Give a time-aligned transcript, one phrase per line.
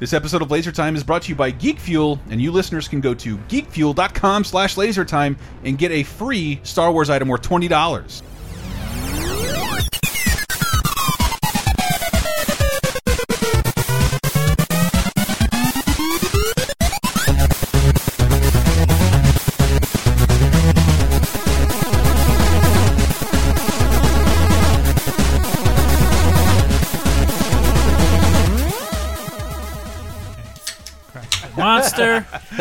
[0.00, 2.88] This episode of Laser Time is brought to you by Geek Fuel, and you listeners
[2.88, 8.22] can go to geekfuel.com slash lasertime and get a free Star Wars item worth $20.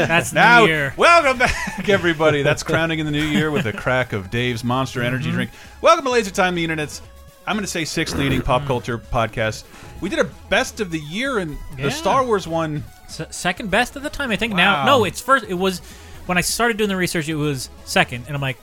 [0.08, 0.94] That's the Now, new year.
[0.98, 2.42] welcome back, everybody.
[2.42, 5.36] That's crowning in the new year with a crack of Dave's Monster Energy mm-hmm.
[5.36, 5.52] drink.
[5.82, 7.02] Welcome to Laser Time, the internet's,
[7.46, 8.68] I'm going to say, sixth leading pop mm-hmm.
[8.68, 9.64] culture podcast.
[10.02, 11.86] We did a best of the year, and Yeah.
[11.86, 12.84] the Star Wars one.
[13.06, 14.54] S- second best of the time, I think.
[14.54, 14.58] Wow.
[14.58, 15.46] Now, no, it's first.
[15.48, 15.80] It was
[16.26, 17.28] when I started doing the research.
[17.28, 18.58] It was second, and I'm like,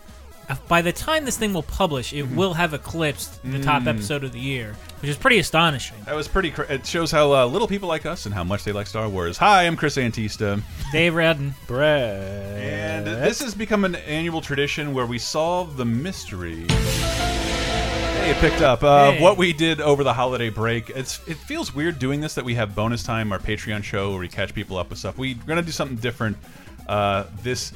[0.69, 2.37] by the time this thing will publish, it Mm-hmm.
[2.37, 3.65] will have eclipsed the Mm.
[3.65, 5.97] top episode of the year, which is pretty astonishing.
[6.07, 6.51] That was pretty.
[6.51, 9.09] Cr it shows how uh, little people like us and how much they like Star
[9.09, 9.37] Wars.
[9.39, 10.63] Hi, I'm Chris Antista.
[10.93, 11.55] Dave Rudden.
[11.67, 12.61] Brad.
[12.63, 16.65] And this has become an annual tradition where we solve the mystery.
[16.69, 19.23] Hey, it picked up uh, Hey.
[19.23, 20.91] what we did over the holiday break.
[20.91, 24.21] It's it feels weird doing this that we have bonus time, our Patreon show where
[24.21, 25.19] we catch people up with stuff.
[25.19, 26.37] We're gonna do something different
[26.89, 27.73] uh, this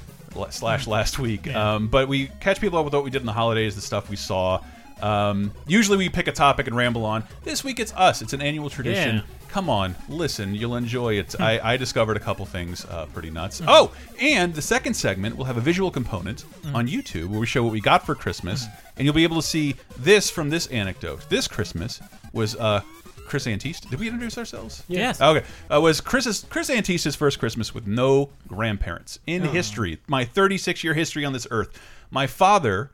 [0.51, 1.75] slash last week, Yeah.
[1.75, 4.09] um, but we catch people up with what we did in the holidays, the stuff
[4.09, 4.61] we saw.
[5.03, 7.25] Um, usually we pick a topic and ramble on.
[7.43, 8.21] This week it's us.
[8.21, 9.17] It's an annual tradition.
[9.17, 9.23] Yeah.
[9.49, 10.55] Come on, listen.
[10.55, 11.35] You'll enjoy it.
[11.41, 13.61] I, I discovered a couple things uh, pretty nuts.
[13.67, 16.45] Oh, and the second segment will have a visual component
[16.75, 19.47] on YouTube where we show what we got for Christmas, and you'll be able to
[19.47, 21.29] see this from this anecdote.
[21.31, 22.01] This Christmas
[22.33, 22.83] was uh,
[23.31, 23.89] Chris Antista.
[23.89, 24.83] Did we introduce ourselves?
[24.89, 25.21] Yes.
[25.21, 25.47] Okay.
[25.73, 30.01] Uh, was Chris's Chris Antista's first Christmas with no grandparents in history.
[30.09, 31.81] My 36 year history on this earth.
[32.11, 32.91] My father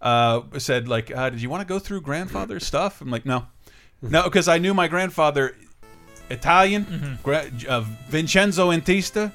[0.00, 3.46] uh, said like, uh, "Did you want to go through grandfather's stuff?" I'm like, "No,
[4.00, 5.54] no," because I knew my grandfather,
[6.30, 9.32] Italian, gra uh, Vincenzo Antista.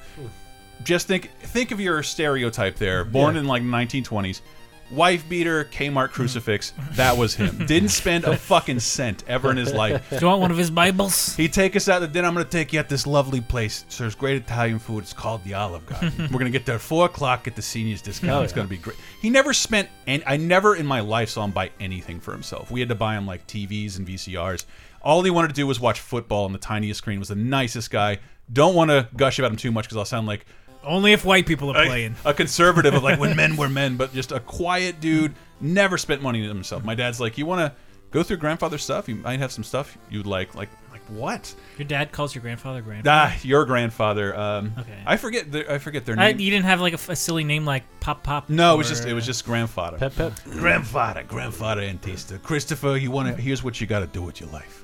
[0.82, 3.04] Just think think of your stereotype there.
[3.04, 4.40] Born in like 1920s.
[4.90, 6.12] Wife beater, Kmart mm.
[6.12, 6.72] crucifix.
[6.92, 7.64] That was him.
[7.66, 10.08] Didn't spend a fucking cent ever in his life.
[10.10, 11.36] Do you want one of his Bibles?
[11.36, 12.26] He'd take us out to dinner.
[12.26, 13.84] I'm going to take you at this lovely place.
[13.84, 15.04] It serves great Italian food.
[15.04, 16.12] It's called the Olive Garden.
[16.18, 18.32] We're going to get there at 4 o'clock at the seniors discount.
[18.32, 18.56] Oh, it's yeah.
[18.56, 18.96] going to be great.
[19.22, 22.70] He never spent, and I never in my life saw him buy anything for himself.
[22.70, 24.64] We had to buy him like TVs and VCRs.
[25.02, 27.18] All he wanted to do was watch football on the tiniest screen.
[27.18, 28.18] Was the nicest guy.
[28.52, 30.46] Don't want to gush about him too much because I'll sound like
[30.84, 32.16] Only if white people are playing.
[32.24, 35.34] a conservative of like when men were men, but just a quiet dude.
[35.60, 36.84] Never spent money on himself.
[36.84, 37.76] My dad's like, you want to
[38.12, 39.08] go through grandfather's stuff?
[39.08, 40.54] You might have some stuff you'd like.
[40.54, 41.54] Like, like what?
[41.76, 43.30] Your dad calls your grandfather grandfather.
[43.34, 44.34] Ah, your grandfather.
[44.34, 44.96] Um, Okay.
[45.04, 45.52] I forget.
[45.52, 46.40] The, I forget their I, name.
[46.40, 48.48] you didn't have like a silly name like Pop Pop.
[48.48, 49.98] no, it was just it was just grandfather.
[49.98, 50.32] Pep Pep.
[50.44, 52.42] Grandfather, grandfather Antista.
[52.42, 53.40] Christopher, you want to?
[53.42, 54.79] Here's what you got to do with your life.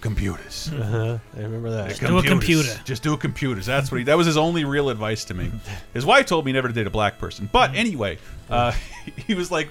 [0.00, 0.70] Computers.
[0.86, 1.18] Uh-huh.
[1.36, 1.88] I remember that.
[1.88, 2.80] Just do a computer.
[2.84, 3.66] Just do a computers.
[3.66, 4.04] That's what he.
[4.04, 5.50] That was his only real advice to me.
[5.94, 7.48] His wife told me never to date a black person.
[7.50, 8.18] But anyway,
[8.50, 8.72] uh,
[9.26, 9.68] he was like,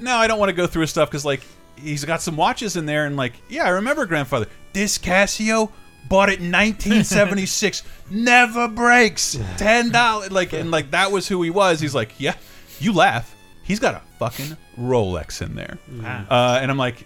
[0.00, 1.42] "No, I don't want to go through his stuff because like
[1.76, 4.46] he's got some watches in there and like yeah, I remember grandfather.
[4.72, 5.70] This Casio
[6.08, 7.82] bought it in 1976.
[8.10, 9.38] never breaks.
[9.56, 10.32] Ten dollars.
[10.32, 11.80] Like and like that was who he was.
[11.80, 12.34] He's like, yeah,
[12.80, 13.34] you laugh.
[13.62, 15.78] He's got a fucking Rolex in there.
[16.02, 16.54] Ah.
[16.54, 17.04] Uh, and I'm like,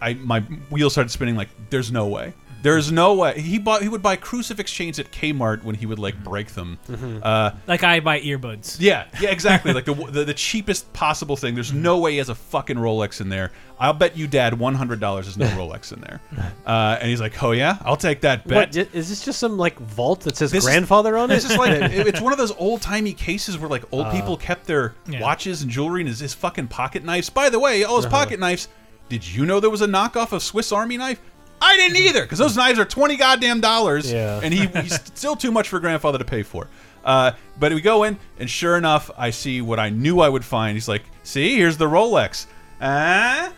[0.00, 1.36] I my wheels started spinning.
[1.36, 2.32] Like, there's no way.
[2.60, 3.40] There's no way.
[3.40, 3.82] He bought.
[3.82, 6.76] He would buy crucifix chains at Kmart when he would like break them.
[7.22, 8.78] Uh, Like I buy earbuds.
[8.80, 9.72] yeah, yeah, exactly.
[9.78, 11.54] like the, the the cheapest possible thing.
[11.54, 13.52] There's no way he has a fucking Rolex in there.
[13.78, 16.20] I'll bet you, Dad, one hundred dollars is no Rolex in there.
[16.66, 18.74] Uh, and he's like, Oh yeah, I'll take that bet.
[18.74, 21.36] What, i- is this just some like vault that says This is- grandfather on it?
[21.36, 24.36] It's just like it- it's one of those old timey cases where like old people
[24.36, 25.20] kept their Yeah.
[25.20, 27.30] watches and jewelry and his, his fucking pocket knives.
[27.30, 28.66] By the way, all his pocket knives.
[29.08, 31.20] Did you know there was a knockoff of Swiss Army knife?
[31.60, 34.10] I didn't either because those knives are twenty goddamn dollars.
[34.12, 34.40] Yeah.
[34.42, 36.68] and he, he's still too much for grandfather to pay for.
[37.04, 40.44] Uh, but we go in, and sure enough, I see what I knew I would
[40.44, 40.76] find.
[40.76, 42.46] He's like, "See, here's the Rolex."
[42.80, 43.52] Ah.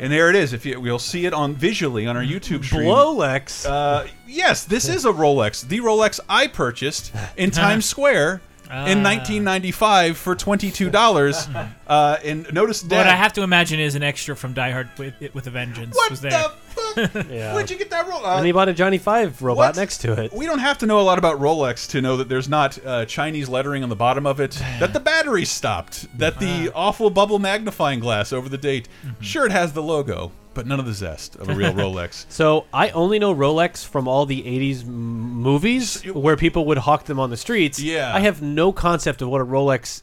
[0.00, 0.52] And there it is.
[0.52, 2.84] If you, we'll see it on visually on our YouTube stream.
[2.84, 3.68] Blolex.
[3.68, 5.66] Uh, yes, this is a Rolex.
[5.66, 8.70] The Rolex I purchased in Times Square in
[9.04, 9.10] Ah.
[9.10, 11.68] 1995 for $22.
[11.88, 13.06] Uh, and notice What that.
[13.06, 16.10] I have to imagine is an extra from Die Hard with, with a Vengeance what
[16.10, 16.54] was the fuck?
[17.30, 17.54] Yeah.
[17.54, 18.36] Where'd you get that Rolex?
[18.38, 19.76] and he bought a Johnny Five robot what?
[19.76, 20.32] next to it.
[20.32, 23.04] we don't have to know a lot about Rolex to know that there's not uh,
[23.06, 27.38] Chinese lettering on the bottom of it, that the battery stopped, that the awful bubble
[27.38, 28.88] magnifying glass over the date.
[29.06, 29.22] Mm-hmm.
[29.22, 32.26] Sure, it has the logo, but none of the zest of a real Rolex.
[32.28, 34.88] So I only know Rolex from all the '80s m-
[35.34, 37.80] movies where people would hawk them on the streets.
[37.80, 38.14] Yeah.
[38.14, 40.02] I have no concept of what a Rolex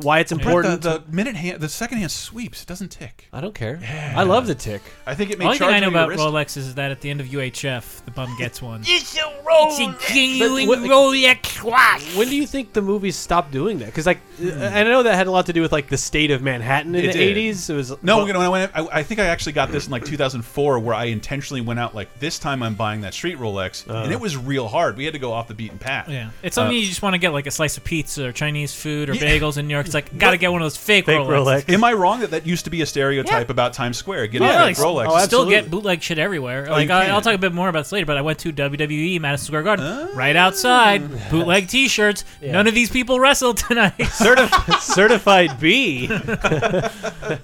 [0.00, 0.82] why it's important.
[0.82, 2.62] the, the minute hand, the second hand sweeps.
[2.62, 3.28] It doesn't tick.
[3.32, 3.80] I don't care.
[4.16, 4.82] I love the tick.
[5.06, 6.20] I think it The may only thing charge I know about wrist.
[6.22, 8.82] Rolex is that at the end of UHF, the bum gets one.
[8.86, 9.78] It's a Rolex.
[9.96, 12.16] It's a genuine But what- Rolex watch.
[12.16, 13.86] When do you think the movies stopped doing that?
[13.86, 16.42] Because like, I know that had a lot to do with like the state of
[16.42, 17.10] Manhattan in Hmm.
[17.10, 17.70] It the '80s.
[17.70, 19.70] It was No, but- you know, when I went, I, I think I actually got
[19.70, 23.14] this in like 2004, where I intentionally went out like this time I'm buying that
[23.14, 24.96] street Rolex, and it was real hard.
[24.96, 26.08] We had to go off the beaten path.
[26.08, 28.32] Yeah, it's something Uh, you just want to get like a slice of pizza or
[28.32, 29.22] Chinese food or Yeah.
[29.22, 29.86] bagels in New York.
[29.86, 31.62] It's like gotta get one of those fake, Fake Rolex.
[31.64, 31.72] Rolex.
[31.72, 34.62] Am I wrong that that used to be a stereotype about Times Square getting Yeah,
[34.62, 35.06] a like, fake Rolex?
[35.08, 36.66] oh, Still get bootleg shit everywhere.
[36.68, 38.38] Oh, like you I, I'll talk a bit more about this later, but I went
[38.40, 42.24] to WWE Madison Square Garden, right outside, bootleg T-shirts.
[42.40, 42.52] Yeah.
[42.52, 43.96] None of these people wrestled tonight.
[43.98, 46.08] Certif- certified B.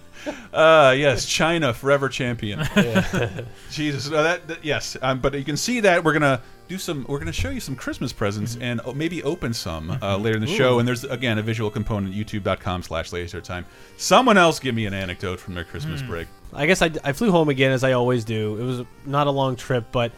[0.53, 2.61] Uh, yes, China forever champion.
[3.71, 4.97] Jesus, uh, that, that- yes.
[5.03, 7.05] Um, but you can see that we're gonna do some.
[7.09, 10.41] We're gonna show you some Christmas presents and uh, maybe open some uh, later in
[10.43, 10.79] the show.
[10.79, 12.15] And there's again a visual component.
[12.15, 13.67] YouTube.com/slash laser time.
[13.97, 16.29] Someone else give me an anecdote from their Christmas break.
[16.53, 18.59] I guess I, I flew home again as I always do.
[18.61, 20.13] It was not a long trip, but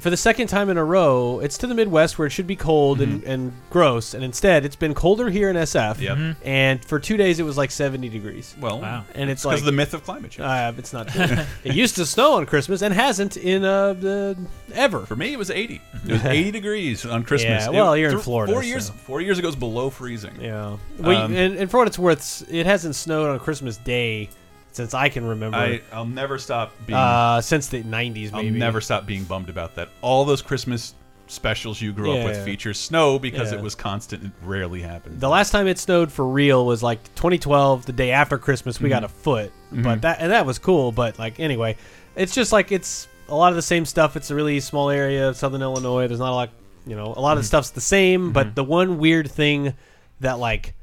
[0.00, 2.56] for the second time in a row, it's to the Midwest where it should be
[2.56, 6.00] cold and, and gross, and instead it's been colder here in SF.
[6.00, 6.36] Yep.
[6.44, 8.54] And for two days it was like 70 degrees.
[8.60, 9.04] Well, Wow.
[9.14, 10.46] And it's because like of the myth of climate change.
[10.46, 11.08] uh, it's not.
[11.08, 11.24] true.
[11.64, 14.36] it used to snow on Christmas and hasn't in uh, the
[14.72, 15.06] ever.
[15.06, 15.80] For me, it was 80.
[16.06, 17.64] It was 80 degrees on Christmas.
[17.64, 18.86] Yeah, It- well, you're in th- Florida, Four years.
[18.88, 18.92] so.
[18.94, 20.40] Four years ago, it was below freezing.
[20.40, 20.76] Yeah.
[20.98, 24.28] Well, Um, and, and for what it's worth, s- it hasn't snowed on Christmas Day
[24.74, 25.56] since I can remember.
[25.56, 26.98] I, I'll never stop being.
[26.98, 28.58] uh, since the 90s, I'll maybe.
[28.58, 29.88] never stop being bummed about that.
[30.02, 30.94] All those Christmas
[31.26, 32.44] specials you grew up with Yeah.
[32.44, 33.58] feature snow because Yeah.
[33.58, 34.24] it was constant.
[34.24, 35.20] It rarely happened.
[35.20, 38.80] The last time it snowed for real was like 2012, the day after Christmas.
[38.80, 39.04] We got mm-hmm.
[39.06, 40.00] a foot, but mm-hmm.
[40.00, 40.92] that and that was cool.
[40.92, 41.76] But like anyway,
[42.14, 44.16] it's just like it's a lot of the same stuff.
[44.16, 46.08] It's a really small area of Southern Illinois.
[46.08, 46.50] There's not a lot,
[46.86, 47.46] you know, a lot of the mm-hmm.
[47.46, 48.32] stuff's the same.
[48.32, 49.74] But the one weird thing
[50.20, 50.74] that like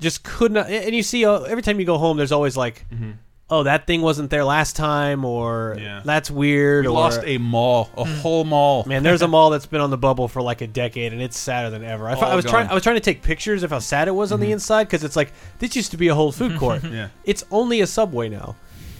[0.00, 2.86] just could not, and you see uh, every time you go home, there's always like,
[3.52, 6.00] oh, that thing wasn't there last time, or Yeah.
[6.04, 6.86] that's weird.
[6.86, 8.14] we or, lost a mall, a hmm.
[8.20, 8.84] whole mall.
[8.86, 11.38] Man, there's a mall that's been on the bubble for like a decade, and it's
[11.38, 12.08] sadder than ever.
[12.08, 12.64] I, All I was trying.
[12.64, 12.72] gone.
[12.72, 14.54] I was trying to take pictures of how sad it was on the mm-hmm.
[14.54, 16.82] inside because it's like this used to be a whole food court.
[16.82, 17.08] Yeah.
[17.24, 18.56] It's only a subway now.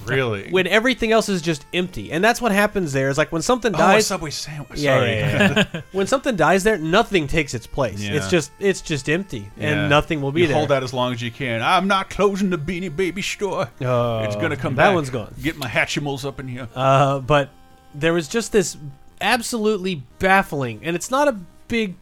[0.07, 0.49] Really?
[0.51, 3.09] When everything else is just empty, and that's what happens there.
[3.09, 4.07] Is like when something oh, a dies.
[4.07, 4.81] Subway sandwich.
[4.81, 5.11] Yeah, Sorry.
[5.11, 8.01] yeah, when something dies there, nothing takes its place.
[8.01, 8.15] Yeah.
[8.15, 9.71] It's just it's just empty, Yeah.
[9.71, 10.57] and nothing will be you there.
[10.57, 11.63] Hold that as long as you can.
[11.63, 13.71] I'm not closing the Beanie Baby store.
[13.81, 14.85] Uh, it's gonna come back.
[14.85, 14.95] that back.
[14.95, 15.35] one's gone.
[15.43, 16.69] Get my Hatchimals up in here.
[16.75, 17.51] Uh, but
[17.95, 18.77] there was just this
[19.21, 21.39] absolutely baffling, and it's not a
[21.69, 21.95] big.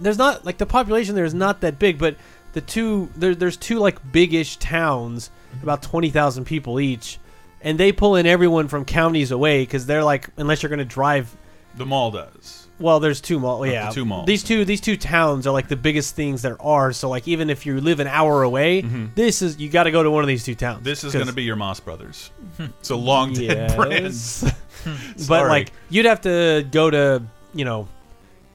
[0.00, 2.16] There's not like the population there is not that big, but
[2.52, 5.30] the two there, there's two like big-ish towns,
[5.62, 7.18] about twenty thousand people each,
[7.60, 11.34] and they pull in everyone from counties away because they're like unless you're gonna drive.
[11.76, 12.66] the mall does.
[12.80, 13.62] Well, there's two malls.
[13.64, 14.26] the Yeah, two malls.
[14.26, 16.92] These two these two towns are like the biggest things there are.
[16.92, 18.82] So like even if you live an hour away,
[19.14, 20.76] this is you got to go to one of these two towns.
[20.76, 20.84] Mm-hmm.
[20.84, 22.30] This is going to be your Moss Brothers.
[22.58, 23.74] it's a long dead.
[23.90, 24.44] Yes.
[25.28, 27.22] but like you'd have to go to
[27.52, 27.88] you know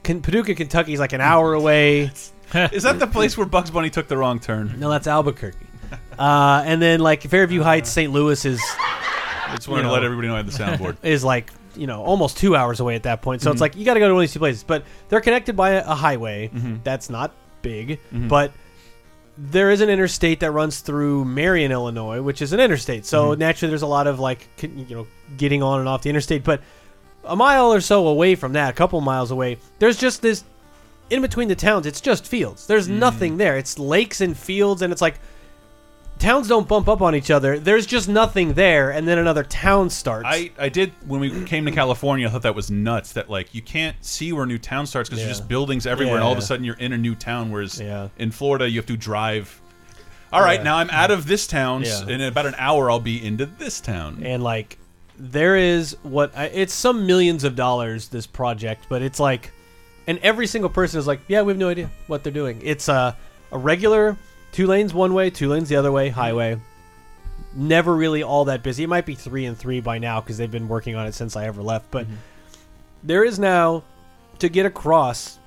[0.02, 2.10] Ken- Paducah, Kentucky is like an hour away.
[2.54, 4.78] Is that the place where Bugs Bunny took the wrong turn?
[4.78, 5.66] No, that's Albuquerque.
[6.18, 8.12] Uh, and then like Fairview Heights, St.
[8.12, 10.96] Louis is I just wanted You to let everybody know I had the soundboard.
[11.02, 13.42] is like you know almost two hours away at that point.
[13.42, 14.62] So it's like you got to go to one of these two places.
[14.64, 16.76] But they're connected by a, a highway Mm-hmm.
[16.84, 17.32] that's not
[17.62, 18.52] big, but
[19.36, 23.04] there is an interstate that runs through Marion, Illinois, which is an interstate.
[23.04, 25.06] So naturally, there's a lot of like you know
[25.36, 26.44] getting on and off the interstate.
[26.44, 26.60] But
[27.24, 30.44] a mile or so away from that, a couple miles away, there's just this
[31.10, 31.86] in between the towns.
[31.86, 32.66] It's just fields.
[32.66, 32.98] There's Mm.
[32.98, 33.56] nothing there.
[33.58, 35.18] It's lakes and fields, and it's like
[36.24, 37.58] towns don't bump up on each other.
[37.58, 40.26] There's just nothing there, and then another town starts.
[40.28, 42.26] I, I did when we came to California.
[42.26, 43.12] I thought that was nuts.
[43.12, 45.26] That like you can't see where a new town starts because Yeah.
[45.26, 47.50] there's just buildings everywhere, and all of a sudden you're in a new town.
[47.50, 48.08] Whereas Yeah.
[48.18, 49.60] in Florida you have to drive.
[50.32, 50.64] All right, Yeah.
[50.64, 51.82] now I'm out of this town.
[51.84, 52.06] Yeah.
[52.08, 54.22] In about an hour, I'll be into this town.
[54.24, 54.78] and like
[55.16, 59.52] there is what I, it's some millions of dollars this project but it's like
[60.08, 62.88] and every single person is like yeah we have no idea what they're doing it's
[62.88, 63.16] a,
[63.52, 64.16] a regular
[64.54, 66.58] two lanes one way two lanes the other way highway
[67.54, 70.50] never really all that busy it might be three and three by now because they've
[70.50, 72.16] been working on it since i ever left but mm-hmm.
[73.02, 73.82] there is now
[74.38, 75.38] to get across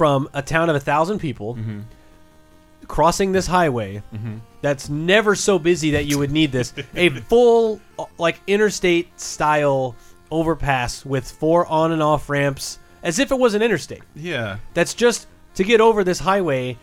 [0.00, 1.80] from a town of a thousand people mm-hmm.
[2.86, 4.38] crossing this highway mm-hmm.
[4.62, 6.72] that's never so busy that you would need this.
[6.94, 9.94] a full, uh, like, interstate style
[10.30, 14.02] overpass with four on and off ramps, as if it was an interstate.
[14.16, 14.56] Yeah.
[14.72, 16.78] That's just to get over this highway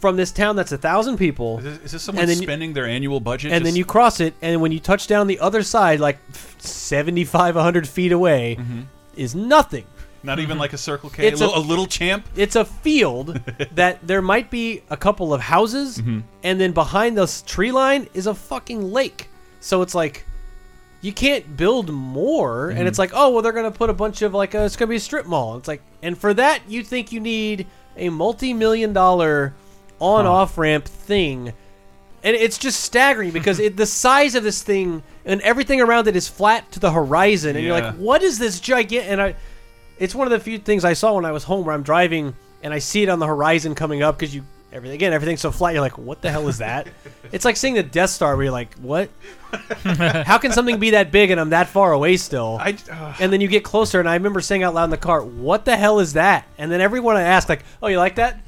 [0.00, 2.42] from this town that's a thousand people, Is this, is this someone And then you-
[2.46, 3.52] spending their annual budget?
[3.52, 6.18] and then you cross it, and when you touch down the other side, like
[6.58, 8.80] 75, 100 feet away, Mm-hmm.
[9.16, 9.84] is nothing.
[10.22, 11.28] Not even like a Circle K.
[11.28, 12.26] It's a, a- little, a little champ.
[12.34, 13.28] it's a field
[13.74, 16.20] that there might be a couple of houses, Mm-hmm.
[16.42, 19.28] and then behind this tree line is a fucking lake.
[19.60, 20.24] So it's like
[21.00, 22.88] you can't build more, and Mm-hmm.
[22.88, 24.96] it's like, oh well, they're gonna put a bunch of like a, it's gonna be
[24.96, 25.56] a strip mall.
[25.58, 29.54] It's like, and for that you think you need a multi-million dollar
[30.00, 31.52] on-off ramp thing.
[32.22, 36.16] And it's just staggering because it, the size of this thing and everything around it
[36.16, 39.34] is flat to the horizon, and you're like, "What is this gigantic?" And I,
[39.98, 42.34] it's one of the few things I saw when I was home where I'm driving
[42.62, 45.52] and I see it on the horizon coming up because you everything again everything's so
[45.52, 45.72] flat.
[45.72, 46.88] You're like, what the hell is that?
[47.32, 49.08] it's like seeing the Death Star where you're like, what?
[49.84, 52.58] How can something be that big and I'm that far away still?
[52.60, 54.96] I, uh, and then you get closer and I remember saying out loud in the
[54.96, 56.46] car, what the hell is that?
[56.58, 58.40] And then everyone I asked like, oh, you like that?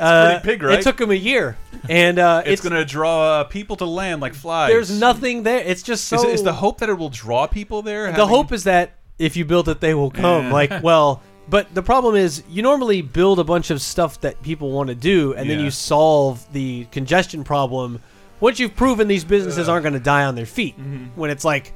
[0.00, 0.78] Uh, pretty big, right?
[0.78, 1.56] It took him a year,
[1.88, 4.70] and uh, it's, going to draw uh, people to land like flies.
[4.70, 5.58] There's nothing there.
[5.60, 6.16] It's just so.
[6.16, 8.06] Is, it- is the hope that it will draw people there?
[8.06, 10.46] the having- hope is that if you build it, they will come.
[10.46, 10.52] Yeah.
[10.52, 14.70] Like, well, but the problem is you normally build a bunch of stuff that people
[14.70, 18.00] want to do, and then you solve the congestion problem.
[18.40, 21.18] Once you've proven these businesses aren't going to die on their feet, Mm-hmm.
[21.20, 21.72] when it's like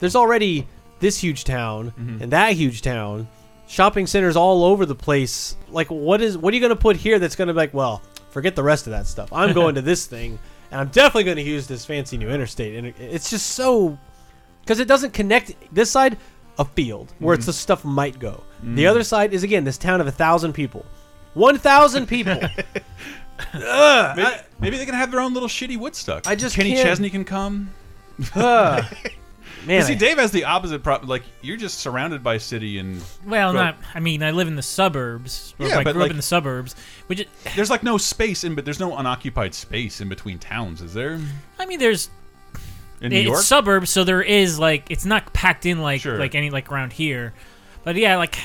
[0.00, 0.66] there's already
[0.98, 2.22] this huge town Mm-hmm.
[2.22, 3.26] and that huge town,
[3.70, 5.56] shopping centers all over the place.
[5.70, 7.72] Like, what is what are you going to put here that's going to be like,
[7.72, 9.32] well, forget the rest of that stuff.
[9.32, 10.38] I'm going to this thing,
[10.72, 13.96] and I'm definitely going to use this fancy new interstate, and it's just so
[14.62, 16.16] because it doesn't connect this side
[16.58, 17.40] a field where Mm-hmm.
[17.40, 18.76] it's the stuff might go Mm.
[18.76, 20.84] the other side is again this town of a thousand people
[21.32, 22.38] 1000 people
[23.54, 26.26] Ugh, Maybe, maybe they can have their own little shitty Woodstock.
[26.26, 27.70] I just Kenny Chesney can come.
[29.66, 31.08] man See, I- Dave has the opposite problem.
[31.08, 33.76] Like you're just surrounded by city, and Well, Well- not.
[33.94, 35.54] I mean, I live in the suburbs.
[35.58, 36.74] Yeah, I but, grew like- up in the suburbs,
[37.06, 37.26] which
[37.56, 41.18] there's like no space in, but there's no unoccupied space in between towns, is there?
[41.58, 42.10] I mean, there's
[43.00, 46.18] In New it's York, suburbs, so there is like it's not packed in like Sure.
[46.18, 47.32] like any like around here.
[47.84, 48.38] But yeah, like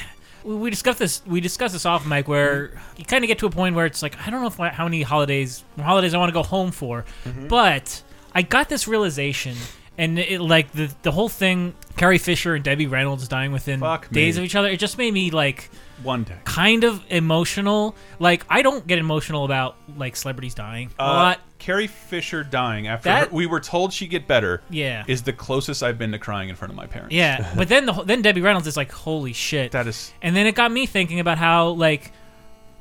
[0.45, 3.47] we we discussed this we discussed this off mic where you kind of get to
[3.47, 6.29] a point where it's like I don't know if how many holidays holidays I want
[6.29, 7.47] to go home for, Mm-hmm.
[7.47, 8.01] but
[8.33, 9.55] I got this realization.
[9.97, 14.09] And it, like the the whole thing, Carrie Fisher and Debbie Reynolds dying within Fuck
[14.11, 14.41] days me.
[14.41, 15.69] of each other, it just made me like
[16.03, 16.35] one day.
[16.43, 17.95] kind of emotional.
[18.19, 21.39] Like I don't get emotional about like celebrities dying a Uh, lot.
[21.59, 24.61] Carrie Fisher dying after That- her, we were told she'd get better.
[24.69, 25.05] Yeah.
[25.07, 27.15] is the closest I've been to crying in front of my parents.
[27.15, 29.71] Yeah, but then the whole- then Debbie Reynolds is like, holy shit.
[29.71, 30.13] that is.
[30.21, 32.11] and then it got me thinking about how like,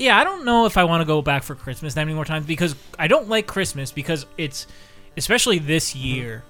[0.01, 2.25] yeah, I don't know if I want to go back for Christmas that many more
[2.25, 4.67] times because I don't like Christmas because it's,
[5.17, 6.43] especially this year.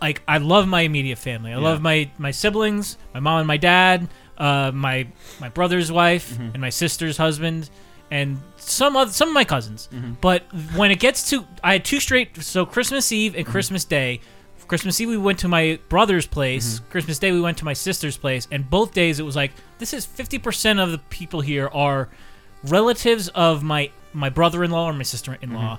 [0.00, 1.52] Like I love my immediate family.
[1.52, 5.06] I love my my siblings, my mom and my dad, uh, my
[5.40, 6.50] my brother's wife Mm-hmm.
[6.54, 7.70] and my sister's husband,
[8.10, 9.88] and some other, some of my cousins.
[9.92, 10.12] Mm-hmm.
[10.20, 10.42] But
[10.74, 12.36] when it gets to, I had two straight.
[12.42, 13.38] So Christmas Eve Mm-hmm.
[13.38, 14.20] and Christmas Day.
[14.68, 16.80] Christmas Eve we went to my brother's place.
[16.80, 16.90] Mm-hmm.
[16.90, 19.94] Christmas Day we went to my sister's place, and both days it was like this
[19.94, 22.08] is fifty percent of the people here are
[22.64, 25.78] relatives of my my brother-in-law or my sister-in-law.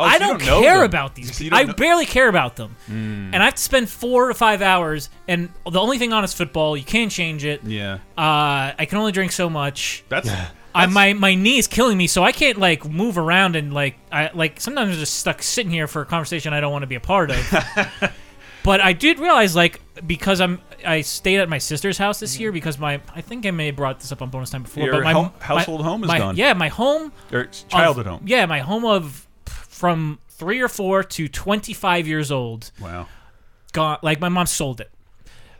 [0.00, 1.58] Oh, so I you don't, care about these So people.
[1.58, 2.76] I know- barely care about them.
[2.90, 3.30] Mm.
[3.32, 6.32] And I have to spend four to five hours, and the only thing on is
[6.32, 6.76] football.
[6.76, 7.62] You can't change it.
[7.64, 10.02] Yeah, Uh, I can only drink so much.
[10.08, 10.28] that's.
[10.72, 13.96] I, my my knee is killing me, so I can't like move around and like
[14.12, 16.86] I like sometimes I'm just stuck sitting here for a conversation I don't want to
[16.86, 17.54] be a part of.
[18.62, 22.52] but I did realize like because I'm I stayed at my sister's house this year
[22.52, 24.84] because my I think I may have brought this up on bonus time before.
[24.84, 26.36] Your but my home- my- household home is my- gone.
[26.36, 28.22] Yeah, my home or of- childhood home.
[28.24, 29.26] Yeah, my home of
[29.80, 33.06] from three or four to twenty five years old Wow.
[33.72, 33.98] gone.
[34.02, 34.90] Like my mom sold it.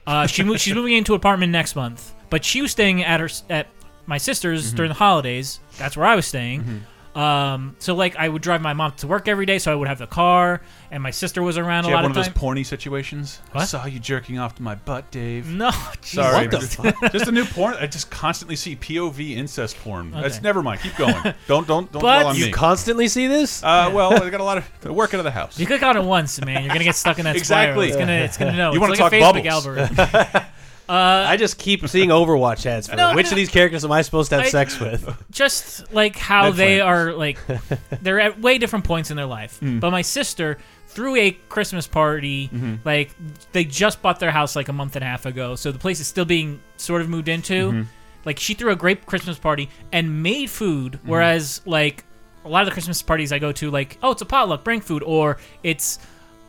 [0.07, 0.61] Uh, she moved.
[0.61, 3.67] She's moving into an apartment next month, but she was staying at her at
[4.07, 4.77] my sister's Mm-hmm.
[4.77, 5.61] during the holidays.
[5.79, 6.85] That's where I was staying.
[7.15, 9.89] Um, so like I would drive my mom to work every day, so I would
[9.89, 10.61] have the car,
[10.93, 12.55] and my sister was around Do a you have lot one of of those time.
[12.57, 13.41] porny situations?
[13.53, 13.67] I What?
[13.69, 15.49] saw you jerking off to my butt, Dave.
[15.49, 15.71] no,
[16.03, 16.79] Sorry, What the just,
[17.13, 17.75] just a new porn.
[17.81, 20.13] I just constantly see POV incest porn.
[20.13, 20.83] That's never mind.
[20.83, 21.15] Keep going.
[21.49, 22.53] don't don't don't But dwell on you me.
[22.53, 25.59] constantly see this uh, well, I got a lot of work out of the house.
[25.59, 26.63] You click on it once, man.
[26.63, 27.91] You're gonna get stuck in that Exactly.
[27.91, 27.91] spiral.
[27.91, 28.73] It's gonna, it's gonna know.
[28.73, 29.67] You It's wanna like talk a Facebook bubbles.
[29.67, 30.43] algorithm.
[30.93, 34.31] I just keep seeing Overwatch ads for No, which of these characters am I supposed
[34.31, 35.15] to have I- sex with?
[35.31, 37.39] just like how they are like
[38.03, 39.79] they're at way different points in their life Hmm.
[39.79, 42.75] but my sister threw a christmas party Mm-hmm.
[42.85, 43.11] like
[43.53, 46.01] they just bought their house like a month and a half ago so the place
[46.01, 47.83] is still being sort of moved into Mm-hmm.
[48.25, 51.09] like she threw a great christmas party and made food Mm-hmm.
[51.09, 52.05] whereas like
[52.45, 54.81] a lot of the christmas parties i go to like oh it's a potluck bring
[54.81, 55.99] food or it's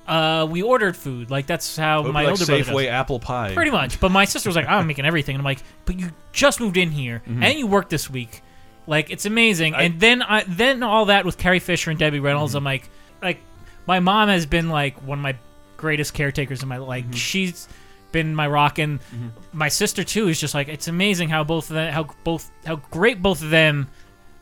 [0.07, 2.87] uh we ordered food like that's how It would be my like older brother Safeway
[2.87, 3.53] apple pie.
[3.53, 3.99] Pretty much.
[3.99, 5.35] But my sister was like, I'm making everything.
[5.35, 7.43] And I'm like, but you just moved in here Mm-hmm.
[7.43, 8.41] and you worked this week.
[8.87, 9.75] Like, it's amazing.
[9.75, 12.57] I- and then I then all that with Carrie Fisher and Debbie Reynolds, Mm-hmm.
[12.57, 12.89] I'm like,
[13.21, 13.39] like,
[13.85, 15.35] my mom has been like one of my
[15.77, 17.13] greatest caretakers in my like Mm-hmm.
[17.13, 17.67] she's
[18.11, 19.27] been my rock, and Mm-hmm.
[19.53, 22.77] my sister too is just like it's amazing how both of them, how both how
[22.89, 23.87] great both of them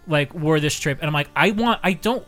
[0.08, 2.26] like were this trip, and I'm like I want I don't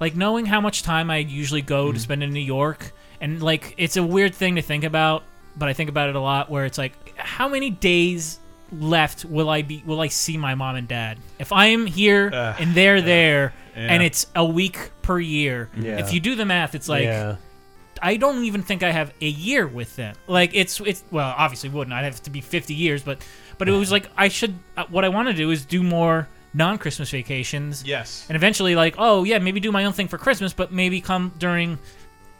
[0.00, 1.94] like knowing how much time I usually go Mm-hmm.
[1.94, 5.22] to spend in New York, and like it's a weird thing to think about,
[5.56, 6.50] but I think about it a lot.
[6.50, 8.38] Where it's like, how many days
[8.72, 9.82] left will I be?
[9.86, 11.18] Will I see my mom and dad?
[11.38, 12.56] If I am here Ugh.
[12.58, 15.98] and they're there, and it's a week per year, Yeah.
[15.98, 17.36] if you do the math, it's like yeah.
[18.02, 20.14] I don't even think I have a year with them.
[20.26, 21.94] Like it's it's well, obviously wouldn't.
[21.94, 23.24] I'd have to be 50 years, but
[23.56, 24.54] but it was like I should.
[24.76, 27.84] Uh, what I want to do is do more non-Christmas vacations.
[27.86, 28.24] Yes.
[28.28, 31.32] And eventually, like, oh yeah, maybe do my own thing for Christmas, but maybe come
[31.38, 31.78] during,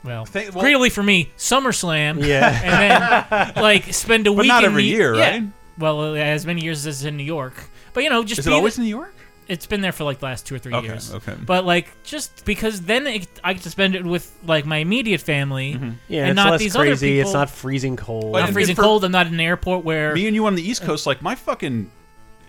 [0.02, 2.24] well, Thank- well- greatly for me, SummerSlam.
[2.26, 2.60] Yeah.
[2.64, 4.48] And then like spend a week.
[4.48, 5.30] not in every New- year, yeah.
[5.30, 5.42] right?
[5.78, 7.54] Well, uh, as many years as in New York,
[7.92, 9.12] but you know, just Is it be always the- in New York?
[9.48, 11.14] it's been there for like the last two or three Okay, years.
[11.14, 11.34] okay.
[11.40, 15.20] But like, just because then it, I get to spend it with like my immediate
[15.20, 15.90] family, Mm-hmm.
[16.08, 17.20] Yeah, and it's not less these other crazy.
[17.20, 18.32] It's not freezing cold.
[18.32, 19.04] But- not and freezing for- cold.
[19.04, 21.36] I'm not in an airport where Me and you on the East Coast, like my
[21.36, 21.90] fucking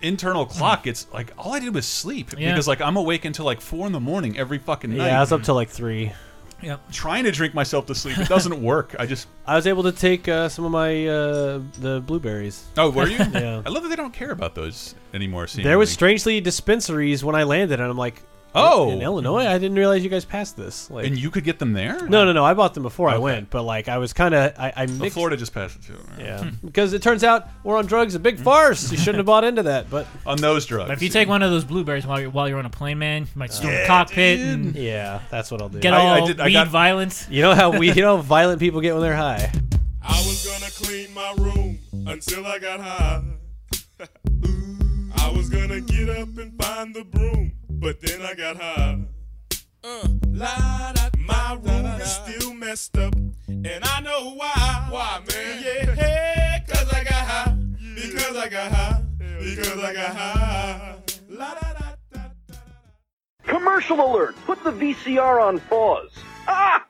[0.02, 2.52] internal clock, it's like all I did was sleep Yeah.
[2.52, 5.08] because like I'm awake until like four in the morning every fucking night.
[5.08, 6.12] yeah, I was up till like three.
[6.60, 8.18] Yeah, trying to drink myself to sleep.
[8.18, 8.96] It doesn't work.
[8.98, 12.66] I just I was able to take uh, some of my uh, the blueberries.
[12.78, 13.18] oh, were you?
[13.34, 13.62] Yeah.
[13.66, 15.46] I love that they don't care about those anymore.
[15.48, 18.24] There was strangely dispensaries when I landed, and I'm like,
[18.56, 18.90] Oh.
[18.92, 20.90] in Illinois, I didn't realize you guys passed this.
[20.90, 22.08] Like, and you could get them there.
[22.08, 23.22] no, no, no, I bought them before I Okay.
[23.24, 25.14] went, but like I was kind of I, I mixed.
[25.14, 25.94] Florida just passed it too.
[26.12, 26.20] right?
[26.20, 28.44] Yeah, because it turns out we're on drugs, a big hmm.
[28.44, 28.92] farce.
[28.92, 30.88] You shouldn't have bought into that, but On those drugs.
[30.88, 32.98] But if you take one of those blueberries while you're while you're on a plane,
[33.00, 35.80] man, you might storm Yeah, the cockpit and yeah, that's what I'll do.
[35.80, 37.28] get I- all I did- I weed got- violent.
[37.30, 39.52] you know how we, you know, how violent people get when they're high.
[40.02, 43.22] I was gonna clean my room until I got high.
[45.20, 49.00] I was gonna get up and find the broom, but then I got high.
[49.84, 53.16] Uh, la, da, my room is still messed up,
[53.48, 54.88] and I know why.
[54.90, 55.64] Why, man?
[55.64, 57.58] Yeah, hey, cause I got high.
[57.96, 59.04] Because I got high.
[59.20, 60.96] Because I got high.
[61.30, 62.56] La, da, da, da, da.
[63.46, 64.36] Commercial alert!
[64.46, 66.12] Put the VCR on pause.
[66.48, 66.86] Ah!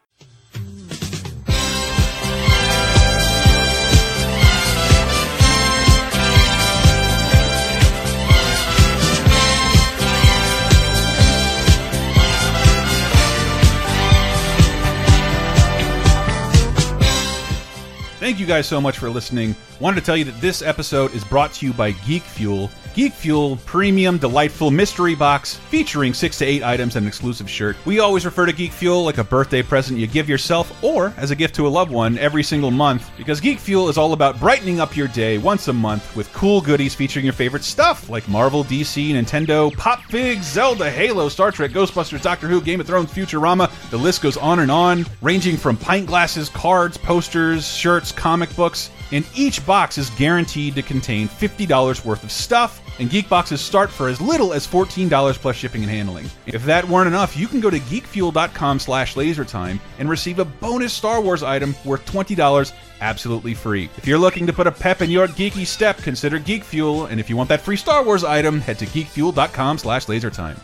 [18.19, 19.56] Thank you guys so much for listening.
[19.80, 22.71] Wanted to tell you that this episode is brought to you by Geek Fuel.
[22.97, 27.77] Geek Fuel premium delightful mystery box featuring 6 to 8 items and an exclusive shirt.
[27.86, 31.29] We always refer to Geek Fuel like a birthday present you give yourself or as
[31.29, 34.39] a gift to a loved one every single month because Geek Fuel is all about
[34.39, 38.27] brightening up your day once a month with cool goodies featuring your favorite stuff like
[38.27, 43.12] Marvel, DC, Nintendo, Pop Figs, Zelda, Halo, Star Trek, Ghostbusters, Doctor Who, Game of Thrones,
[43.12, 43.69] Futurama.
[43.91, 48.89] The list goes on and on, ranging from pint glasses, cards, posters, shirts, comic books,
[49.12, 54.07] and each box is guaranteed to contain $50 worth of stuff, and Geekboxes start for
[54.07, 56.29] as little as $14 plus shipping and handling.
[56.45, 60.93] If that weren't enough, you can go to geekfuel.com slash lasertime and receive a bonus
[60.93, 63.89] Star Wars item worth $20 absolutely free.
[63.97, 67.19] If you're looking to put a pep in your geeky step, consider Geek Fuel, and
[67.19, 70.57] if you want that free Star Wars item, head to geekfuel.com slash lasertime.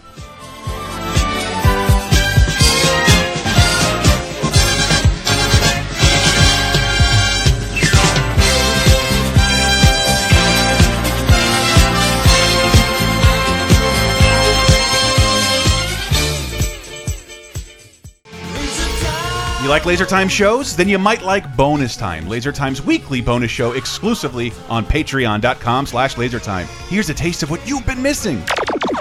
[19.74, 20.76] Like Laser Time shows?
[20.76, 26.14] Then you might like Bonus Time, Laser Time's weekly bonus show exclusively on patreon.com slash
[26.14, 26.66] lasertime.
[26.90, 28.44] Here's a taste of what you've been missing.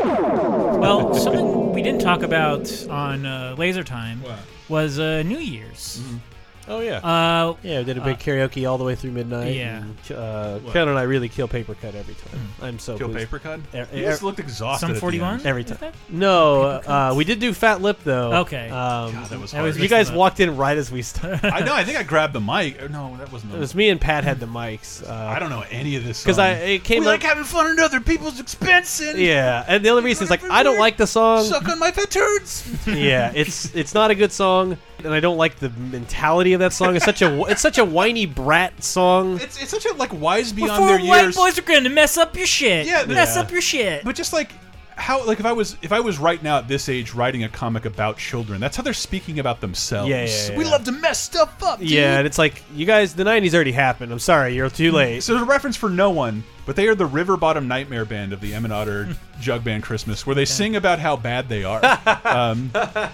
[0.02, 4.22] Well, something we didn't talk about on uh, Laser Time
[4.70, 6.00] was uh, New Year's.
[6.68, 6.98] Oh yeah.
[6.98, 9.54] Uh, yeah, we did a big karaoke all the way through midnight.
[9.54, 9.78] yeah.
[9.82, 12.40] and, uh, Ken and I really kill paper cut every time.
[12.62, 13.26] I'm so Kill pleased.
[13.30, 13.60] paper cut?
[13.74, 14.86] Er- You just looked exhausted.
[14.86, 15.44] Sum 41.
[15.44, 15.92] Every time.
[16.08, 18.32] No, uh, we did do Fat Lip though.
[18.42, 18.66] Okay.
[18.70, 19.74] Um, God, that was hard.
[19.76, 21.44] you guys walked in right as we started.
[21.52, 21.74] I know.
[21.74, 22.90] I think I grabbed the mic.
[22.90, 23.54] No, that wasn't.
[23.54, 25.02] It was me and Pat had the mics.
[25.08, 26.22] Uh, I don't know any of this.
[26.22, 26.38] because.
[26.38, 27.12] I it came we up.
[27.12, 30.42] like having fun at other people's expense and yeah, and the only reason is like
[30.44, 31.44] I don't like the song.
[31.44, 32.68] suck on my fat turds.
[32.86, 36.72] yeah, it's it's not a good song, and I don't like the mentality of that
[36.72, 36.96] song.
[36.96, 39.40] It's such a it's such a whiny brat song.
[39.40, 41.36] it's it's such a like wise beyond Before their white years.
[41.36, 42.86] boys are going to mess up your shit.
[42.86, 43.42] Yeah, mess yeah.
[43.42, 44.04] up your shit.
[44.04, 44.52] But just like
[44.96, 47.48] how like if I was if I was right now at this age writing a
[47.48, 50.08] comic about children, that's how they're speaking about themselves.
[50.08, 51.78] Yeah, yeah, We love to mess stuff up.
[51.80, 51.90] dude.
[51.90, 54.12] Yeah, and it's like you guys, the '90s already happened.
[54.12, 54.96] I'm sorry, you're too hmm.
[54.96, 55.22] late.
[55.22, 58.32] So, there's a reference for no one, but they are the River Bottom Nightmare Band
[58.32, 59.08] of the Emmet Otter
[59.40, 61.80] Jug Band Christmas, where they sing about how bad they are.
[62.24, 62.70] um,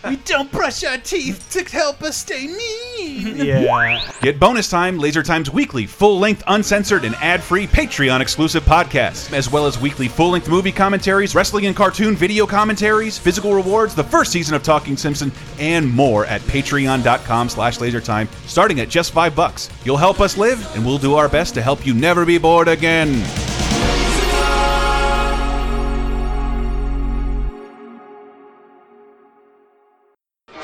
[0.09, 3.37] we don't brush our teeth to help us stay mean.
[3.37, 4.11] Yeah.
[4.21, 9.33] Get bonus time, Laser Time's weekly, full length, uncensored, and ad free Patreon exclusive podcast,
[9.33, 13.95] as well as weekly full length movie commentaries, wrestling and cartoon video commentaries, physical rewards,
[13.95, 19.13] the first season of Talking Simpson, and more at patreon.com slash lasertime, starting at just
[19.13, 19.71] five bucks.
[19.85, 22.69] You'll help us live, and we'll do our best to help you never be bored
[22.69, 23.48] again.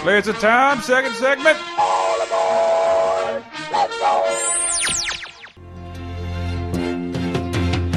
[0.05, 1.57] Laser Time, second segment.
[1.79, 3.43] All aboard!
[3.73, 4.25] Let's go!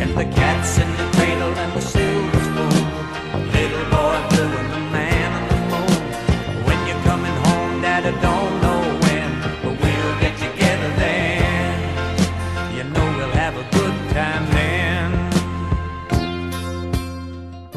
[0.01, 2.87] And the cat's in the cradle and the silver spoon.
[3.51, 6.63] Little boy blue and the man on the moon.
[6.63, 11.75] When you're coming home, Dad, I don't know when, but we'll get together then.
[12.73, 15.11] You know we'll have a good time then.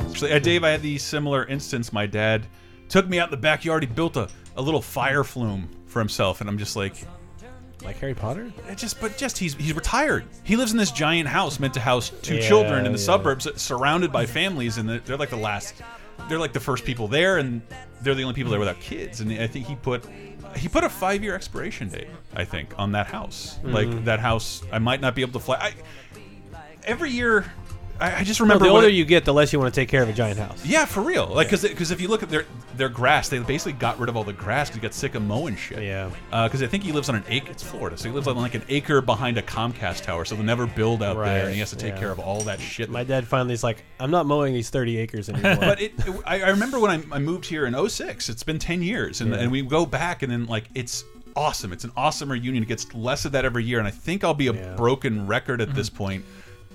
[0.08, 1.92] Actually, uh, Dave, I had the similar instance.
[1.92, 2.46] My dad
[2.90, 3.82] took me out in the backyard.
[3.82, 6.94] He built a, a little fire flume for himself, and I'm just like,
[7.82, 8.52] Like Harry Potter?
[8.68, 10.24] it just, but just he's he's retired.
[10.44, 13.04] He lives in this giant house meant to house two Yeah, children in the yeah.
[13.04, 15.74] suburbs, surrounded by families, and they're, they're like the last,
[16.28, 17.62] they're like the first people there, and
[18.02, 19.20] they're the only people there without kids.
[19.20, 20.04] And I think he put.
[20.56, 23.58] He put a five-year expiration date, I think, on that house.
[23.62, 23.70] Mm-hmm.
[23.72, 25.54] Like that house, I might not be able to fly.
[25.60, 25.74] I,
[26.84, 27.44] every year,
[28.00, 29.88] I, I just remember the older it- you get, the less you want to take
[29.88, 30.64] care of a giant house.
[30.64, 31.26] yeah, for real.
[31.26, 34.16] Like, because because if you look at their their grass, they basically got rid of
[34.16, 35.82] all the grass because he got sick of mowing shit.
[35.82, 36.10] Yeah.
[36.32, 37.50] Uh, because I think he lives on an acre.
[37.50, 40.44] It's Florida, so he lives on like an acre behind a Comcast tower, so they'll
[40.44, 42.00] never build out there, and he has to take yeah.
[42.00, 42.88] care of all that shit.
[42.90, 45.56] My dad finally is like, I'm not mowing these 30 acres anymore.
[45.56, 45.92] but it,
[46.26, 48.28] I, I remember when I, I moved here in 06.
[48.28, 49.40] It's been 10 years, and, Yeah.
[49.40, 51.04] and we go back, and then like it's
[51.36, 51.72] awesome.
[51.72, 52.62] It's an awesome reunion.
[52.62, 54.74] It gets less of that every year, and I think I'll be a Yeah.
[54.76, 56.24] broken record at this point.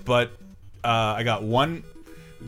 [0.06, 0.32] But
[0.86, 1.84] uh, I got one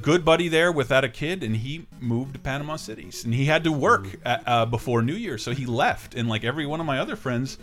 [0.02, 3.64] good buddy there without a kid, and he moved to Panama Cities, and he had
[3.64, 6.14] to work at, uh, before New Year, so he left.
[6.16, 7.58] And like every one of my other friends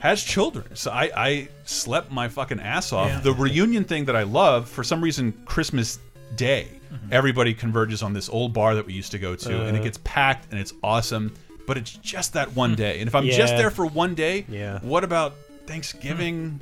[0.00, 3.08] has children, so I, I slept my fucking ass off.
[3.08, 3.20] Yeah.
[3.20, 5.98] The reunion thing that I love, for some reason, Christmas
[6.36, 6.68] Day,
[7.10, 9.84] everybody converges on this old bar that we used to go to, and it Uh.
[9.84, 11.32] gets packed and it's awesome.
[11.66, 14.80] But it's just that one day, and if I'm just there for one day, Yeah.
[14.80, 15.34] what about
[15.66, 16.60] Thanksgiving?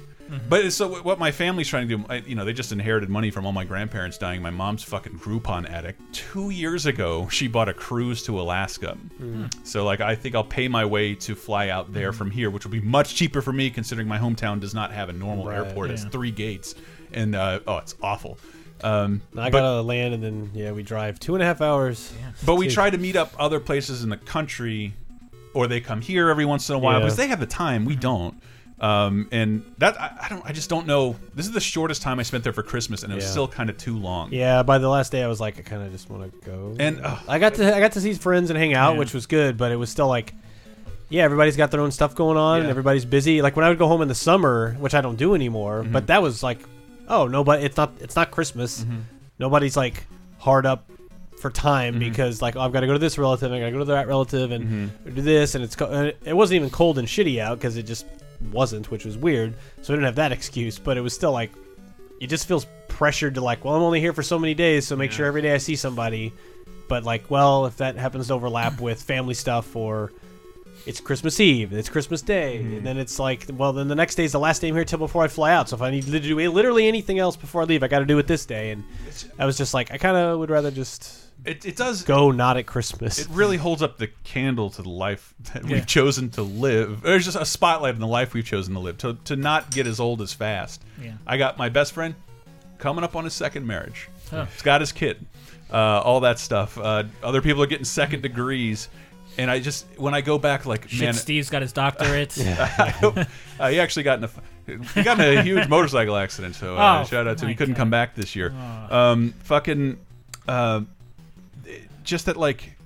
[0.48, 3.30] But so what my family's trying to do, I, you know, they just inherited money
[3.30, 4.40] from all my grandparents dying.
[4.40, 6.00] My mom's fucking Groupon addict.
[6.14, 8.96] Two years ago, she bought a cruise to Alaska.
[9.62, 12.64] So like, I think I'll pay my way to fly out there from here, which
[12.64, 15.58] will be much cheaper for me, considering my hometown does not have a normal Right,
[15.58, 15.90] airport.
[15.90, 16.74] It's three gates,
[17.12, 18.38] and uh, oh, it's awful.
[18.82, 22.12] Um, I but- gotta land and then yeah, we drive two and a half hours.
[22.44, 24.94] but we try to meet up other places in the country,
[25.54, 27.04] or they come here every once in a while Yeah.
[27.04, 27.84] because they have the time.
[27.84, 28.40] We don't.
[28.82, 30.42] Um, and that I, I don't.
[30.44, 31.14] I just don't know.
[31.36, 33.30] This is the shortest time I spent there for Christmas, and it was Yeah.
[33.30, 34.32] still kind of too long.
[34.32, 36.74] Yeah, by the last day I was like, I kind of just want to go.
[36.80, 39.26] And uh, I got to I got to see friends and hang out, which was
[39.26, 40.34] good, but it was still like,
[41.10, 42.70] yeah, everybody's got their own stuff going on, and Yeah.
[42.70, 43.40] everybody's busy.
[43.40, 45.92] Like when I would go home in the summer, which I don't do anymore, Mm-hmm.
[45.92, 46.58] but that was like,
[47.08, 48.80] oh no, but it's not it's not Christmas.
[48.82, 48.96] Mm-hmm.
[49.38, 50.06] Nobody's like
[50.38, 50.90] hard up
[51.38, 53.70] for time because like oh, I've got to go to this relative, I got to
[53.72, 55.14] go to that relative, and Mm-hmm.
[55.14, 57.84] do this, and it's co- and it wasn't even cold and shitty out because it
[57.84, 58.06] just
[58.50, 59.54] wasn't, which was weird.
[59.82, 61.52] So I didn't have that excuse, but it was still like
[62.20, 64.96] it just feels pressured to like, well, I'm only here for so many days, so
[64.96, 66.32] make sure every day I see somebody.
[66.88, 70.12] But like, well, if that happens to overlap with family stuff or
[70.86, 72.76] it's Christmas Eve, it's Christmas Day, Mm-hmm.
[72.78, 74.84] and then it's like, well, then the next day is the last day I'm here
[74.84, 75.68] till before I fly out.
[75.68, 78.04] So if I need to do literally anything else before I leave, I got to
[78.04, 78.70] do it this day.
[78.72, 78.84] And
[79.38, 82.02] I was just like, I kind of would rather just it, it does.
[82.02, 83.18] go not at Christmas.
[83.18, 87.02] It really holds up the candle to the life that we've chosen to live.
[87.02, 88.98] There's just a spotlight on the life we've chosen to live.
[88.98, 90.82] To to not get as old as fast.
[91.02, 91.14] Yeah.
[91.26, 92.14] I got my best friend
[92.78, 94.08] coming up on his second marriage.
[94.32, 94.44] Oh.
[94.44, 95.24] He's got his kid.
[95.70, 96.76] Uh, all that stuff.
[96.78, 98.88] Uh, other people are getting second degrees.
[99.38, 102.36] And I just when I go back, like Shit, man, Steve's got his doctorate.
[102.38, 103.24] uh,
[103.70, 104.30] he actually got in a
[104.94, 106.54] he got in a huge motorcycle accident.
[106.54, 107.48] So uh, Oh, shout out to him.
[107.48, 107.78] He couldn't God.
[107.80, 108.52] come back this year.
[108.90, 109.98] Um, fucking,
[110.46, 110.82] uh,
[112.04, 112.76] just that like.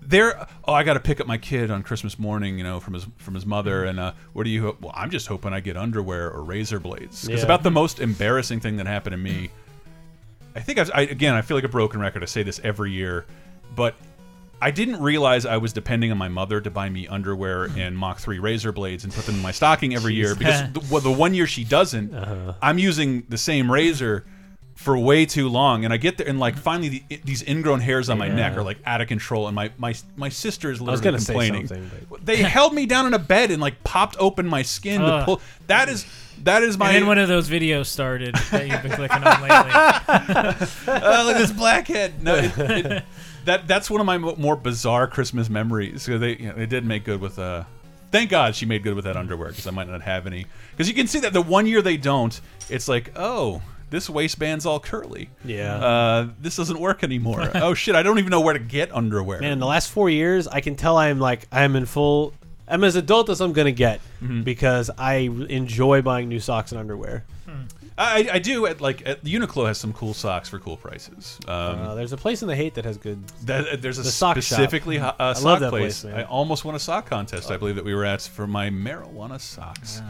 [0.00, 2.94] There, oh, I got to pick up my kid on Christmas morning, you know, from
[2.94, 3.90] his from his mother, mm-hmm.
[3.90, 4.62] and uh, what do you?
[4.62, 4.80] hope?
[4.80, 7.26] Well, I'm just hoping I get underwear or razor blades.
[7.26, 7.44] Because Yeah.
[7.44, 9.50] about the most embarrassing thing that happened to me,
[10.56, 12.22] I think I've, I again I feel like a broken record.
[12.22, 13.26] I say this every year,
[13.76, 13.96] but
[14.60, 17.78] I didn't realize I was depending on my mother to buy me underwear mm-hmm.
[17.78, 20.84] and Mach 3 razor blades and put them in my stocking every year because the,
[20.90, 22.54] well, the one year she doesn't, uh-huh.
[22.60, 24.24] I'm using the same razor
[24.78, 28.08] for way too long, and I get there and like finally the, these ingrown hairs
[28.08, 31.18] on my neck are like out of control, and my my my sister is literally
[31.26, 31.66] complaining.
[32.08, 35.24] but- They held me down in a bed and like popped open my skin to
[35.24, 35.40] pull.
[35.66, 36.06] That is
[36.44, 39.42] that is my and then one of those videos started that you've been clicking on
[39.42, 39.72] lately.
[40.86, 42.22] oh, look at this blackhead.
[42.22, 43.04] No, it, it,
[43.46, 46.02] that that's one of my more bizarre Christmas memories.
[46.04, 47.64] So they you know, they did make good with uh.
[48.12, 50.46] Thank God she made good with that underwear because I might not have any.
[50.70, 53.60] Because you can see that the one year they don't, it's like, oh,
[53.90, 55.30] this waistband's all curly.
[55.44, 55.74] Yeah.
[55.76, 57.50] Uh, this doesn't work anymore.
[57.54, 59.40] oh shit, I don't even know where to get underwear.
[59.40, 62.34] Man, in the last four years, I can tell I'm like I'm in full.
[62.66, 64.42] I'm as adult as I'm gonna get Mm-hmm.
[64.42, 65.14] because I
[65.48, 67.24] enjoy buying new socks and underwear.
[68.00, 71.38] I, I do at like at Uniqlo has some cool socks for cool prices.
[71.48, 73.26] Um, Uh, there's a place in the Haight that has good.
[73.46, 74.44] That, there's a The sock shop.
[74.44, 76.02] specifically ho- uh, sock love that place.
[76.02, 76.14] place.
[76.14, 77.50] I almost won a sock contest.
[77.50, 80.00] I believe that we were at for my marijuana socks.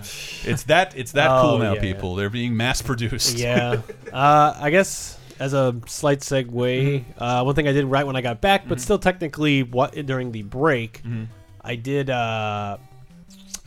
[0.45, 2.15] It's that it's that Oh, cool now, yeah, people.
[2.15, 3.39] They're being mass produced.
[3.39, 3.81] Yeah.
[4.13, 7.23] uh, I guess as a slight segue, Mm-hmm.
[7.23, 10.33] uh, one thing I did right when I got back, but still technically what during
[10.33, 11.25] the break, Mm-hmm.
[11.63, 12.11] I did.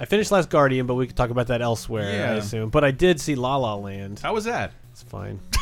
[0.01, 2.33] I finished Last Guardian, but we could talk about that elsewhere, I Yeah.
[2.33, 2.69] assume.
[2.69, 4.19] But I did see La La Land.
[4.19, 4.71] How was that?
[4.91, 5.39] It's fine.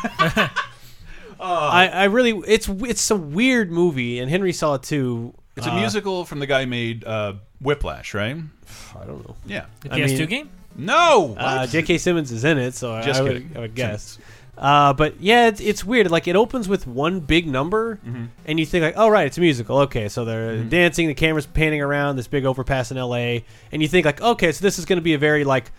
[1.42, 5.34] I, I really, it's it's a weird movie, and Henry saw it too.
[5.56, 8.38] It's a Uh, musical from the guy who made uh, Whiplash, right?
[9.02, 9.36] I don't know.
[9.46, 9.66] Yeah.
[9.82, 10.50] The I PS2 mean- game?
[10.76, 11.36] No.
[11.38, 11.70] Uh, what?
[11.70, 11.98] J.K.
[11.98, 13.52] Simmons is in it, so I- Just I, would, kidding.
[13.58, 14.18] I would guess.
[14.60, 16.12] Uh, but yeah, it's, it's weird.
[16.12, 18.26] Like it opens with one big number, Mm-hmm.
[18.46, 19.78] and you think like, oh right, it's a musical.
[19.80, 23.88] Okay, so they're dancing, the camera's panning around this big overpass in L.A., and you
[23.88, 25.72] think like, okay, so this is going to be a very like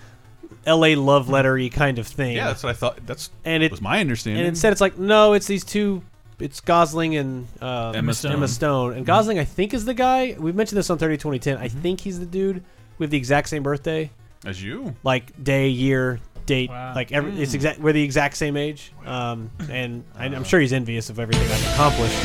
[0.64, 0.94] L.A.
[0.94, 2.36] love lettery kind of thing.
[2.36, 3.06] yeah, that's what I thought.
[3.06, 4.40] That's and it was my understanding.
[4.40, 6.02] and instead it's like, no, it's these two.
[6.38, 8.32] It's Gosling and uh, Emma Stone.
[8.32, 8.94] Emma Stone.
[8.94, 10.36] And Gosling, I think, is the guy.
[10.38, 11.58] We've mentioned this on 30 2010.
[11.58, 11.80] I Mm-hmm.
[11.82, 12.64] think he's the dude
[12.96, 14.10] with the exact same birthday
[14.46, 14.94] As you.
[15.04, 16.92] like day, year, date, Wow.
[16.94, 17.40] like every, Hmm.
[17.42, 17.78] it's exact.
[17.80, 21.72] We're the exact same age, um, and I, I'm sure he's envious of everything I've
[21.74, 22.24] accomplished.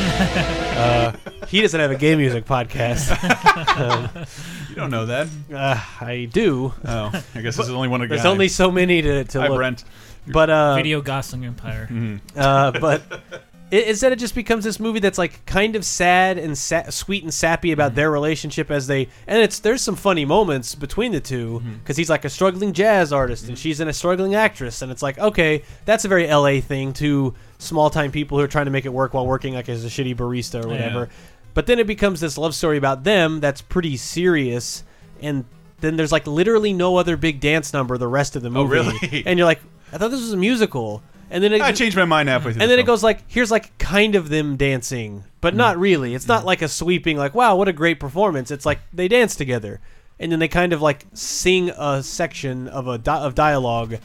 [0.76, 1.12] uh,
[1.48, 3.12] he doesn't have a gay music podcast.
[4.68, 5.28] You don't know that.
[5.52, 6.74] Uh, I do.
[6.84, 8.08] Oh, I guess there's only one guy.
[8.08, 9.56] There's only so many to, to Hi, look.
[9.56, 9.84] Brent.
[10.26, 11.88] But uh, Video Gosling Empire.
[12.36, 13.02] uh, but
[13.70, 17.22] it, instead it just becomes this movie that's like kind of sad and sa- sweet
[17.24, 17.96] and sappy about mm-hmm.
[17.96, 21.74] their relationship as they and it's there's some funny moments between the two mm-hmm.
[21.74, 23.62] because he's like a struggling jazz artist and mm-hmm.
[23.62, 27.34] she's in a struggling actress and it's like okay that's a very LA thing to
[27.58, 29.88] small time people who are trying to make it work while working like as a
[29.88, 31.08] shitty barista or whatever.
[31.54, 34.84] But then it becomes this love story about them that's pretty serious
[35.20, 35.46] and
[35.80, 38.74] then there's like literally no other big dance number the rest of the oh, movie.
[38.74, 39.26] really?
[39.26, 39.60] and you're like
[39.92, 42.62] I thought this was a musical and then it I changed my mind halfway through.
[42.62, 42.94] and the then it film.
[42.94, 45.80] goes like here's like kind of them dancing but not mm.
[45.80, 46.14] really.
[46.14, 46.46] It's not mm.
[46.46, 48.50] like a sweeping like wow what a great performance.
[48.50, 49.80] It's like they dance together.
[50.18, 53.98] And then they kind of like sing a section of a di- of dialogue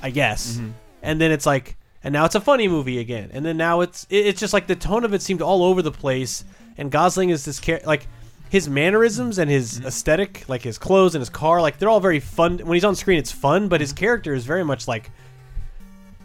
[0.00, 0.56] i guess.
[0.56, 0.70] Mm-hmm.
[1.02, 3.30] And then it's like and now it's a funny movie again.
[3.32, 5.82] And then now it's it, it's just like the tone of it seemed all over
[5.82, 6.44] the place.
[6.76, 8.06] And gosling is this char- like
[8.48, 9.88] his mannerisms and his mm-hmm.
[9.88, 12.58] aesthetic like his clothes and his car like they're all very fun.
[12.58, 13.98] When he's on screen it's fun but his mm-hmm.
[13.98, 15.10] character is very much like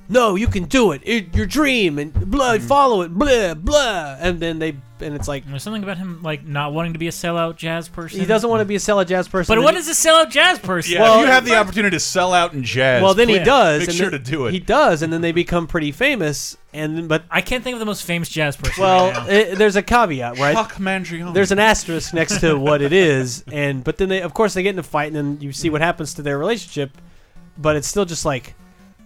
[0.10, 1.02] no, you can do it.
[1.06, 2.62] it your dream and blah, mm.
[2.62, 4.18] follow it, blah, blah.
[4.20, 7.08] And then they, and it's like, There's something about him like not wanting to be
[7.08, 8.20] a sellout jazz person.
[8.20, 9.52] he doesn't want to be a sellout jazz person.
[9.52, 10.94] But and what then- is a sellout jazz person?
[10.94, 13.02] Yeah, Well, if you have the opportunity to sell out in jazz.
[13.02, 13.80] Well, then he please does.
[13.80, 14.52] Make and sure then- to do it.
[14.52, 16.58] He does, and then they become pretty famous.
[16.74, 18.82] And then, but I can't think of the most famous jazz person.
[18.84, 19.34] well, right now.
[19.34, 20.56] it, there's a caveat, right?
[20.56, 21.34] Chuck Mangione.
[21.34, 24.64] There's an asterisk next to what it is, and but then they, of course, they
[24.64, 26.98] get in a fight, and then you see what happens to their relationship.
[27.56, 28.56] But it's still just like,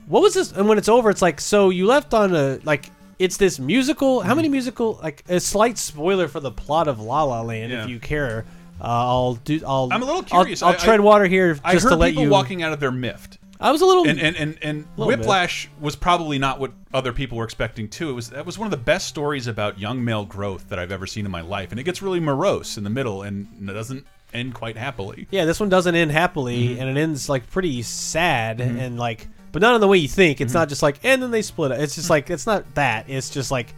[0.07, 0.51] what was this?
[0.51, 2.89] And when it's over, it's like, so you left on a like.
[3.19, 4.21] It's this musical.
[4.21, 4.99] How many musical?
[5.01, 7.83] Like a slight spoiler for the plot of La La Land, Yeah.
[7.83, 8.45] if you care.
[8.79, 9.59] Uh, I'll do.
[9.65, 9.89] I'll.
[9.91, 10.61] I'm a little I'll- curious.
[10.61, 12.29] I'll, I- tread water here just I heard to let people you.
[12.29, 13.39] walking out of there miffed.
[13.59, 14.07] I was a little.
[14.07, 15.19] And and and, and Little bit.
[15.21, 18.11] Whiplash was probably not what other people were expecting too.
[18.11, 20.91] It was that was one of the best stories about young male growth that I've
[20.91, 23.73] ever seen in my life, and it gets really morose in the middle and it
[23.73, 25.27] doesn't end quite happily.
[25.31, 26.81] Yeah, this one doesn't end happily, Mm-hmm.
[26.81, 30.37] and it ends like pretty sad and like, but not in the way you think.
[30.37, 30.43] Mm-hmm.
[30.45, 31.79] It's not just like, and then they split it.
[31.81, 33.09] It's just like it's not that.
[33.09, 33.73] It's just like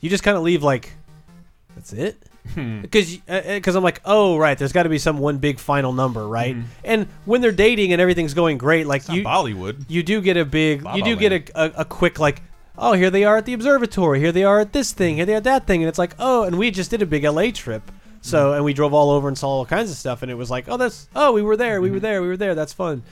[0.00, 0.92] you just kind of leave like,
[1.74, 2.16] that's it.
[2.54, 2.82] Hmm.
[2.82, 6.28] Because because I'm like, oh right, there's got to be some one big final number,
[6.28, 6.54] right?
[6.54, 6.66] Mm-hmm.
[6.84, 9.84] And when they're dating and everything's going great, like you Bollywood.
[9.88, 12.42] you do get a big, La you do get a, a, a quick like,
[12.76, 15.32] oh here they are at the observatory, here they are at this thing, here they
[15.32, 17.50] are at that thing, and it's like, oh, and we just did a big LA
[17.50, 18.56] trip, so Mm-hmm.
[18.56, 20.66] and we drove all over and saw all kinds of stuff, and it was like,
[20.68, 21.82] oh that's, oh we were there, Mm-hmm.
[21.84, 23.02] we were there, we were there, that's fun,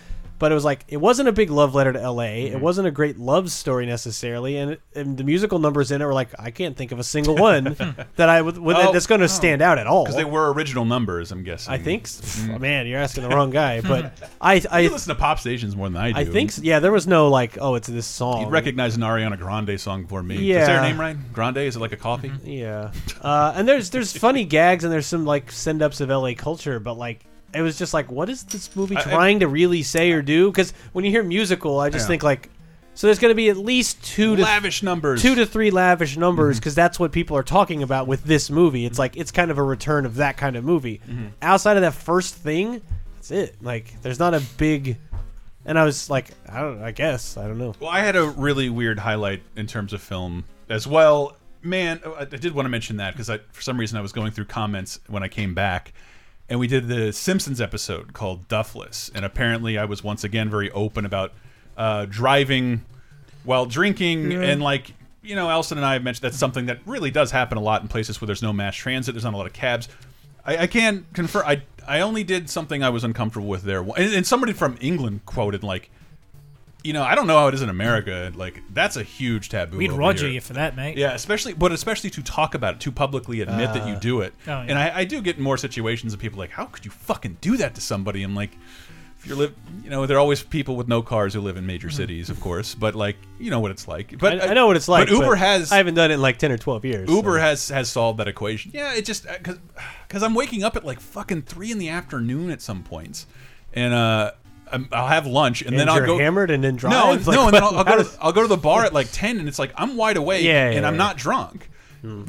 [0.43, 2.47] but it was like it wasn't a big love letter to L.A.
[2.47, 2.57] Mm-hmm.
[2.57, 6.05] It wasn't a great love story necessarily, and, it, and the musical numbers in it
[6.05, 7.77] were like I can't think of a single one
[8.17, 10.03] that I would with, Oh, that's going to stand out at all.
[10.03, 11.31] because they were original numbers.
[11.31, 11.73] I'm guessing.
[11.73, 15.21] I think, s- man, you're asking the wrong guy, but I I you listen to
[15.21, 16.19] pop stations more than I do.
[16.19, 18.41] I think yeah, there was no like oh it's this song.
[18.43, 20.35] You'd recognize an Ariana Grande song for me.
[20.35, 20.67] Is Yeah.
[20.67, 21.17] there a name right?
[21.33, 21.59] Grande?
[21.59, 22.33] Is it like a coffee?
[22.43, 26.33] Yeah, uh, and there's there's funny gags and there's some like send ups of LA
[26.37, 29.49] culture, but like it was just like, what is this movie I- I- trying to
[29.49, 30.51] really say or do?
[30.51, 32.09] Because when you hear musical, I just Yeah.
[32.09, 32.49] think like,
[32.95, 35.23] so there's going to be at least two to Lavish numbers.
[35.23, 36.61] two to three lavish numbers Mm-hmm.
[36.61, 38.85] because that's what people are talking about with this movie.
[38.85, 41.01] It's like it's kind of a return of that kind of movie.
[41.09, 41.27] Mm-hmm.
[41.41, 42.83] Outside of that first thing,
[43.15, 43.57] that's it.
[43.63, 44.99] Like there's not a big.
[45.65, 46.83] And I was like, I don't.
[46.83, 47.75] I guess I don't know.
[47.81, 51.37] Well, I had a really weird highlight in terms of film as well.
[51.63, 54.33] Man, I I did want to mention that because for some reason I was going
[54.33, 55.93] through comments when I came back,
[56.53, 60.71] and we did the Simpsons episode called Duffless, and apparently I was once again very
[60.73, 61.33] open about
[61.79, 62.85] uh, driving
[63.43, 67.11] while drinking, and like you know, Elston and I have mentioned that's something that really
[67.11, 69.47] does happen a lot in places where there's no mass transit, there's not a lot
[69.47, 69.89] of cabs.
[70.45, 71.45] I, I can confirm.
[71.47, 75.25] I I only did something I was uncomfortable with there, and, and somebody from England
[75.25, 75.89] quoted like
[76.85, 78.33] you know, I don't know how it is in America.
[78.35, 79.79] Like that's a huge taboo.
[79.79, 80.35] We'd over roger here.
[80.35, 80.97] you for that, mate.
[80.97, 84.21] Yeah, especially, but especially to talk about it, to publicly admit that you uh, do
[84.21, 84.35] it.
[84.47, 84.67] Oh, yeah.
[84.69, 87.57] And I, I do get more situations of people like, how could you fucking do
[87.59, 88.23] that to somebody?
[88.23, 88.51] And like,
[89.23, 91.65] if you're live, you know, there are always people with no cars who live in
[91.65, 91.97] major mm-hmm.
[91.97, 92.75] cities, of course.
[92.75, 94.19] But like, you know what it's like.
[94.19, 95.09] But I, I know what it's like.
[95.09, 97.09] But Uber has I haven't done it in like ten or twelve years.
[97.09, 97.41] Uber so.
[97.41, 98.73] has has solved that equation.
[98.75, 99.61] Yeah, it just uh, because
[100.09, 103.29] because I'm waking up at like fucking three in the afternoon at some points,
[103.73, 104.33] and uh,
[104.73, 106.93] I'm, I'll have lunch and, And then I'll go hammered and then drive.
[106.93, 108.03] No, Like, no, and then I'll, I'll go.
[108.03, 110.43] To, I'll go to the bar at like ten, and it's like I'm wide awake,
[110.45, 110.99] Yeah, yeah, and I'm yeah.
[110.99, 111.69] not drunk.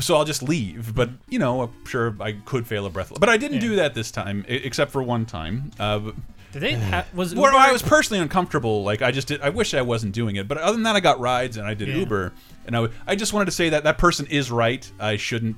[0.02, 3.12] So I'll just leave, but you know, I'm sure I could fail a breath.
[3.20, 5.72] But I didn't do that this time, except for one time.
[5.80, 6.12] Uh,
[6.52, 8.84] Did they ha was where Uber- I was personally uncomfortable.
[8.84, 9.42] Like I just did.
[9.42, 10.48] I wish I wasn't doing it.
[10.48, 11.96] But other than that, I got rides and I did Yeah.
[11.96, 12.34] Uber.
[12.68, 14.88] And I, w- I just wanted to say that that person is right.
[15.00, 15.56] I shouldn't.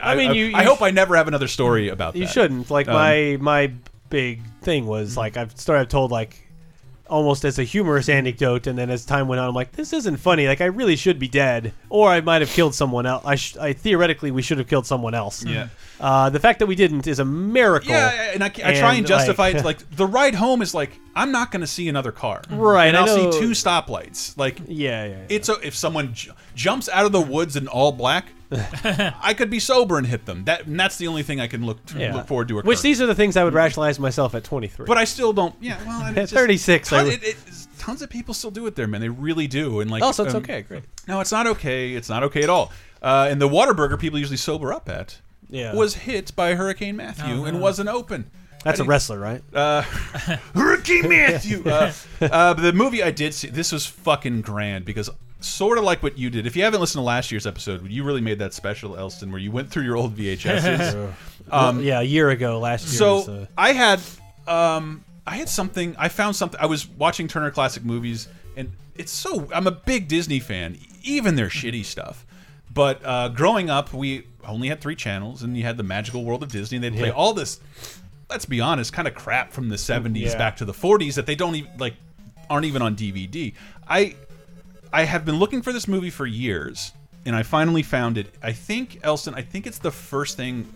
[0.00, 2.32] I, mean, I, you- I hope I never have another story about You that.
[2.32, 2.70] shouldn't.
[2.70, 3.72] Like Um, my my
[4.10, 6.46] big thing was like I've started I've told like
[7.08, 10.18] almost as a humorous anecdote, and then as time went on, I'm like, this isn't
[10.18, 10.46] funny.
[10.46, 13.24] Like I really should be dead, or I might have killed someone else.
[13.26, 15.44] I, sh- I theoretically we should have killed someone else.
[15.44, 15.70] Yeah.
[15.98, 17.90] Uh, the fact that we didn't is a miracle.
[17.90, 19.64] Yeah, and I, I try and And, justify like- it.
[19.64, 22.96] Like the ride home is like I'm not going to see another car, Right, And
[22.96, 24.38] I I'll know- see two stoplights.
[24.38, 25.10] Like Yeah, yeah.
[25.10, 25.16] yeah.
[25.28, 28.26] it's a, if someone j jumps out of the woods in all black,
[29.22, 30.44] I could be sober and hit them.
[30.44, 32.14] That and that's the only thing I can look Yeah.
[32.14, 32.58] look forward to.
[32.58, 32.68] Occurring.
[32.68, 34.86] Which these are the things I would rationalize myself at 23.
[34.86, 35.54] But I still don't.
[35.60, 37.36] Yeah, well, At it's just- 36, I ton- would- it, it,
[37.78, 39.00] tons of people still do it there, man.
[39.00, 39.80] They really do.
[39.80, 40.62] And like, oh, so it's um, okay.
[40.62, 40.82] Great.
[41.06, 41.92] No, it's not okay.
[41.94, 42.72] It's not okay at all.
[43.00, 45.74] Uh, and the Whataburger people usually sober up at Yeah.
[45.74, 48.30] was hit by Hurricane Matthew and wasn't open.
[48.62, 49.42] That's a wrestler, right?
[49.54, 49.80] Uh,
[50.54, 51.62] Hurricane Matthew.
[51.64, 55.08] Uh, uh, but the movie I did see, this was fucking grand because
[55.40, 56.46] sort of like what you did.
[56.46, 59.40] If you haven't listened to last year's episode, you really made that special, Elston, where
[59.40, 61.12] you went through your old VHSs.
[61.50, 62.98] Well, yeah, a year ago, last year.
[62.98, 64.00] so was, uh, I had,
[64.46, 65.96] um, I had something.
[65.98, 66.60] I found something.
[66.60, 69.48] I was watching Turner Classic Movies, and it's so.
[69.52, 72.24] I'm a big Disney fan, even their shitty stuff.
[72.72, 76.44] But uh, growing up, we only had three channels, and you had the Magical World
[76.44, 76.76] of Disney.
[76.76, 77.14] And they'd play Yeah.
[77.14, 77.58] all this.
[78.28, 80.38] Let's be honest, kind of crap from the 70s Yeah.
[80.38, 81.94] back to the 40s that they don't even like,
[82.48, 83.54] aren't even on DVD.
[83.88, 84.14] I,
[84.92, 86.92] I have been looking for this movie for years,
[87.24, 88.34] and I finally found it.
[88.42, 89.34] I think Elston.
[89.34, 90.72] I think it's the first thing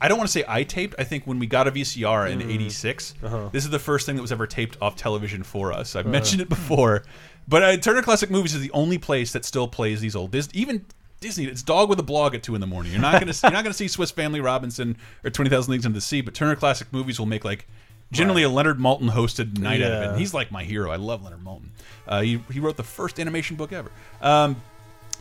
[0.00, 0.94] I don't want to say I taped.
[0.98, 2.50] I think when we got a VCR in mm.
[2.50, 3.48] '86, uh-huh.
[3.52, 5.96] this is the first thing that was ever taped off television for us.
[5.96, 6.12] I've uh-huh.
[6.12, 7.02] mentioned it before,
[7.48, 10.48] but uh, Turner Classic Movies is the only place that still plays these old Dis
[10.52, 10.84] even
[11.20, 11.46] Disney.
[11.46, 12.92] It's Dog with a Blog at two in the morning.
[12.92, 15.96] You're not gonna you're not gonna see Swiss Family Robinson or Twenty Thousand Leagues Under
[15.96, 17.66] the Sea, but Turner Classic Movies will make like
[18.10, 20.08] generally a Leonard Maltin hosted night out of it.
[20.10, 20.90] And he's like my hero.
[20.90, 21.68] I love Leonard Maltin.
[22.06, 23.90] Uh, he he wrote the first animation book ever.
[24.22, 24.56] Um,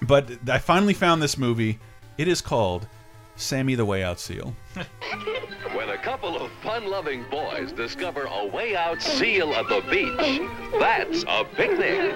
[0.02, 1.80] but I finally found this movie.
[2.18, 2.88] It is called
[3.36, 4.56] Sammy the Way Out Seal.
[5.76, 10.42] When a couple of fun-loving boys discover a way out seal at the beach,
[10.80, 12.14] that's a picnic.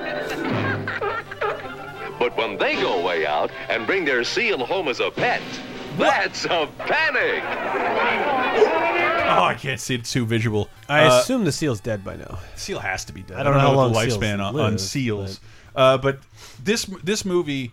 [2.17, 5.41] But when they go way out and bring their seal home as a pet,
[5.97, 7.43] that's a panic.
[9.39, 10.01] Oh, I can't see it.
[10.01, 10.69] It's too visual.
[10.89, 12.39] I Uh, assume the seal's dead by now.
[12.55, 13.37] seal has to be dead.
[13.39, 15.39] I don't know how long the seals lifespan on, live, on seals.
[15.75, 16.19] Uh, but
[16.63, 17.71] this this movie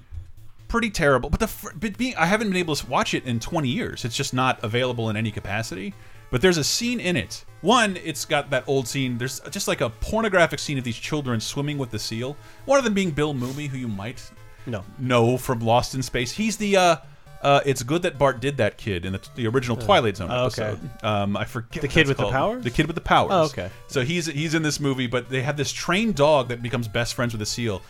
[0.68, 1.30] pretty terrible.
[1.30, 4.04] But the but being I haven't been able to watch it in 20 years.
[4.04, 5.94] It's just not available in any capacity.
[6.30, 7.42] But there's a scene in it.
[7.62, 9.16] One, it's got that old scene.
[9.16, 12.36] There's just like a pornographic scene of these children swimming with the seal.
[12.66, 14.22] One of them being Bill Mumy, who you might
[14.66, 14.84] No.
[14.98, 16.30] know from Lost in Space.
[16.32, 16.96] He's the uh,
[17.40, 20.46] Uh, it's good that Bart did that kid in the, the original Twilight Zone oh,
[20.46, 20.62] okay.
[20.62, 20.90] episode.
[21.04, 22.32] Um, I forget The kid with the called.
[22.32, 22.64] powers?
[22.64, 23.30] The kid with the powers.
[23.32, 23.70] Oh, okay.
[23.86, 27.14] So he's he's in this movie, but they have this trained dog that becomes best
[27.14, 27.82] friends with a seal.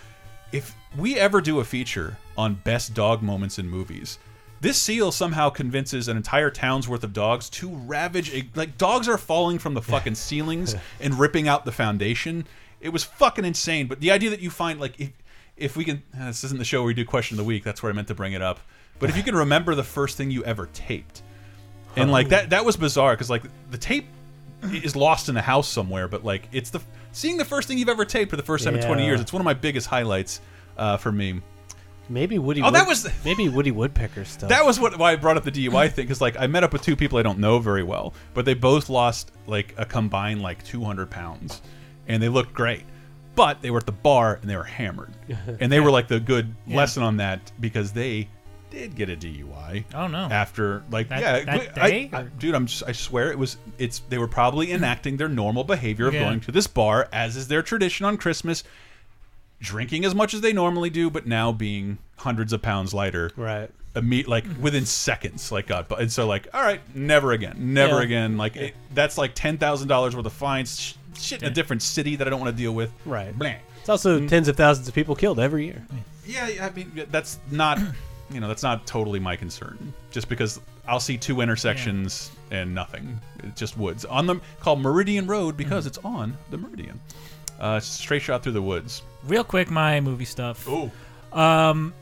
[0.52, 4.18] If we ever do a feature on best dog moments in movies,
[4.60, 8.32] this seal somehow convinces an entire town's worth of dogs to ravage.
[8.34, 12.46] A, like dogs are falling from the fucking ceilings and ripping out the foundation.
[12.80, 13.86] It was fucking insane.
[13.86, 15.10] But the idea that you find like if
[15.56, 17.64] if we can, this isn't the show where we do question of the week.
[17.64, 18.60] That's where I meant to bring it up.
[18.98, 21.22] But if you can remember the first thing you ever taped,
[21.96, 24.06] and like that that was bizarre because like the tape
[24.62, 26.80] is lost in a house somewhere, but like it's the
[27.12, 29.06] seeing the first thing you've ever taped for the first time in 20 Yeah.
[29.08, 29.20] years.
[29.20, 30.40] It's one of my biggest highlights
[30.76, 31.40] uh, for me.
[32.10, 32.62] Maybe Woody.
[32.62, 34.48] Oh, that Wood- was- maybe Woody Woodpecker stuff.
[34.48, 36.72] That was what why I brought up the DUI thing because like I met up
[36.72, 40.40] with two people I don't know very well, but they both lost like a combined
[40.42, 41.60] like 200 pounds,
[42.08, 42.84] and they looked great,
[43.34, 45.12] but they were at the bar and they were hammered,
[45.60, 48.28] and they were like the good lesson on that because they
[48.70, 49.84] did get a DUI.
[49.94, 50.18] Oh, no.
[50.30, 53.38] After like That- yeah, that I- day, I- or- dude, I'm just, I swear it
[53.38, 56.20] was it's they were probably enacting their normal behavior of Yeah.
[56.24, 58.64] going to this bar as is their tradition on Christmas.
[59.60, 63.70] Drinking as much as they normally do, but now being hundreds of pounds lighter right.
[63.96, 68.02] imme- like within seconds like got and so like all right never again never Yeah.
[68.02, 71.50] again like it, that's like ten thousand dollars worth of fines sh shit in a
[71.50, 73.36] different city that I don't want to deal with Right.
[73.36, 73.54] Blah.
[73.80, 74.28] It's also Mm.
[74.28, 75.84] tens of thousands of people killed every year.
[76.24, 77.78] yeah yeah, I mean that's not
[78.30, 83.20] you know that's not totally my concern just because I'll see two intersections and nothing
[83.44, 87.00] it's just woods on the called Meridian Road because it's on the Meridian
[87.60, 90.66] uh, straight shot through the woods Real quick, my movie stuff.
[90.68, 90.90] oh
[91.32, 91.92] Um,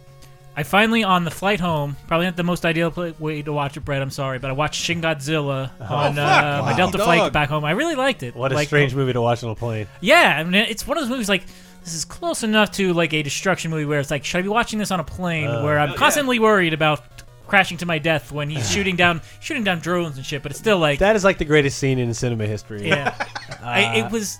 [0.58, 1.96] I finally on the flight home.
[2.08, 4.00] Probably not the most ideal pla way to watch it, Brett.
[4.00, 6.42] I'm sorry, but I watched Shin Godzilla on fuck.
[6.44, 7.04] uh, my Delta Dog.
[7.06, 7.64] flight back home.
[7.64, 8.34] I really liked it.
[8.34, 9.86] What a Like, strange movie to watch on a plane.
[10.00, 11.42] Yeah, I mean, it's one of those movies like
[11.86, 14.48] this is close enough to like a destruction movie where it's like, should I be
[14.48, 15.96] watching this on a plane Uh, where I'm yeah.
[15.96, 17.04] constantly worried about
[17.46, 20.42] crashing to my death when he's shooting down shooting down drones and shit?
[20.42, 22.88] But it's still like, That is like the greatest scene in cinema history.
[22.88, 23.14] yeah,
[23.62, 24.38] I, it was.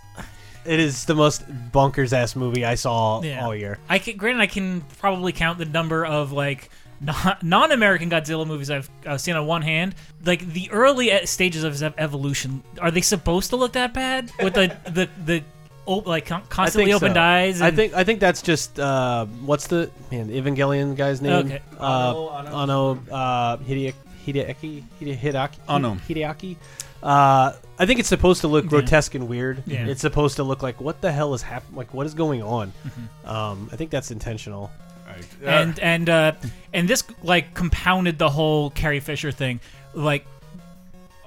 [0.64, 3.44] It is the most bonkers ass movie I saw Yeah.
[3.44, 3.78] all year.
[3.88, 6.70] I can, granted, I can probably count the number of like
[7.00, 9.94] non- non-American Godzilla movies I've uh, seen on one hand.
[10.24, 14.54] Like the early stages of his evolution, are they supposed to look that bad with
[14.54, 15.44] the the the
[15.86, 17.20] op- like con- constantly think opened so.
[17.20, 17.60] eyes?
[17.62, 21.46] I and- think I think that's just uh, what's the man Evangelion guy's name?
[21.46, 21.62] Okay.
[21.78, 23.94] Uh, Anno uh, Hideaki
[24.26, 25.94] Hideaki Hideaki Anno.
[26.08, 26.56] Hideaki.
[27.02, 29.62] Uh, I think it's supposed to look grotesque and weird.
[29.66, 29.86] Yeah.
[29.86, 31.76] It's supposed to look like what the hell is happening?
[31.76, 32.72] Like what is going on?
[32.86, 33.28] Mm-hmm.
[33.28, 34.70] Um, I think that's intentional.
[35.44, 36.32] and and uh,
[36.72, 39.60] and this like compounded the whole Carrie Fisher thing.
[39.94, 40.26] Like,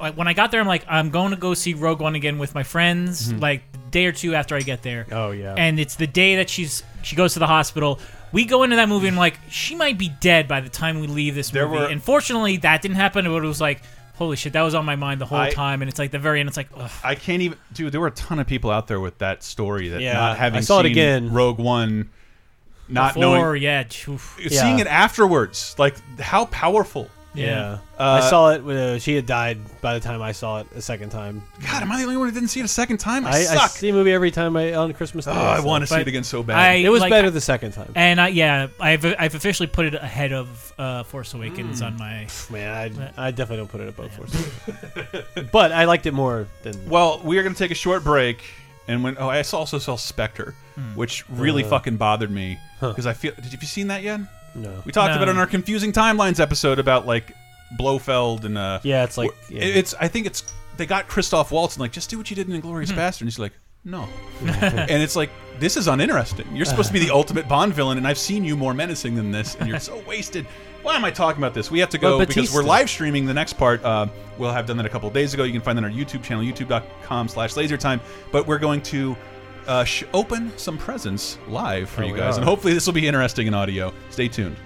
[0.01, 2.39] like when I got there, I'm like, I'm going to go see Rogue One again
[2.39, 3.32] with my friends.
[3.32, 5.06] Like the day or two after I get there.
[5.12, 5.56] Oh, yeah.
[5.58, 8.00] And it's the day that she's she goes to the hospital.
[8.32, 11.08] We go into that movie and like she might be dead by the time we
[11.08, 11.80] leave this There movie.
[11.80, 13.26] were- Unfortunately, that didn't happen.
[13.26, 13.82] But it was like,
[14.16, 15.82] holy shit, that was on my mind the whole I- time.
[15.82, 16.48] And it's like the very end.
[16.50, 16.92] It's like, ugh.
[17.04, 17.92] I can't even, dude.
[17.92, 20.58] There were a ton of people out there with that story that Yeah, not having
[20.58, 21.34] I saw it seen again.
[21.34, 22.10] Rogue One,
[22.88, 24.38] not Before, knowing, yeah, oof.
[24.50, 24.86] seeing Yeah.
[24.86, 27.10] it afterwards, like how powerful.
[27.36, 27.78] Yeah.
[28.00, 28.64] I Uh, saw it.
[28.64, 31.44] When, uh, she had died by the time I saw it a second time.
[31.62, 33.26] God, am I the only one who didn't see it a second time?
[33.26, 33.70] I, I, I suck.
[33.72, 35.28] see a movie every time I on Christmas.
[35.28, 36.58] oh, I so- want to see it again so bad.
[36.58, 37.92] I- It was like, better the second time.
[37.96, 42.28] And I, yeah, I've I've officially put it ahead of uh, Force Awakens on my.
[42.50, 45.46] Man, I, I definitely don't put it above Force.
[45.52, 46.90] but I liked it more than.
[46.90, 48.44] well, we are going to take a short break,
[48.88, 50.56] and when oh, I also saw Spectre,
[50.96, 53.34] which really Uh, fucking bothered me because I feel.
[53.36, 54.22] Did you have you seen that yet?
[54.60, 54.82] No.
[54.86, 55.16] We talked No.
[55.18, 57.34] about it in our confusing timelines episode about like
[57.78, 58.80] Blofeld and uh.
[58.84, 59.32] Yeah, it's like.
[59.49, 59.62] yeah.
[59.64, 59.93] It's.
[59.99, 60.43] I think it's.
[60.78, 62.55] They got Christoph Waltz and like just do what you did in Hmm.
[62.55, 63.24] Inglorious Bastard.
[63.26, 63.51] And he's like,
[63.86, 64.07] no.
[64.45, 65.30] and it's like
[65.60, 66.47] this is uninteresting.
[66.55, 69.32] You're supposed to be the ultimate Bond villain, and I've seen you more menacing than
[69.32, 70.45] this, and you're so wasted.
[70.82, 71.70] Why am I talking about this?
[71.70, 72.68] We have to go Well, because we're Batista.
[72.70, 73.84] live streaming the next part.
[73.84, 74.07] Uh,
[74.38, 75.43] we'll have done that a couple of days ago.
[75.43, 77.99] You can find that on our YouTube channel, youtube.com/slash LaserTime.
[78.32, 79.18] But we're going to
[79.70, 83.08] uh, sh open some presents live for Oh, you guys, and hopefully this will be
[83.08, 83.94] interesting in audio.
[84.10, 84.58] Stay tuned.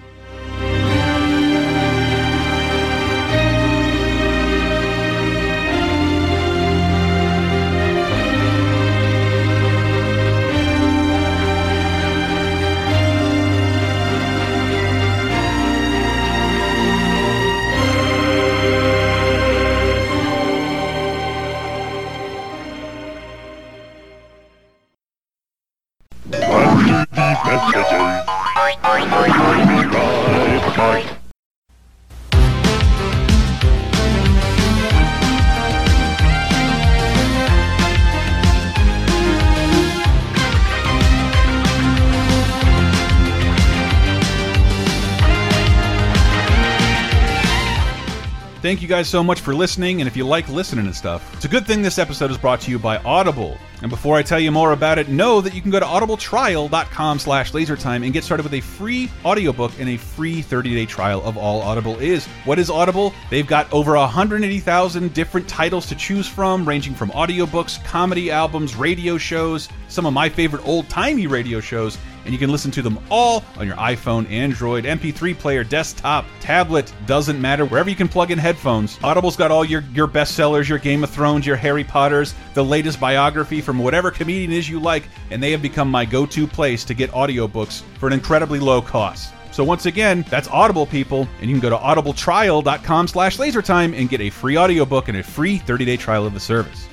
[48.74, 51.44] Thank you guys so much for listening, and if you like listening to stuff, it's
[51.44, 53.56] a good thing this episode is brought to you by Audible.
[53.82, 57.20] And before I tell you more about it, know that you can go to audibletrial.com
[57.20, 61.36] slash lasertime and get started with a free audiobook and a free 30-day trial of
[61.36, 62.26] all Audible is.
[62.46, 63.14] What is Audible?
[63.30, 69.18] They've got over 180,000 different titles to choose from, ranging from audiobooks, comedy albums, radio
[69.18, 73.44] shows, some of my favorite old-timey radio shows, and you can listen to them all
[73.56, 78.38] on your iPhone, Android, MP3 player, desktop, tablet, doesn't matter, wherever you can plug in
[78.38, 78.98] headphones.
[79.02, 83.00] Audible's got all your, your bestsellers, your Game of Thrones, your Harry Potters, the latest
[83.00, 86.94] biography from whatever comedian is you like, and they have become my go-to place to
[86.94, 89.32] get audiobooks for an incredibly low cost.
[89.52, 94.08] So once again, that's Audible people, and you can go to audibletrial.com slash lasertime and
[94.08, 96.88] get a free audiobook and a free 30-day trial of the service.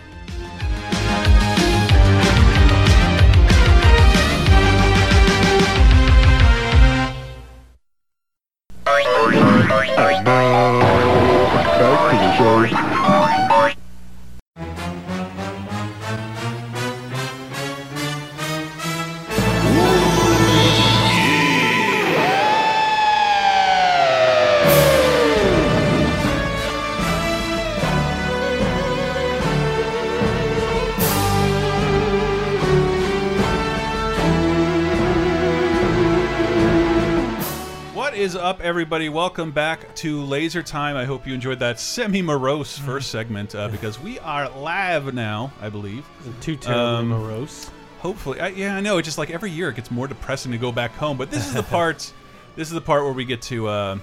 [38.91, 39.07] Everybody?
[39.07, 40.97] Welcome back to Laser Time.
[40.97, 45.69] I hope you enjoyed that semi-morose first segment uh, because we are live now, I
[45.69, 46.05] believe.
[46.41, 47.71] Too terribly Um, morose.
[47.99, 48.97] Hopefully, I, yeah, I know.
[48.97, 51.15] It's just like every year it gets more depressing to go back home.
[51.15, 52.11] But this is the part.
[52.57, 53.97] this is the part where we get to uh,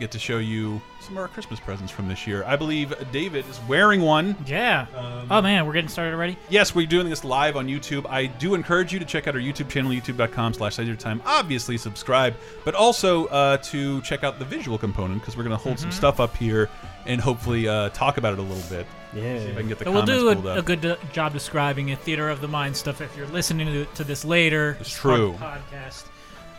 [0.00, 2.44] get to show you some of our Christmas presents from this year.
[2.44, 4.36] I believe David is wearing one.
[4.46, 4.86] Yeah.
[4.96, 6.36] Um, oh man, we're getting started already.
[6.48, 8.06] Yes, we're doing this live on YouTube.
[8.08, 11.20] I do encourage you to check out our YouTube channel, youtube.com slash time.
[11.26, 15.62] Obviously, subscribe, but also uh, to check out the visual component because we're going to
[15.62, 16.70] hold some stuff up here
[17.06, 18.86] and hopefully uh, talk about it a little bit.
[19.14, 19.38] Yeah.
[19.38, 22.28] See if I can get the we'll do a, a good job describing it, theater
[22.28, 23.00] of the mind stuff.
[23.00, 25.34] If you're listening to, this later, It's true.
[25.38, 26.04] Podcast.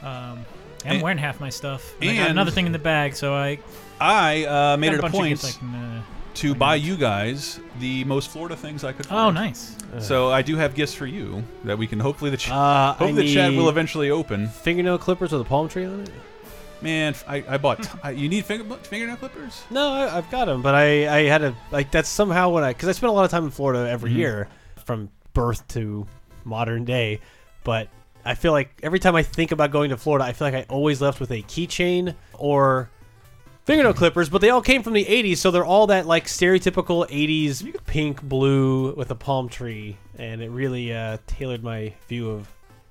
[0.03, 0.45] Um,
[0.85, 1.93] I'm And- wearing half my stuff.
[2.01, 3.59] And I got and- another thing in the bag, so I
[3.99, 6.01] I uh, made it a bunch point gifts I can, uh,
[6.35, 9.19] to buy you guys the most Florida things I could find.
[9.19, 9.75] Oh, nice.
[9.99, 13.13] So I do have gifts for you that we can hopefully the, ch Uh, hopefully
[13.27, 14.47] the chat will eventually open.
[14.47, 16.09] fingernail clippers with a palm tree on it.
[16.81, 17.87] Man, I, I bought.
[18.03, 19.63] I, you need finger, fingernail clippers?
[19.69, 22.73] No, I, I've got them, but I, I had a like that's somehow when I
[22.73, 24.15] because I spent a lot of time in Florida every Mhm.
[24.15, 24.49] year
[24.83, 26.05] from birth to
[26.43, 27.21] modern day,
[27.63, 27.87] but
[28.25, 30.65] I feel like every time I think about going to Florida, I feel like I
[30.67, 32.89] always left with a keychain or
[33.65, 37.07] fingernail clippers, but they all came from the 80s, so they're all that like stereotypical
[37.09, 42.47] 80s pink blue with a palm tree, and it really uh, tailored my view of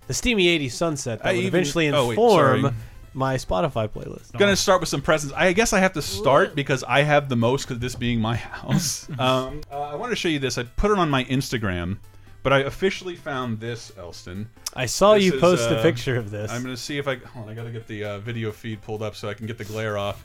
[0.06, 2.74] the steamy 80s sunset that I would even- eventually oh, wait, inform
[3.14, 4.30] my Spotify playlist.
[4.32, 5.34] I'm gonna start with some presents.
[5.36, 8.36] I guess I have to start because I have the most because this being my
[8.36, 9.06] house.
[9.18, 10.56] um, uh, I want to show you this.
[10.58, 11.98] I put it on my Instagram,
[12.42, 14.48] but I officially found this, Elston.
[14.74, 16.50] I saw This you is, post uh, a picture of this.
[16.50, 17.16] I'm gonna see if I.
[17.16, 19.58] Hold on, I gotta get the uh, video feed pulled up so I can get
[19.58, 20.24] the glare off.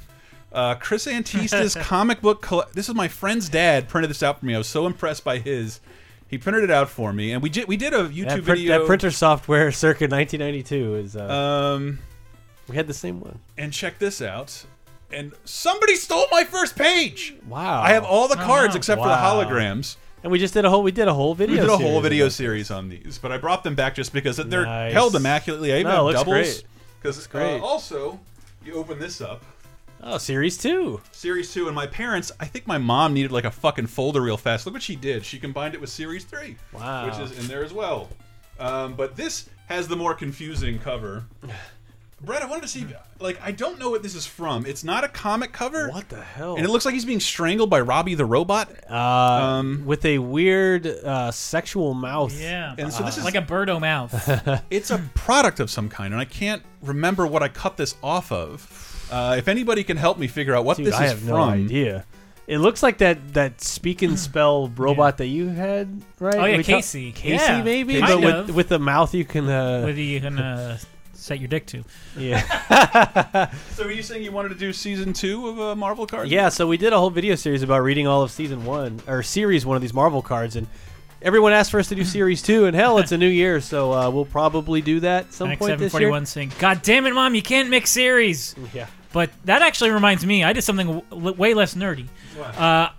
[0.57, 2.47] Uh, Chris Antista's comic book.
[2.73, 4.55] This is my friend's dad printed this out for me.
[4.55, 5.79] I was so impressed by his.
[6.27, 8.79] He printed it out for me, and we did we did a YouTube that, video.
[8.79, 11.99] that printer software circa 1992 is uh, Um,
[12.67, 13.37] we had the same one.
[13.57, 14.65] and check this out.
[15.11, 17.35] And somebody stole my first page.
[17.47, 17.81] Wow.
[17.81, 18.77] I have all the Oh, cards wow.
[18.77, 19.05] except Wow.
[19.05, 19.09] for
[19.45, 19.95] the holograms.
[20.23, 22.01] and we just did a whole we did a whole video We did a whole
[22.01, 24.91] video series on these, but I brought them back just because they're Nice.
[24.91, 25.71] held immaculately.
[25.71, 26.61] I even No, it have looks doubles.
[26.61, 26.63] great.
[27.01, 27.61] Because great.
[27.61, 28.19] also,
[28.65, 29.45] you open this up.
[29.99, 30.07] This.
[30.07, 31.01] Oh, series 2.
[31.11, 34.37] Series 2, and my parents, I think my mom needed like a fucking folder real
[34.37, 34.65] fast.
[34.65, 35.25] Look what she did.
[35.25, 36.55] She combined it with Series 3.
[36.73, 37.05] Wow.
[37.05, 38.09] Which is in there as well.
[38.59, 41.25] Um, but this has the more confusing cover.
[42.19, 42.83] Brett, I wanted to see,
[43.19, 44.65] like, I don't know what this is from.
[44.65, 45.89] It's not a comic cover.
[45.91, 46.55] What the hell?
[46.55, 48.71] And it looks like he's being strangled by Robbie the robot.
[48.89, 52.33] uh, um, with a weird uh, sexual mouth.
[52.41, 52.73] Yeah.
[52.79, 54.63] And so this is like a birdo mouth.
[54.71, 58.31] it's a product of some kind, and I can't remember what I cut this off
[58.31, 58.86] of.
[59.11, 61.27] Uh, if anybody can help me figure out what Dude, this I is have from,
[61.29, 62.05] no idea.
[62.47, 66.35] It looks like that that speak and spell robot that you had, right?
[66.35, 67.11] Oh, yeah, We talk- Casey.
[67.11, 68.47] Casey, Yeah, maybe, kind but of.
[68.47, 69.49] with with the mouth you can.
[69.49, 70.77] Uh, Whether you can uh,
[71.13, 71.83] set your dick to.
[72.17, 73.49] yeah.
[73.75, 76.31] So, are you saying you wanted to do season two of uh, Marvel cards?
[76.31, 79.23] Yeah, so we did a whole video series about reading all of season one or
[79.23, 80.67] series one of these Marvel cards, and
[81.21, 82.65] everyone asked for us to do series two.
[82.65, 85.93] And hell, it's a new year, so uh, we'll probably do that some point this
[85.93, 86.09] year.
[86.11, 88.55] X741 saying, God damn it, Mom, you can't mix series.
[88.73, 92.07] Yeah, But that actually reminds me, I did something w- way less nerdy.
[92.39, 92.89] Uh,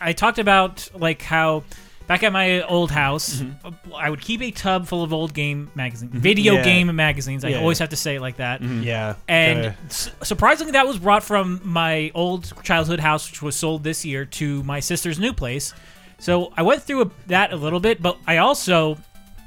[0.00, 1.64] I talked about like how
[2.06, 3.92] back at my old house, Mm-hmm.
[3.94, 6.62] I would keep a tub full of old game magazines, video Yeah.
[6.64, 7.44] game magazines.
[7.44, 7.58] I Yeah.
[7.58, 8.62] always have to say it like that.
[8.62, 8.82] Mm-hmm.
[8.82, 9.14] Yeah.
[9.28, 9.76] And kinda-
[10.24, 14.62] surprisingly, that was brought from my old childhood house, which was sold this year, to
[14.62, 15.74] my sister's new place.
[16.18, 18.96] So I went through a, that a little bit, but I also,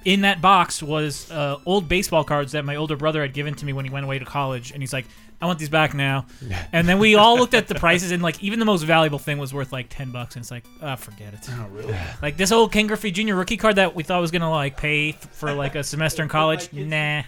[0.06, 3.66] in that box, was uh, old baseball cards that my older brother had given to
[3.66, 5.06] me when he went away to college, and he's like,
[5.42, 6.26] "I want these back now."
[6.74, 9.38] and then we all looked at the prices, and like even the most valuable thing
[9.38, 11.40] was worth like ten bucks, and it's like, ah, forget it.
[11.50, 11.96] Oh, really?
[12.22, 13.36] Like this old Ken Griffey Jr.
[13.36, 16.30] rookie card that we thought was gonna like pay th- for like a semester in
[16.30, 16.72] college.
[16.74, 17.24] Nah.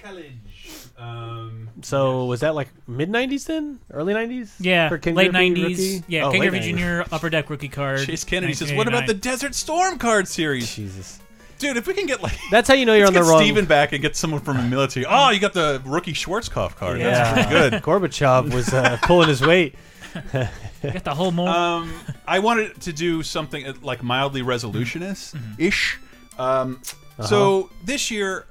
[0.97, 3.79] Um, So was that like mid '90s then?
[3.91, 4.51] Early '90s?
[4.59, 5.95] Yeah, For Ken late Griffey nineties.
[5.95, 6.05] rookie?
[6.07, 7.03] Yeah, Oh, Ken Griffey 90s.
[7.07, 7.15] Jr.
[7.15, 8.05] Upper Deck rookie card.
[8.05, 11.19] Chase Kennedy says, "What about the Desert Storm card series, Jesus.
[11.63, 11.77] Dude?
[11.77, 13.39] If we can get like." That's how you know you're on the wrong.
[13.41, 15.05] Steven back and get someone from the military.
[15.09, 16.99] Oh, you got the rookie Schwarzkopf card.
[17.01, 17.47] That's Yeah.
[17.47, 17.83] pretty good.
[17.87, 19.75] Gorbachev was uh, pulling his weight.
[20.31, 21.49] Got the whole more.
[21.49, 21.91] Um,
[22.27, 25.97] I wanted to do something uh, like mildly resolutionist ish.
[26.37, 26.81] Um,
[27.27, 28.45] So this year,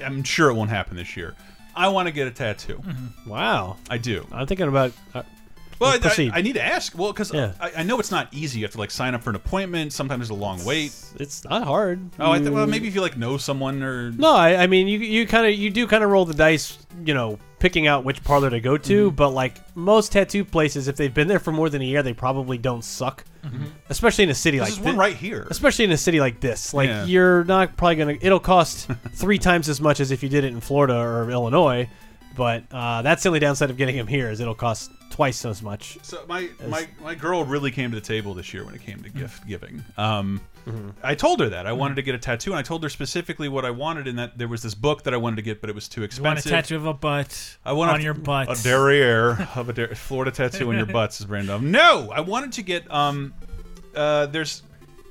[0.00, 1.34] I'm sure it won't happen this year.
[1.76, 2.82] I want to get a tattoo.
[3.26, 3.76] Wow.
[3.88, 4.26] I do.
[4.32, 4.92] I'm thinking about.
[5.14, 5.22] Uh,
[5.82, 6.30] Well, I.
[6.32, 6.96] I need to ask.
[6.96, 7.52] Well, because Yeah.
[7.60, 8.60] I, I know it's not easy.
[8.60, 9.92] You have to like sign up for an appointment.
[9.92, 10.94] Sometimes there's a long wait.
[11.18, 12.00] it's not hard.
[12.18, 14.88] Oh, I th well, maybe if you like know someone or No, I, I mean
[14.88, 18.04] you you kind of you do kind of roll the dice, you know, picking out
[18.04, 19.06] which parlor to go to.
[19.08, 19.16] Mm-hmm.
[19.16, 22.14] But like most tattoo places, if they've been there for more than a year, they
[22.14, 23.24] probably don't suck.
[23.88, 24.66] Especially in a city Mm-hmm.
[24.66, 25.46] This like one right here.
[25.50, 27.04] Especially in a city like this, like Yeah.
[27.06, 28.16] you're not probably gonna.
[28.20, 31.88] It'll cost three times as much as if you did it in Florida or Illinois.
[32.34, 35.62] But uh, that's the only downside of getting him here is it'll cost twice as
[35.62, 35.98] much.
[36.02, 39.02] So my, my my girl really came to the table this year when it came
[39.02, 39.84] to gift giving.
[39.98, 40.40] Um,
[41.02, 43.48] I told her that I wanted to get a tattoo, and I told her specifically
[43.48, 45.68] what I wanted, and that there was this book that I wanted to get, but
[45.68, 46.50] it was too you want a expensive.
[46.50, 48.48] tattoo of a butt I want on a, your butt.
[48.48, 51.70] a derriere of a der Florida tattoo on your butts is random.
[51.70, 53.34] No, I wanted to get um,
[53.94, 54.62] uh, there's,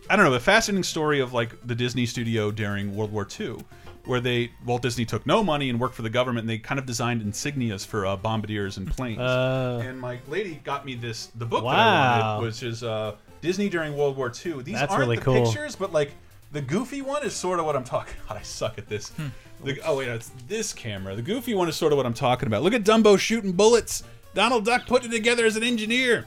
[0.09, 3.57] I don't know, a fascinating story of like the Disney studio during World War II,
[4.05, 6.79] where they Walt Disney took no money and worked for the government, and they kind
[6.79, 9.19] of designed insignias for uh, bombardiers and planes.
[9.19, 13.15] Uh, and my lady got me this the book that I wanted, which is uh,
[13.41, 14.63] Disney during World War II.
[14.63, 15.43] These That's aren't really the cool.
[15.45, 16.11] pictures, but like
[16.51, 18.37] the goofy one is sort of what I'm talking about.
[18.39, 19.09] I suck at this.
[19.09, 19.27] Hmm.
[19.63, 21.15] The, oh wait, it's this camera.
[21.15, 22.63] The goofy one is sort of what I'm talking about.
[22.63, 24.03] Look at Dumbo shooting bullets.
[24.33, 26.25] Donald Duck putting it together as an engineer.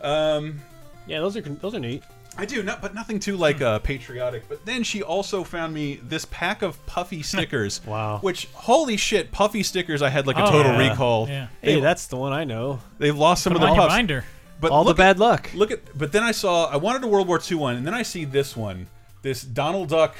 [0.00, 0.60] Um,
[1.06, 2.02] yeah, those are those are neat.
[2.38, 4.48] I do, not, but nothing too like uh, patriotic.
[4.48, 7.84] But then she also found me this pack of puffy stickers.
[7.86, 8.18] Wow.
[8.20, 10.00] Which holy shit, puffy stickers!
[10.02, 10.88] I had like a Oh, total yeah.
[10.90, 11.28] recall.
[11.28, 11.48] Yeah.
[11.60, 12.80] Hey, They, that's the one I know.
[12.98, 13.94] they've lost some Put of them the on your puffs.
[13.96, 14.24] binder.
[14.60, 15.50] But All the look bad at, luck.
[15.54, 17.94] Look at, but then I saw I wanted a World War II one, and then
[17.94, 18.86] I see this one,
[19.22, 20.14] this Donald Duck,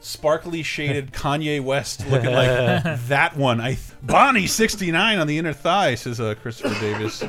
[0.00, 3.60] sparkly shaded Kanye West looking like that one.
[3.60, 7.24] I Bonnie sixty nine on the inner thigh says uh, Christopher Davis.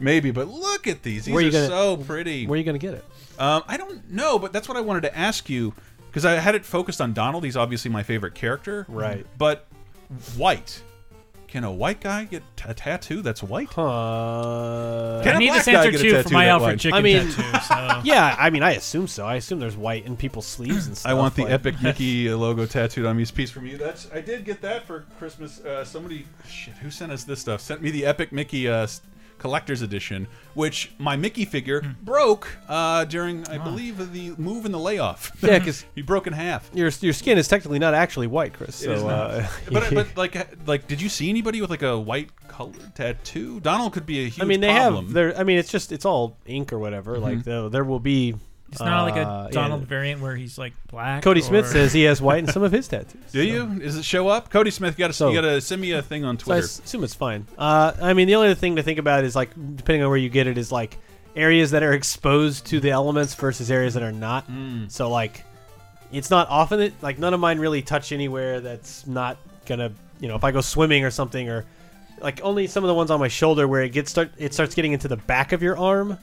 [0.00, 1.24] Maybe, but look at these.
[1.26, 2.46] These Where are you gonna- so pretty.
[2.46, 3.04] Where are you gonna get it?
[3.38, 5.74] Um, I don't know, but that's what I wanted to ask you
[6.08, 7.44] because I had it focused on Donald.
[7.44, 9.26] He's obviously my favorite character, Right.
[9.38, 9.66] But
[10.36, 10.82] white.
[11.48, 13.68] Can a white guy get a tattoo that's white?
[13.68, 15.20] Huh.
[15.22, 16.50] Can I a need black this guy answer get a too for tattoo my that
[16.50, 16.80] Alfred wide?
[16.80, 17.42] Chicken I mean- tattoo.
[17.64, 18.00] So.
[18.04, 19.24] Yeah, I mean, I assume so.
[19.24, 21.10] I assume there's white in people's sleeves and stuff.
[21.10, 23.22] I want the like- Epic Mickey logo tattooed on me.
[23.22, 23.78] It's a piece from you.
[23.78, 25.60] That's I did get that for Christmas.
[25.60, 27.60] Uh, somebody, shit, who sent us this stuff?
[27.60, 29.00] Sent me the Epic Mickey uh, s-
[29.38, 34.78] collector's edition, which my Mickey figure broke uh, during, I believe, the move and the
[34.78, 35.32] layoff.
[35.42, 36.70] Yeah, because he broke in half.
[36.72, 38.76] your your skin is technically not actually white, Chris.
[38.76, 42.94] So, uh, but, but like, like, did you see anybody with like a white colored
[42.94, 43.60] tattoo?
[43.60, 45.06] Donald could be a huge I mean, they problem.
[45.06, 45.14] have.
[45.14, 45.38] There.
[45.38, 47.18] I mean, it's just it's all ink or whatever.
[47.18, 48.34] Like there, there will be.
[48.74, 49.86] It's not like a uh, Donald yeah.
[49.88, 51.22] variant where he's like black.
[51.22, 53.32] Cody Smith or- says he has white in some of his tattoos.
[53.32, 53.66] Do you?
[53.78, 54.50] Does it show up?
[54.50, 56.64] Cody Smith, you gotta So- you gotta send me a thing on So I Twitter.
[56.64, 57.46] s- assume it's fine.
[57.56, 60.18] Uh, I mean, the only other thing to think about is like, depending on where
[60.18, 60.98] you get it, is like
[61.36, 64.50] areas that are exposed to the elements versus areas that are not.
[64.50, 64.90] Mm.
[64.90, 65.44] So like,
[66.12, 70.28] it's not often that like none of mine really touch anywhere that's not gonna, you
[70.28, 71.64] know, if I go swimming or something or
[72.20, 74.74] like only some of the ones on my shoulder where it gets start it starts
[74.74, 76.16] getting into the back of your arm.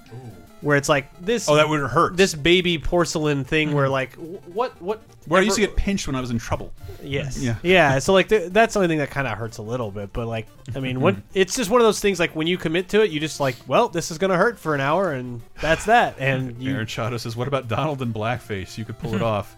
[0.62, 2.16] Where it's like this, Oh, that would hurt.
[2.16, 3.91] this baby porcelain thing where mm-hmm.
[3.91, 4.14] like
[4.53, 6.72] what what Where I used to get pinched when I was in trouble.
[7.01, 7.41] Yes.
[7.41, 7.55] Yeah.
[7.64, 7.99] Yeah.
[7.99, 10.28] So like th- that's the only thing that kind of hurts a little bit, but
[10.28, 11.26] like I mean, what mm-hmm.
[11.34, 12.20] it's just one of those things.
[12.20, 14.76] Like when you commit to it, you just like, well, this is gonna hurt for
[14.76, 16.16] an hour, and that's that.
[16.20, 18.78] And you Aaron Chato says, "What about Donald in blackface?
[18.78, 19.55] You could pull it off."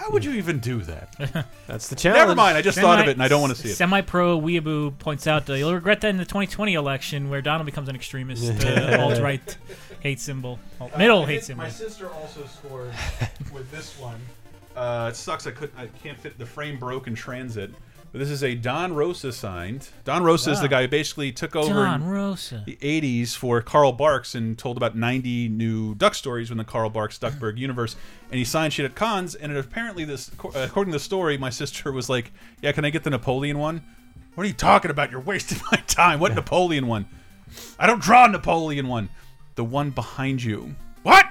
[0.00, 1.46] How would you even do that?
[1.66, 2.20] that's the challenge.
[2.20, 2.56] Never mind.
[2.56, 3.74] I just thought of it, and I don't want to see it.
[3.74, 7.90] Semi-pro weeaboo points out that you'll regret that in the 2020 election where Donald becomes
[7.90, 9.58] an extremist, uh, alt-right
[10.00, 11.64] hate symbol, alt- middle hate symbol.
[11.64, 12.94] My sister also scored
[13.52, 14.18] with this one.
[14.74, 15.46] Uh, it sucks.
[15.46, 15.78] I couldn't.
[15.78, 16.38] I can't fit.
[16.38, 17.70] The frame broke in transit.
[18.12, 19.88] This is a Don Rosa signed.
[20.04, 22.64] Don Rosa is the guy who basically took over Don Rosa.
[22.66, 26.90] the 80s for Carl Barks and told about 90 new Duck stories in the Carl
[26.90, 27.94] Barks Duckburg universe.
[28.30, 29.36] And he signed shit at cons.
[29.36, 32.90] And it, apparently, this according to the story, my sister was like, "Yeah, can I
[32.90, 33.82] get the Napoleon one?"
[34.34, 35.12] What are you talking about?
[35.12, 36.18] You're wasting my time.
[36.18, 37.06] What Napoleon one?
[37.78, 39.08] I don't draw Napoleon one.
[39.54, 40.74] The one behind you.
[41.04, 41.26] What?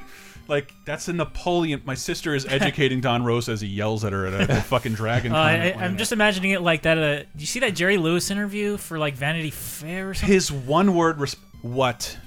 [0.49, 1.81] Like that's a Napoleon.
[1.85, 5.31] My sister is educating Don Rosa as he yells at her at a, fucking dragon.
[5.35, 6.97] Uh, I, I'm just imagining it like that.
[6.97, 10.33] Uh, you see that Jerry Lewis interview for like Vanity Fair or something?
[10.33, 11.19] his one word
[11.61, 12.17] what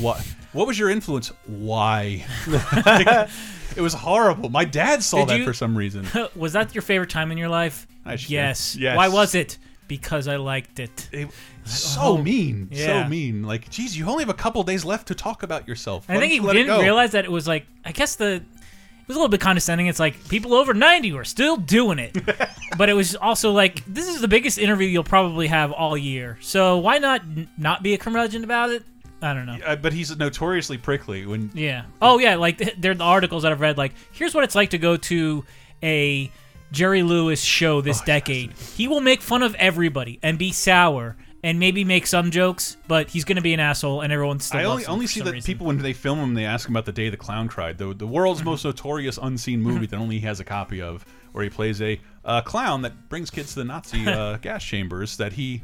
[0.00, 0.18] what
[0.52, 3.28] what was your influence why Like,
[3.76, 6.82] it was horrible my dad saw Did that you- for some reason was that your
[6.82, 7.86] favorite time in your life?
[8.06, 8.76] I yes.
[8.76, 8.96] yes.
[8.96, 9.58] Why was it?
[9.88, 11.08] Because I liked it.
[11.12, 11.28] It-
[11.64, 13.04] so Oh, mean yeah.
[13.04, 16.06] so mean like geez you only have a couple days left to talk about yourself
[16.08, 18.34] I think he you let it didn't realize that it was like I guess the
[18.36, 19.86] it was a little bit condescending.
[19.86, 22.16] It's like people over ninety are still doing it,
[22.78, 26.38] but it was also like this is the biggest interview you'll probably have all year.
[26.40, 28.82] So why not n- not be a curmudgeon about it?
[29.22, 29.58] I don't know.
[29.64, 31.84] Uh, but he's notoriously prickly when Yeah.
[32.02, 33.78] Oh yeah, like th- they're the articles that I've read.
[33.78, 35.44] Like here's what it's like to go to
[35.82, 36.30] a
[36.72, 38.52] Jerry Lewis show Oh, this decade.
[38.52, 43.08] He will make fun of everybody and be sour and maybe make some jokes, but
[43.08, 44.58] he's going to be an asshole and everyone still.
[44.60, 45.46] I loves only him only for see that reason.
[45.46, 47.78] people when they film him, they ask him about the day the clown cried.
[47.78, 51.44] The the world's most notorious unseen movie that only he has a copy of, where
[51.44, 55.18] he plays a uh, clown that brings kids to the Nazi uh, gas chambers.
[55.18, 55.62] That he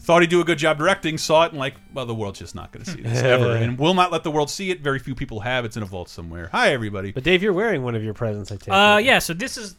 [0.00, 2.54] thought he'd do a good job directing, saw it, and like, well, the world's just
[2.54, 4.80] not going to see this ever, and will not let the world see it.
[4.80, 5.64] Very few people have.
[5.64, 6.50] It's in a vault somewhere.
[6.52, 7.12] Hi, everybody.
[7.12, 8.52] But Dave, you're wearing one of your presents.
[8.52, 8.68] I take.
[8.74, 9.04] Uh, it.
[9.06, 9.18] yeah.
[9.18, 9.76] So this is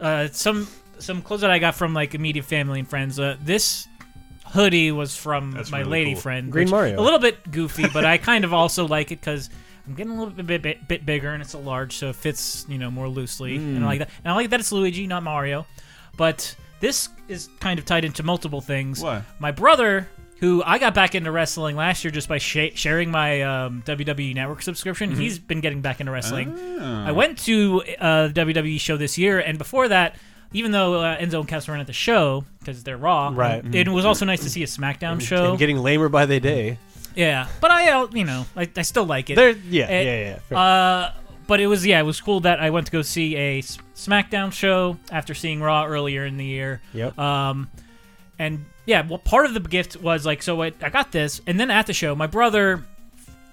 [0.00, 0.66] uh, some
[0.98, 3.18] some clothes that I got from like immediate family and friends.
[3.18, 3.86] Uh, this
[4.46, 6.22] hoodie was from That's my really lady cool.
[6.22, 6.52] friend.
[6.52, 7.00] Green which- Mario.
[7.00, 9.48] A little bit goofy, but I kind of also like it because
[9.86, 12.16] I'm getting a little bit, bit, bit, bit bigger and it's a large, so it
[12.16, 13.56] fits you know more loosely.
[13.56, 13.82] And Mm.
[13.82, 14.10] I like that.
[14.24, 15.66] And I like that it's Luigi, not Mario.
[16.16, 19.00] But this is kind of tied into multiple things.
[19.02, 19.22] What?
[19.38, 20.08] My brother.
[20.40, 24.34] Who I got back into wrestling last year just by sh- sharing my um, WWE
[24.34, 25.10] Network subscription.
[25.10, 25.20] Mm-hmm.
[25.20, 26.56] He's been getting back into wrestling.
[26.80, 27.06] Ah.
[27.06, 30.16] I went to uh, a WWE show this year, and before that,
[30.52, 33.62] even though uh, Enzo and Cass weren't at the show because they're Raw, Right.
[33.74, 35.50] It was also nice to see a SmackDown show.
[35.50, 36.78] And getting lamer by the day.
[37.14, 39.36] yeah, but I, uh, you know, I, I still like it.
[39.36, 40.38] There, yeah, Eh, yeah, yeah.
[40.48, 40.58] Fair.
[40.58, 41.12] Uh,
[41.46, 43.76] but it was yeah, it was cool that I went to go see a S-
[43.94, 46.80] SmackDown show after seeing Raw earlier in the year.
[46.94, 47.18] Yep.
[47.18, 47.68] Um,
[48.38, 51.58] and yeah, well, part of the gift was like, so I, I got this, and
[51.60, 52.84] then at the show, my brother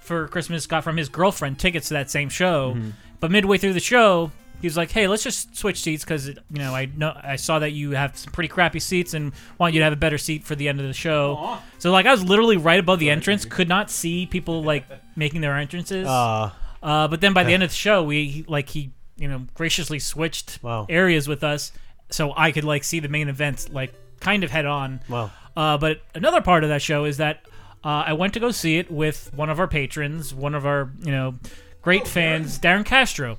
[0.01, 2.73] for Christmas got from his girlfriend tickets to that same show.
[2.73, 2.89] Mm-hmm.
[3.19, 4.31] But midway through the show,
[4.61, 7.59] he was like, "Hey, let's just switch seats because you know I know I saw
[7.59, 10.43] that you have some pretty crappy seats and want you to have a better seat
[10.43, 13.45] for the end of the show." So like I was literally right above the entrance,
[13.45, 14.85] could not see people like
[15.15, 16.07] making their entrances.
[16.07, 16.49] uh,
[16.81, 19.45] Uh, but then by the end of the show, we he, like he you know
[19.53, 20.85] graciously switched Wow.
[20.89, 21.71] areas with us,
[22.09, 25.01] so I could like see the main event like kind of head on.
[25.09, 25.31] wow.
[25.55, 27.41] Uh, but another part of that show is that
[27.83, 30.91] uh, I went to go see it with one of our patrons, one of our
[31.03, 31.35] you know
[31.81, 33.37] great fans, Darren Castro.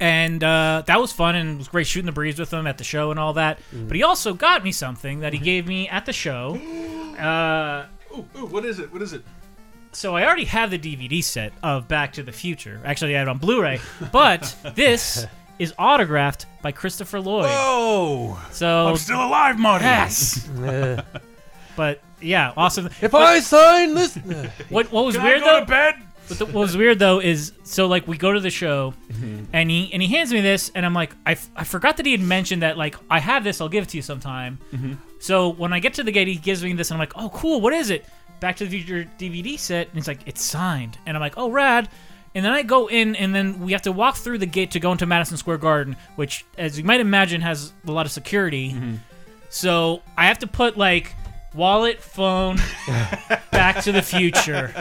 [0.00, 2.76] And uh, that was fun, and it was great shooting the breeze with him at
[2.76, 3.60] the show and all that.
[3.72, 6.60] But he also got me something that he gave me at the show.
[7.12, 7.86] Uh,
[8.16, 8.90] Ooh, ooh, what is it?
[8.90, 9.22] What is it?
[9.92, 12.80] so I already have the DVD set of Back to the Future.
[12.84, 13.80] Actually, I have it on Blu-ray.
[14.10, 15.26] But this
[15.58, 17.46] is autographed by Christopher Lloyd.
[17.48, 19.84] Oh, So I'm still alive, Marty.
[19.84, 20.48] yes.
[21.76, 22.88] but yeah, awesome.
[23.00, 24.16] If I sign this,
[24.68, 25.60] What what was Can weird I go though?
[25.60, 25.94] to bed?
[26.28, 29.44] But the, what was weird though is so like we go to the show, mm-hmm.
[29.52, 32.06] and he and he hands me this, and I'm like I, f- I forgot that
[32.06, 34.58] he had mentioned that like I have this, I'll give it to you sometime.
[34.72, 34.94] Mm-hmm.
[35.18, 37.28] So when I get to the gate, he gives me this, and I'm like, oh
[37.30, 38.06] cool, what is it?
[38.38, 41.50] Back to the Future DVD set, and he's like, it's signed, and I'm like, oh
[41.50, 41.88] rad.
[42.34, 44.80] And then I go in, and then we have to walk through the gate to
[44.80, 48.72] go into Madison Square Garden, which, as you might imagine, has a lot of security.
[48.72, 48.94] Mm-hmm.
[49.50, 51.14] So I have to put like
[51.54, 52.56] wallet, phone,
[53.52, 54.72] Back to the Future.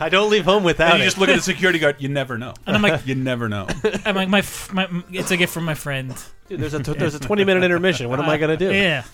[0.00, 1.06] I don't leave home without And you it.
[1.06, 1.96] just look at the security guard.
[2.00, 2.54] You never know.
[2.66, 3.68] And I'm like, You never know.
[4.04, 6.12] I'm like, my, f- my, it's a gift from my friend.
[6.48, 8.08] Dude, there's a t- there's a 20 minute intermission.
[8.08, 8.72] What am I gonna do?
[8.72, 9.04] Yeah.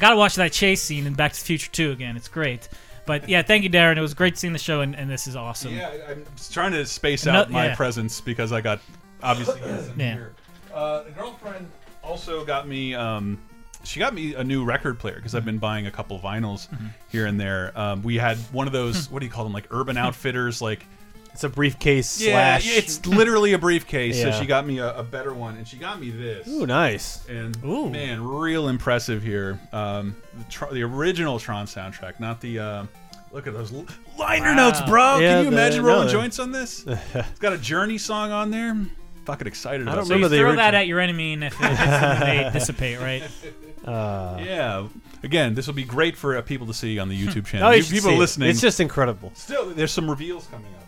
[0.00, 2.16] Gotta watch that chase scene in Back to the Future 2 again.
[2.16, 2.68] It's great.
[3.06, 3.96] But yeah, thank you, Darren.
[3.96, 5.74] It was great seeing the show, and, and this is awesome.
[5.74, 7.74] Yeah, I'm trying to space No- out my yeah.
[7.76, 8.80] presence because I got
[9.22, 9.60] obviously.
[9.96, 10.24] Yeah.
[10.72, 11.70] Uh, the girlfriend
[12.02, 12.94] also got me.
[12.94, 13.38] Um,
[13.84, 16.86] she got me a new record player because I've been buying a couple vinyls Mm-hmm.
[17.10, 17.78] here and there.
[17.78, 19.10] Um, we had one of those.
[19.10, 19.52] what do you call them?
[19.52, 20.62] Like Urban Outfitters.
[20.62, 20.86] Like
[21.34, 22.76] It's a briefcase yeah, slash.
[22.76, 24.16] it's literally a briefcase.
[24.16, 24.30] Yeah.
[24.30, 26.46] So she got me a, a better one, and she got me this.
[26.46, 27.26] Ooh, nice.
[27.28, 27.90] And Ooh.
[27.90, 29.58] man, real impressive here.
[29.72, 30.14] Um,
[30.48, 32.58] the, the original Tron soundtrack, not the.
[32.60, 32.86] Uh,
[33.32, 33.84] look at those l-
[34.16, 35.18] liner notes, bro.
[35.18, 36.84] Yeah, Can you the- imagine rolling the- joints on this?
[36.86, 38.76] it's got a Journey song on there.
[39.24, 40.06] Fucking excited about don't it.
[40.06, 42.50] So you the throw original- that at your enemy, and if it hits them, they
[42.52, 43.24] dissipate, right?
[43.84, 44.86] Uh, Yeah.
[45.22, 47.68] Again, this will be great for uh, people to see on the YouTube channel.
[47.68, 48.18] oh, you You- people see it.
[48.18, 48.48] listening.
[48.48, 49.30] It's just incredible.
[49.34, 50.83] still there's some reveals coming up.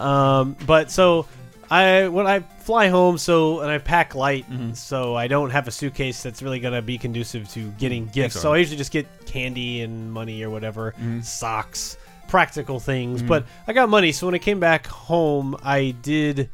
[0.00, 1.26] Um, but so
[1.70, 4.72] I when I fly home, so and I pack light, Mm-hmm.
[4.74, 8.40] so I don't have a suitcase that's really gonna be conducive to getting gifts.
[8.40, 11.20] so I usually just get candy and money or whatever, Mm-hmm.
[11.20, 11.96] socks,
[12.28, 13.22] practical things.
[13.22, 16.50] But I got money, so when I came back home, I did.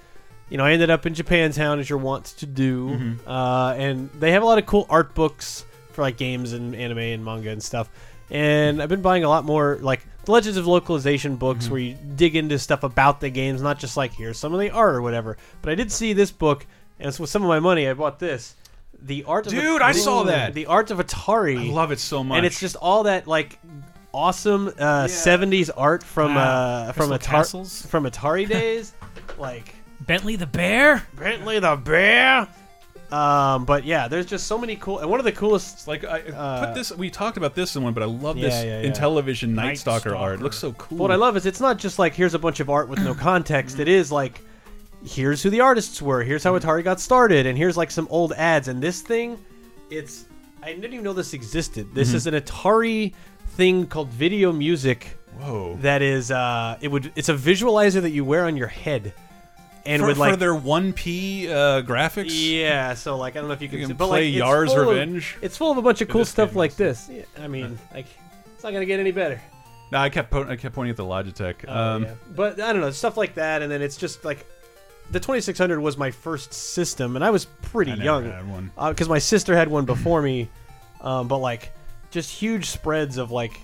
[0.50, 3.28] You know, I ended up in Japantown as you're wont to do, Mm-hmm.
[3.28, 6.98] uh, and they have a lot of cool art books for like games and anime
[6.98, 7.88] and manga and stuff.
[8.30, 11.72] And I've been buying a lot more like Legends of Localization books Mm-hmm.
[11.72, 14.70] where you dig into stuff about the games, not just like here's some of the
[14.70, 15.36] art or whatever.
[15.62, 16.66] But I did see this book,
[16.98, 17.88] and it's with some of my money.
[17.88, 18.54] I bought this,
[19.00, 19.46] the art.
[19.46, 20.54] Of Dude, I saw that.
[20.54, 21.70] The art of Atari.
[21.70, 22.36] I love it so much.
[22.36, 23.58] and it's just all that like
[24.14, 26.42] awesome uh, 70s art from Wow.
[26.88, 28.92] uh, from Atari from Atari days,
[29.38, 31.02] like Bentley the bear.
[31.16, 32.46] Bentley the Bear.
[33.12, 36.20] Um, but yeah, there's just so many cool, and one of the coolest like I
[36.22, 36.90] Uh, put this.
[36.92, 38.92] We talked about this in one, but I love Yeah, this yeah, in yeah.
[38.92, 40.40] television Night, Night Stalker, art.
[40.40, 40.96] It looks so cool.
[40.98, 43.14] What I love is it's not just like here's a bunch of art with no
[43.14, 43.78] context.
[43.78, 44.40] It is like
[45.04, 48.32] here's who the artists were, here's how Atari got started, and here's like some old
[48.32, 48.68] ads.
[48.68, 49.38] And this thing,
[49.90, 50.24] it's
[50.62, 51.94] I didn't even know this existed.
[51.94, 53.12] This is an Atari
[53.48, 55.76] thing called Video Music Whoa.
[55.82, 59.12] that is uh it would it's a visualizer that you wear on your head.
[59.84, 62.30] And for, with like for their one p uh, graphics.
[62.30, 64.28] yeah, so like I don't know if you can, You see, can but play like,
[64.28, 65.38] it's Yar's full of- Revenge.
[65.42, 67.08] it's full of a bunch of cool stuff like this.
[67.10, 68.06] Yeah, I mean, like
[68.54, 69.40] it's not gonna get any better.
[69.90, 71.64] No, I kept po- I kept pointing at the Logitech.
[71.66, 72.14] Oh, um, yeah.
[72.34, 74.46] But I don't know stuff like that, and then it's just like
[75.10, 79.54] the 2600 was my first system, and I was pretty I young because my sister
[79.56, 80.48] had one before me.
[81.00, 81.72] Um, but like
[82.12, 83.58] just huge spreads of like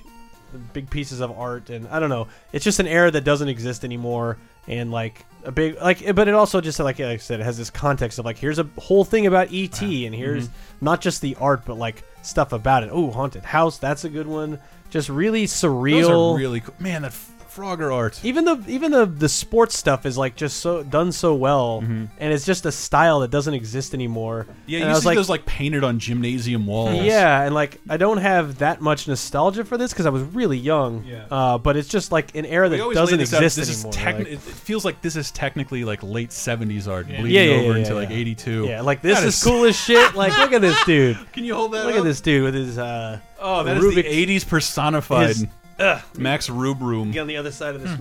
[0.72, 2.26] big pieces of art, and I don't know.
[2.52, 6.34] It's just an era that doesn't exist anymore, and like a big like, but it
[6.34, 9.26] also just like I said, it has this context of like here's a whole thing
[9.26, 10.14] about ET, and mm-hmm.
[10.14, 10.48] here's
[10.80, 12.90] not just the art, but like stuff about it.
[12.92, 14.58] Oh, haunted house, that's a good one.
[14.90, 16.02] Just really surreal.
[16.02, 16.74] Those are really cool.
[16.78, 18.20] Man, that F- Frogger art.
[18.24, 22.08] even the even the the sports stuff is like just so done so well, and
[22.20, 24.46] it's just a style that doesn't exist anymore.
[24.66, 27.02] Yeah, and you I was see like, those like painted on gymnasium walls.
[27.04, 30.58] yeah, and like I don't have that much nostalgia for this because I was really
[30.58, 31.04] young.
[31.04, 31.24] Yeah.
[31.30, 33.42] Uh, but it's just like an era We that always lay doesn't this out.
[33.42, 33.90] exist This anymore.
[33.92, 37.26] is techni- like- it, it feels like this is technically like late '70s art, bleeding
[37.26, 38.16] Yeah, yeah, over yeah, into yeah, like yeah.
[38.16, 38.64] '82.
[38.66, 40.14] yeah, like this That is cool as shit.
[40.14, 41.16] Like, look at this dude.
[41.32, 41.84] Can you hold that?
[41.86, 42.00] Look up?
[42.00, 45.28] at this dude with his uh, Oh, that is Rubik's- the '80s personified.
[45.28, 45.46] his-
[45.78, 47.12] ugh, Max Rubroom.
[47.12, 47.98] get on the other side of this.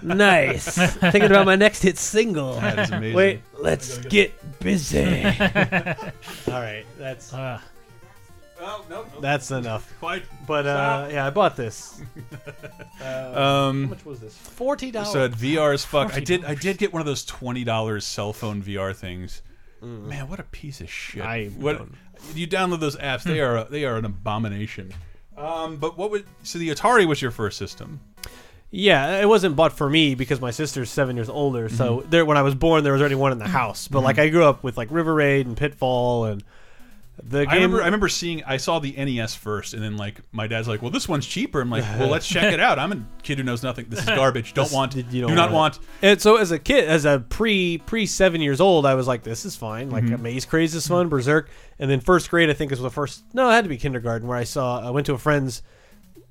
[0.02, 0.76] nice.
[0.76, 2.54] Thinking about my next hit single.
[2.60, 3.16] That is amazing.
[3.16, 5.24] Wait, let's get busy.
[5.24, 7.60] All right, that's Uh,
[8.62, 9.90] Oh, no, no, that's enough.
[10.00, 10.22] quite.
[10.46, 11.98] But uh, yeah, I bought this.
[12.98, 14.36] How Um, much was this?
[14.36, 15.12] Forty dollars.
[15.12, 16.12] so VR as fuck.
[16.14, 16.44] I did.
[16.44, 19.40] I did get one of those twenty dollars cell phone VR things.
[19.80, 21.22] Man, what a piece of shit!
[21.22, 21.26] Mm.
[21.26, 21.94] I what don't-
[22.34, 23.22] you download those apps?
[23.22, 24.92] They are they are an abomination.
[25.40, 28.00] Um, but what would so the Atari was your first system?
[28.70, 31.66] Yeah, it wasn't bought for me because my sister's seven years older.
[31.66, 31.76] Mm-hmm.
[31.76, 33.88] So there, when I was born, there was already one in the house.
[33.88, 36.44] But like I grew up with like River Raid and Pitfall and
[37.22, 37.48] the game.
[37.50, 37.82] I remember.
[37.82, 38.42] I remember seeing.
[38.44, 41.60] I saw the NES first, and then like my dad's like, "Well, this one's cheaper."
[41.60, 43.86] I'm like, "Well, let's check it out." I'm a kid who knows nothing.
[43.88, 44.54] This is garbage.
[44.54, 44.94] Don't This- want.
[44.96, 45.86] you do don't not want want.
[46.02, 49.22] And so as a kid, as a pre pre seven years old, I was like,
[49.22, 49.90] this is fine.
[49.90, 50.22] Like Mm-hmm.
[50.22, 51.48] Maze Craze is fun, Berserk,
[51.78, 53.22] and then first grade, I think is the first.
[53.34, 54.80] No, it had to be kindergarten where I saw.
[54.80, 55.62] I went to a friend's.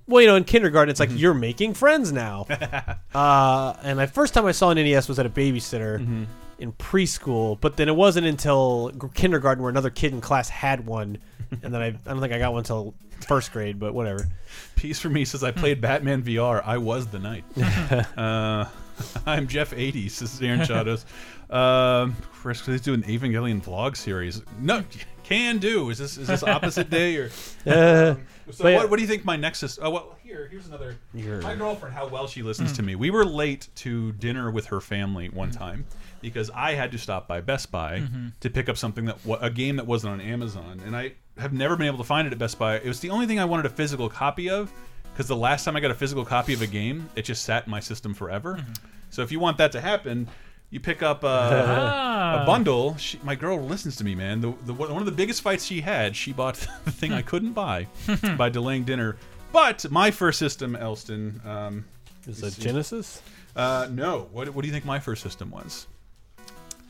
[0.07, 1.17] Well, you know, in kindergarten, it's like Mm-hmm.
[1.19, 2.47] you're making friends now.
[3.13, 6.23] uh, and the first time I saw an NES was at a babysitter Mm-hmm.
[6.59, 11.17] In preschool, but then it wasn't until kindergarten where another kid in class had one,
[11.63, 12.93] and then I, I don't think I got one until
[13.27, 14.27] first grade, but whatever.
[14.75, 16.61] Peace for me says I played Batman VR.
[16.65, 17.43] I was the knight.
[18.17, 18.65] uh,
[19.25, 20.19] I'm Jeff 80s.
[20.19, 21.05] This is Aaron Shadows.
[21.49, 24.41] Um, Chris, let's do an Evangelion vlog series.
[24.59, 24.83] No,
[25.23, 25.89] can do.
[25.89, 27.29] Is this is this opposite day or?
[27.65, 28.15] Uh,
[28.51, 28.77] So But yeah.
[28.77, 29.77] what, what do you think my next is?
[29.81, 30.95] Oh well, here here's another.
[31.13, 32.95] Your- My girlfriend, how well she listens to me.
[32.95, 35.85] We were late to dinner with her family one time
[36.21, 38.03] because I had to stop by Best Buy
[38.41, 41.53] to pick up something that wa- a game that wasn't on Amazon, and I have
[41.53, 42.75] never been able to find it at Best Buy.
[42.75, 44.71] It was the only thing I wanted a physical copy of
[45.13, 47.65] because the last time I got a physical copy of a game, it just sat
[47.65, 48.63] in my system forever.
[49.09, 50.27] So if you want that to happen.
[50.71, 52.43] You pick up uh, Ah.
[52.43, 52.95] a bundle.
[52.97, 54.39] She, my girl listens to me, man.
[54.39, 56.53] The, the one of the biggest fights she had, she bought
[56.85, 57.87] the thing I couldn't buy
[58.37, 59.17] by delaying dinner.
[59.51, 61.85] But my first system, Elston, um,
[62.27, 63.23] is it Genesis?
[63.55, 64.27] uh, no.
[64.31, 65.87] What, what do you think my first system was?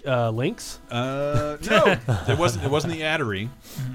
[0.06, 0.80] Uh, Links?
[0.90, 1.98] Uh, no,
[2.28, 2.66] it wasn't.
[2.66, 3.50] It wasn't the Atari.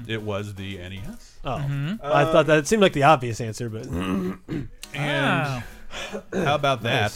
[0.07, 1.39] It was the NES.
[1.43, 1.95] Oh, Mm-hmm.
[2.03, 5.63] I thought that it seemed like the obvious answer, but And Wow.
[6.33, 7.11] how about that?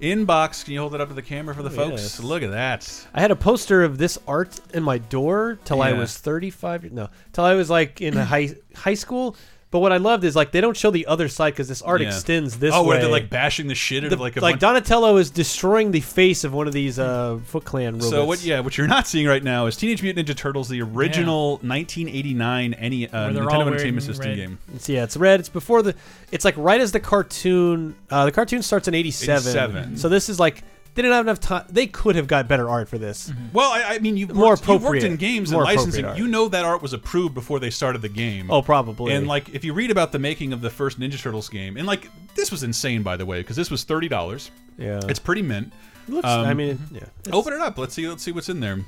[0.00, 0.64] Inbox.
[0.64, 2.02] Can you hold it up to the camera for the folks?
[2.02, 2.20] Yes.
[2.20, 3.06] Look at that.
[3.12, 5.98] I had a poster of this art in my door till I Yeah.
[5.98, 6.90] was 35.
[6.92, 9.36] No, till I was like in high high school.
[9.72, 12.00] But what I loved is like they don't show the other side because this art
[12.00, 12.08] Yeah.
[12.08, 12.88] extends this oh, way.
[12.88, 15.30] where they're like bashing the shit out The- of like a like bunch- Donatello is
[15.30, 18.10] destroying the face of one of these uh, Foot Clan robots.
[18.10, 18.42] So what?
[18.42, 22.74] Yeah, what you're not seeing right now is Teenage Mutant Ninja Turtles, the original 1989
[22.74, 24.36] any uh, Where they're all Nintendo wearing Entertainment System red.
[24.36, 24.58] game.
[24.74, 25.40] It's, yeah, it's red.
[25.40, 25.94] It's before the.
[26.32, 27.94] It's like right as the cartoon.
[28.10, 29.50] Uh, the cartoon starts in '87.
[29.50, 29.96] 87.
[29.98, 30.62] So this is like
[30.94, 31.64] they didn't have enough time.
[31.68, 33.32] They could have got better art for this.
[33.52, 35.04] Well, I, I mean, you've More worked, you've worked appropriate.
[35.04, 36.00] in games More and licensing.
[36.04, 36.18] appropriate art.
[36.18, 38.50] You know that art was approved before they started the game.
[38.50, 39.12] Oh, probably.
[39.14, 41.86] And like, if you read about the making of the first Ninja Turtles game, and
[41.86, 44.50] like, this was insane, by the way, because this was thirty dollars.
[44.78, 45.72] yeah, It's pretty mint.
[46.08, 46.26] looks.
[46.26, 47.04] um, I mean, yeah.
[47.20, 47.78] It's Open it up.
[47.78, 48.08] Let's see.
[48.08, 48.78] Let's see what's in there.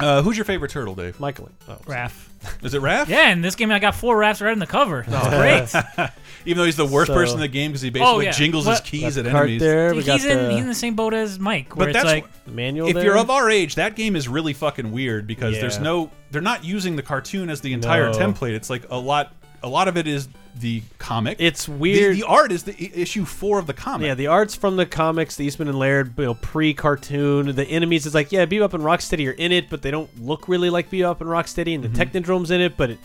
[0.00, 1.18] Uh, who's your favorite turtle, Dave?
[1.20, 1.50] Michael.
[1.68, 2.26] Oh, Raph.
[2.62, 3.08] Is it Raph?
[3.08, 5.04] Yeah, in this game I got four Raphs right in the cover.
[5.06, 6.10] That's great.
[6.46, 8.30] Even though he's the worst So- person in the game because he basically Oh, yeah.
[8.32, 9.60] jingles his What- keys at Left cart enemies.
[9.60, 9.90] there.
[9.90, 12.02] We he's got in the he's in the same boat as Mike, where But it's
[12.04, 12.88] that's like manual.
[12.88, 13.04] if there.
[13.04, 15.82] you're of our age, that game is really fucking weird because there's Yeah.
[15.82, 18.18] no, they're not using the cartoon as the entire No.
[18.18, 18.52] template.
[18.54, 20.28] It's like a lot, a lot of it is
[20.58, 21.36] the comic.
[21.40, 22.16] It's weird.
[22.16, 24.06] The, art is the issue four of the comic.
[24.06, 27.54] Yeah, the art's from the comics, the Eastman and Laird, you know, pre-cartoon.
[27.54, 30.48] The enemies is like, yeah, Bebop and Rocksteady are in it, but they don't look
[30.48, 31.74] really like Bebop and Rocksteady.
[31.74, 32.16] And the Mm-hmm.
[32.18, 32.98] Technodrome's in it, but it,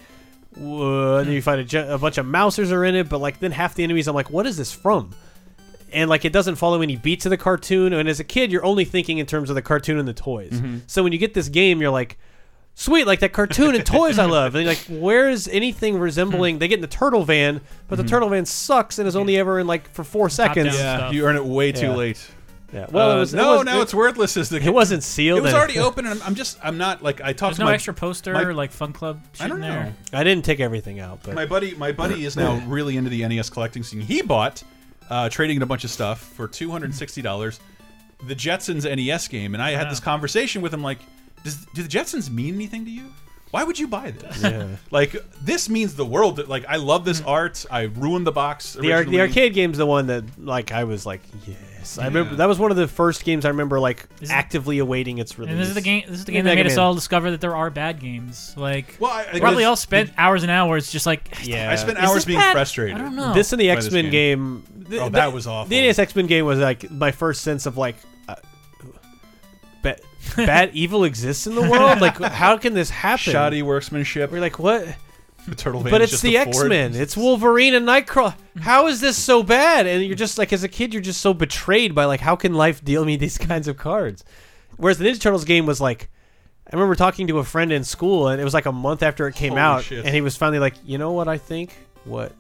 [0.57, 3.39] uh, and then you find a, a bunch of Mousers are in it, but like
[3.39, 5.13] then half the enemies, I'm like, what is this from?
[5.93, 7.93] And like it doesn't follow any beats of the cartoon.
[7.93, 10.53] And as a kid, you're only thinking in terms of the cartoon and the toys.
[10.53, 10.77] Mm-hmm.
[10.87, 12.17] So when you get this game, you're like.
[12.78, 14.53] Sweet, like that cartoon and toys I love.
[14.55, 16.59] And you're like, where's anything resembling?
[16.59, 19.59] They get in the turtle van, but the turtle van sucks and is only ever
[19.61, 20.76] in like for four seconds.
[20.78, 21.13] yeah, stuff.
[21.13, 21.95] you earn it way too Yeah.
[21.95, 22.28] late.
[22.73, 22.88] Yeah.
[22.91, 24.36] Well, Uh, it was it no, was- now it, it's worthless.
[24.36, 25.38] Is the it wasn't sealed.
[25.39, 27.55] It was and- already open, and I'm, I'm just, I'm not like I talked there's
[27.57, 29.21] to no my extra poster my- like Fun Club.
[29.32, 29.84] Shit I don't in there.
[29.86, 29.93] know.
[30.19, 33.26] I didn't take everything out, but My buddy, my buddy is now really into the
[33.26, 34.01] NES collecting scene.
[34.01, 34.63] He bought,
[35.09, 37.61] uh, trading in a bunch of stuff for two hundred and sixty dollars,
[38.28, 40.99] the Jetsons NES game, and I had this conversation with him like,
[41.45, 43.13] Does, do the Jetsons mean anything to you?
[43.51, 44.43] Why would you buy this?
[44.43, 44.67] Yeah.
[44.91, 46.37] Like this means the world.
[46.37, 47.27] that- Like I love this mm.
[47.27, 47.65] art.
[47.71, 48.73] I ruined the box.
[48.73, 49.21] the, ar- the originally.
[49.21, 51.97] arcade game's the one that like I was like, yes.
[51.97, 52.37] I remember Yeah.
[52.37, 55.37] that was one of the first games I remember like Is it- actively awaiting its
[55.39, 55.51] release.
[55.53, 56.03] And this is the game.
[56.07, 56.85] This is the Yeah, game that Mega made us Man.
[56.85, 58.53] all discover that there are bad games.
[58.57, 61.71] Like Well, I, I probably guess all spent hours and hours just like Yeah.
[61.71, 62.51] I spent Is hours this being bad?
[62.53, 62.97] frustrated.
[62.97, 63.33] I don't know.
[63.33, 64.63] This and the By this X Men game.
[64.65, 64.85] game.
[64.89, 65.69] th- Oh, th- that was awful.
[65.69, 68.07] The NES X Men game was like my first sense of like, ba-
[70.36, 72.01] bad evil exists in the world.
[72.01, 73.32] Like, how can this happen?
[73.34, 74.32] Shoddy workmanship.
[74.32, 74.88] We're like, what?
[75.47, 76.95] The turtle But it's the X Men.
[76.95, 78.36] It's Wolverine and Nightcrawler.
[78.59, 79.86] How is this so bad?
[79.86, 82.55] And you're just like, as a kid, you're just so betrayed by like, how can
[82.55, 84.23] life deal me these kinds of cards?
[84.78, 86.09] Whereas the Ninja Turtles game was like,
[86.67, 89.28] I remember talking to a friend in school, and it was like a month after
[89.28, 90.03] it came Holy out, shit.
[90.03, 91.78] and he was finally like, you know what I think?
[92.05, 92.34] What?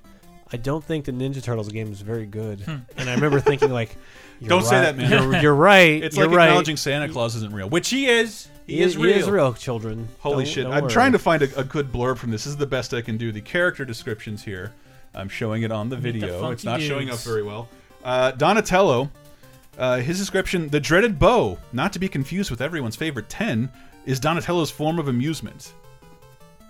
[0.55, 2.63] I don't think the Ninja Turtles game is very good.
[2.95, 3.97] And I remember thinking like,
[4.39, 5.11] you're Don't say that, man.
[5.11, 6.01] You're, you're right.
[6.01, 6.45] It's you're like right.
[6.45, 8.47] acknowledging Santa Claus isn't real, which he is.
[8.65, 9.13] He, He is, real.
[9.13, 10.07] He is real, children.
[10.21, 10.63] Holy Don't- shit!
[10.63, 10.91] don't I'm worry.
[10.93, 12.45] trying to find a, a good blurb from this.
[12.45, 13.33] This is the best I can do.
[13.33, 14.71] The character descriptions here.
[15.13, 16.49] I'm showing it on the the video.
[16.51, 17.67] It's not funky showing up very well.
[18.01, 19.09] Uh, Donatello,
[19.77, 23.69] uh, his description: the dreaded bo, not to be confused with everyone's favorite ten,
[24.05, 25.73] is Donatello's form of amusement.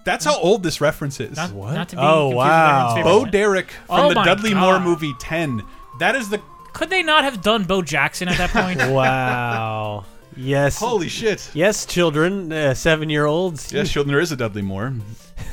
[0.05, 1.35] That's how old this reference is.
[1.35, 1.73] not, What?
[1.73, 3.01] not to be Oh, wow.
[3.03, 3.25] Bo.
[3.25, 5.63] Derek from Oh the my Dudley Moore movie Ten.
[5.99, 6.39] That is the
[6.73, 8.79] Could they not have done Bo Jackson at that point?
[8.91, 10.05] Wow.
[10.35, 10.77] Yes.
[10.79, 11.49] holy shit.
[11.53, 13.71] Yes, children, uh, seven-year-olds.
[13.71, 14.93] Yes, children, there is a Dudley Moore.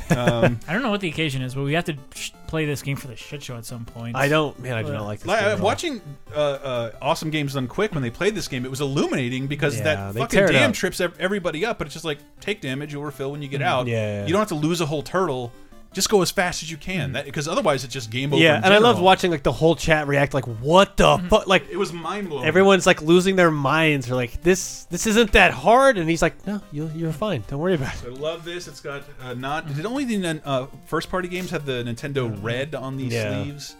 [0.09, 2.81] Um, I don't know what the occasion is, but we have to sh- play this
[2.81, 4.15] game for the shit show at some point.
[4.15, 4.57] I don't.
[4.59, 5.27] Man, I do not like this.
[5.27, 6.01] Like, game uh, watching
[6.35, 9.77] uh, uh, Awesome Games Done Quick when they played this game, it was illuminating because
[9.77, 10.75] Yeah, that fucking tear it dam up.
[10.75, 11.77] trips everybody up.
[11.77, 13.85] But it's just like take damage, you'll refill when you get out.
[13.87, 14.25] Mm, yeah.
[14.25, 15.51] you don't have to lose a whole turtle.
[15.93, 18.41] Just go as fast as you can, because otherwise it's just game over.
[18.41, 21.69] Yeah, and I love watching like the whole chat react like, "What the fuck?" Like
[21.69, 22.45] It was mind blowing.
[22.45, 24.07] everyone's like losing their minds.
[24.07, 27.43] They're like, "This, this isn't that hard," and he's like, "No, you, you're fine.
[27.47, 28.67] Don't worry about it." I love this.
[28.67, 29.73] It's got uh, not.
[29.73, 33.43] Did only the uh, first party games have the Nintendo Red on these Yeah.
[33.43, 33.75] sleeves?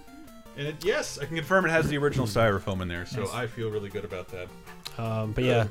[0.56, 3.48] And it, yes, I can confirm it has the original styrofoam in there, so I
[3.48, 4.48] feel really good about that.
[5.04, 5.66] Um, but yeah,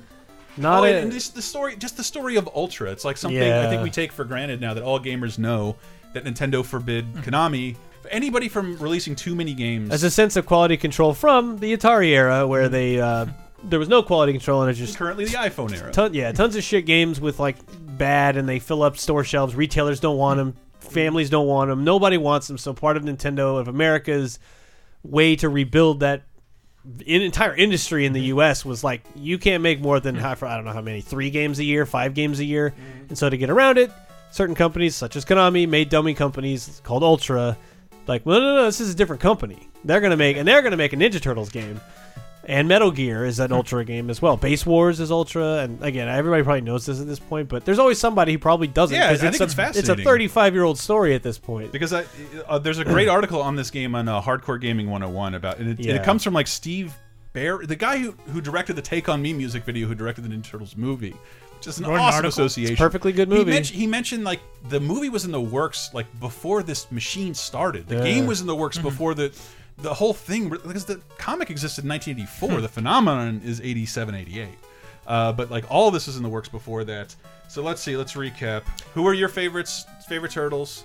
[0.57, 2.91] not oh, a, and, this, the story, just the story of Ultra.
[2.91, 5.77] It's like something I think we take for granted now that all gamers know
[6.15, 7.21] that Nintendo forbid Hmm.
[7.21, 7.77] Konami,
[8.11, 9.91] anybody from releasing too many games.
[9.91, 12.73] as a sense of quality control from the Atari era, where mm-hmm.
[12.73, 13.27] they uh,
[13.65, 15.93] there was no quality control and it's just currently the iPhone era.
[15.93, 17.57] ton, yeah, tons of shit games with like
[17.97, 19.55] bad, and they fill up store shelves.
[19.55, 20.51] Retailers don't want mm-hmm.
[20.51, 20.57] them.
[20.81, 21.85] Families don't want them.
[21.85, 22.59] Nobody wants them.
[22.59, 24.39] So part of Nintendo of America's
[25.03, 26.23] way to rebuild that
[27.07, 28.39] in entire industry in the mm-hmm.
[28.39, 28.65] U.S.
[28.65, 31.65] was like you can't make more than I don't know how many three games a
[31.65, 32.75] year, five games a year,
[33.09, 33.91] and so to get around it,
[34.33, 37.57] certain companies such as Konami made dummy companies called Ultra.
[38.09, 39.69] Like, well, no, no, no, this is a different company.
[39.85, 41.81] They're gonna make and they're gonna make a Ninja Turtles game.
[42.45, 44.37] And Metal Gear is an Ultra game as well.
[44.37, 47.79] Base Wars is Ultra, and again, everybody probably knows this at this point, but there's
[47.79, 48.97] always somebody who probably doesn't.
[48.97, 51.71] Yeah, I it's think a, it's It's a 35 year old story at this point.
[51.71, 52.05] because I,
[52.49, 55.69] uh, there's a great article on this game on uh, Hardcore Gaming 101 about and
[55.69, 56.93] it, and it comes from like Steve
[57.33, 60.29] Barron, the guy who who directed the Take on Me music video, who directed the
[60.29, 61.15] Ninja Turtles movie,
[61.63, 62.29] which is an Wrote awesome article?
[62.45, 62.73] association.
[62.73, 63.45] It's perfectly good movie.
[63.45, 67.35] He, mentioned, he mentioned like the movie was in the works like before this machine
[67.35, 67.87] started.
[67.87, 68.03] The Yeah.
[68.05, 68.89] game was in the works Mm-hmm.
[68.89, 69.33] before the
[69.79, 72.49] the whole thing because the comic existed in 1984.
[72.57, 72.61] Hmm.
[72.63, 74.49] the phenomenon is 87, 88.
[75.07, 77.15] Uh, but like all this is in the works before that.
[77.49, 77.97] So let's see.
[77.97, 78.63] Let's recap.
[78.95, 79.87] Who are your favorites?
[80.09, 80.85] Favorite turtles?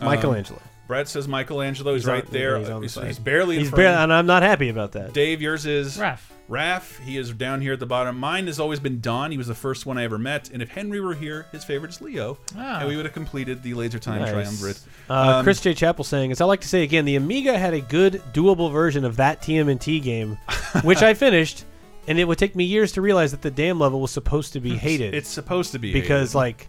[0.00, 0.60] Michelangelo.
[0.86, 1.92] Brett says Michelangelo.
[1.94, 2.58] He's, He's on- right there.
[2.58, 3.06] he's on the He's, side.
[3.08, 3.78] he's barely in He's front.
[3.82, 5.12] barely, and I'm not happy about that.
[5.12, 6.20] Dave, yours is Raph.
[6.48, 6.98] Raph.
[7.00, 8.18] He is down here at the bottom.
[8.18, 9.30] Mine has always been Don.
[9.30, 10.50] He was the first one I ever met.
[10.50, 12.38] And if Henry were here, his favorite is Leo.
[12.56, 12.80] Ah.
[12.80, 14.30] And we would have completed the Laser Time Nice.
[14.32, 14.80] Triumvirate.
[15.10, 15.74] Uh, Um, Chris J.
[15.74, 19.04] Chappell saying, as I like to say again, the Amiga had a good, doable version
[19.04, 20.38] of that TMNT game,
[20.82, 21.64] which I finished,
[22.06, 24.60] and it would take me years to realize that the damn level was supposed to
[24.60, 25.14] be hated.
[25.14, 26.34] It's supposed to be because, hated.
[26.38, 26.68] like,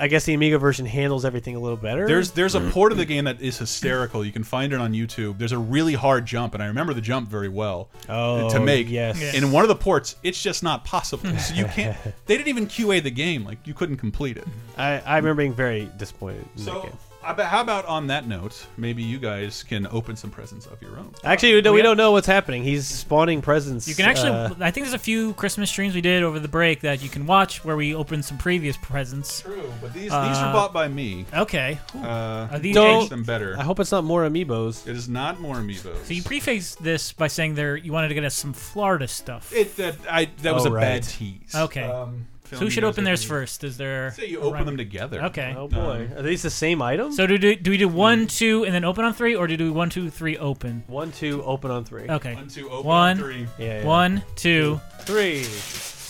[0.00, 2.06] I guess the Amiga version handles everything a little better.
[2.06, 4.24] There's there's a port of the game that is hysterical.
[4.24, 5.38] You can find it on YouTube.
[5.38, 8.60] There's a really hard jump, and I remember the jump very well uh, oh, to
[8.60, 8.88] make.
[8.88, 9.20] Yes.
[9.22, 11.36] And in one of the ports, it's just not possible.
[11.38, 11.96] So you can't.
[12.26, 13.44] They didn't even QA the game.
[13.44, 14.46] Like you couldn't complete it.
[14.76, 16.44] I, I remember being very disappointed.
[16.56, 16.92] In that So, game.
[16.92, 16.98] I bet,
[17.36, 21.12] how about on that note, maybe you guys can open some presents of your own.
[21.24, 22.62] Actually, we, don't- we we don't know what's happening.
[22.64, 23.86] He's spawning presents.
[23.88, 24.30] You can actually.
[24.30, 27.08] uh, I think there's a few Christmas streams we did over the break that you
[27.08, 29.42] can watch where we opened some previous presents.
[29.42, 30.16] True, but these these Uh,
[30.46, 31.24] are bought by me.
[31.34, 31.78] Okay.
[31.94, 33.56] Uh, Are these Don't- makes them better.
[33.58, 34.86] I hope it's not more amiibos.
[34.88, 36.04] It is not more amiibos.
[36.04, 39.52] So you prefaced this by saying there you wanted to get us some Florida stuff.
[39.52, 40.80] it that I that was Oh, a right.
[40.82, 41.54] bad tease.
[41.54, 41.82] Okay.
[41.84, 43.64] Um, so who should open theirs first?
[43.64, 44.12] Is there?
[44.12, 45.24] Say you a open rhyme- them together.
[45.24, 45.54] Okay.
[45.56, 47.12] Oh, oh boy, are these the same item?
[47.12, 47.96] So do, do do we do hmm.
[47.96, 50.84] one, two, and then open on three, or do we do one, two, three, open?
[50.86, 52.08] one, two, open on three.
[52.08, 52.34] Okay.
[52.34, 53.10] One, two, open One.
[53.10, 53.46] on three.
[53.58, 53.84] Yeah, yeah.
[53.84, 54.80] One, two.
[55.00, 55.46] three.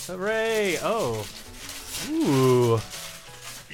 [0.06, 0.78] Hooray!
[0.82, 1.26] Oh,
[2.08, 2.80] ooh.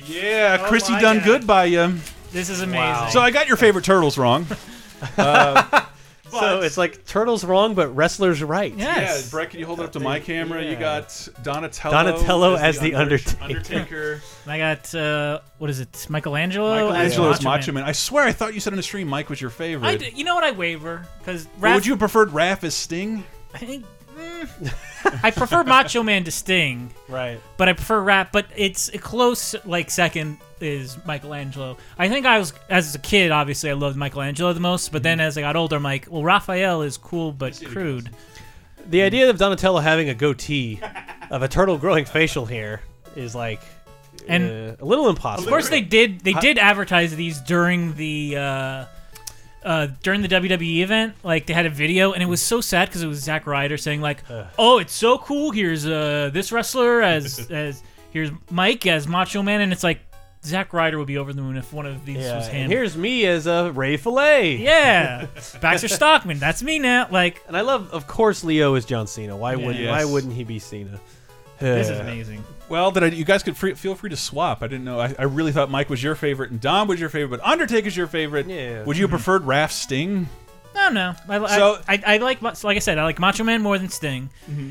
[0.07, 1.25] Yeah, Oh Chrissy my done God.
[1.25, 1.95] good by you.
[2.33, 2.81] This is amazing.
[2.81, 3.09] Wow.
[3.11, 4.47] So I got your favorite turtles wrong.
[5.19, 5.85] Uh,
[6.41, 8.72] So it's like turtles wrong, but wrestlers right.
[8.74, 9.24] Yes.
[9.26, 10.62] Yeah, Brett, can you hold it up to my camera?
[10.64, 11.93] You got Donatello.
[11.95, 13.43] Donatello as the Under- Undertaker.
[13.45, 14.12] Undertaker.
[14.45, 16.07] And I got uh, what is it?
[16.09, 16.74] Michelangelo.
[16.74, 17.85] Michelangelo as Macho Man.
[17.85, 19.89] I swear I thought you said in a stream Mike was your favorite.
[19.89, 20.45] I d- you know what?
[20.45, 23.24] I waver because But would you have preferred Raph as Sting?
[23.55, 23.85] I think.
[25.23, 27.41] I prefer Macho Man to Sting, Right.
[27.57, 28.29] but I prefer Raph.
[28.33, 31.77] But it's a close like second is Michelangelo.
[31.99, 34.93] I think I was as a kid, obviously I loved Michelangelo the most.
[34.93, 38.11] But then as I got older, I'm like, well, Raphael is cool but crude.
[38.89, 40.81] The idea of Donatello having a goatee,
[41.31, 42.83] of a turtle growing facial hair,
[43.17, 43.61] is like
[44.29, 45.49] And- uh, a little impossible.
[45.49, 46.21] Of course, they did.
[46.21, 48.85] They did advertise these during the uh,
[49.65, 51.15] uh, during the WWE event.
[51.23, 53.77] Like they had a video, and it was so sad because it was Zack Ryder
[53.77, 54.23] saying like,
[54.59, 55.51] "Oh, it's so cool.
[55.51, 60.01] Here's uh, this wrestler as as here's Mike as Macho Man," and it's like
[60.45, 62.69] Zack Ryder would be over the moon if one of these Yeah, was him.
[62.71, 64.57] here's me as a Ray Fillet.
[64.57, 65.27] yeah,
[65.62, 66.39] Baxter Stockman.
[66.39, 67.09] That's me now.
[67.11, 69.35] Like And I love, of course, Leo is John Cena.
[69.37, 69.91] Why wouldn't Yes.
[69.91, 71.01] Why wouldn't he be Cena?
[71.61, 72.45] this is Uh, amazing.
[72.69, 74.62] Well, did I, you guys could free, feel free to swap.
[74.62, 74.99] I didn't know.
[75.01, 77.97] I, I really thought Mike was your favorite and Dom was your favorite, but Undertaker's
[77.97, 78.47] your favorite.
[78.47, 78.85] Yeah.
[78.85, 80.29] Would you have preferred Raph Sting?
[80.75, 81.15] No, no.
[81.29, 83.89] I, I- So- I, I, like like I said, I like Macho Man more than
[83.91, 84.71] Sting, Mm-hmm.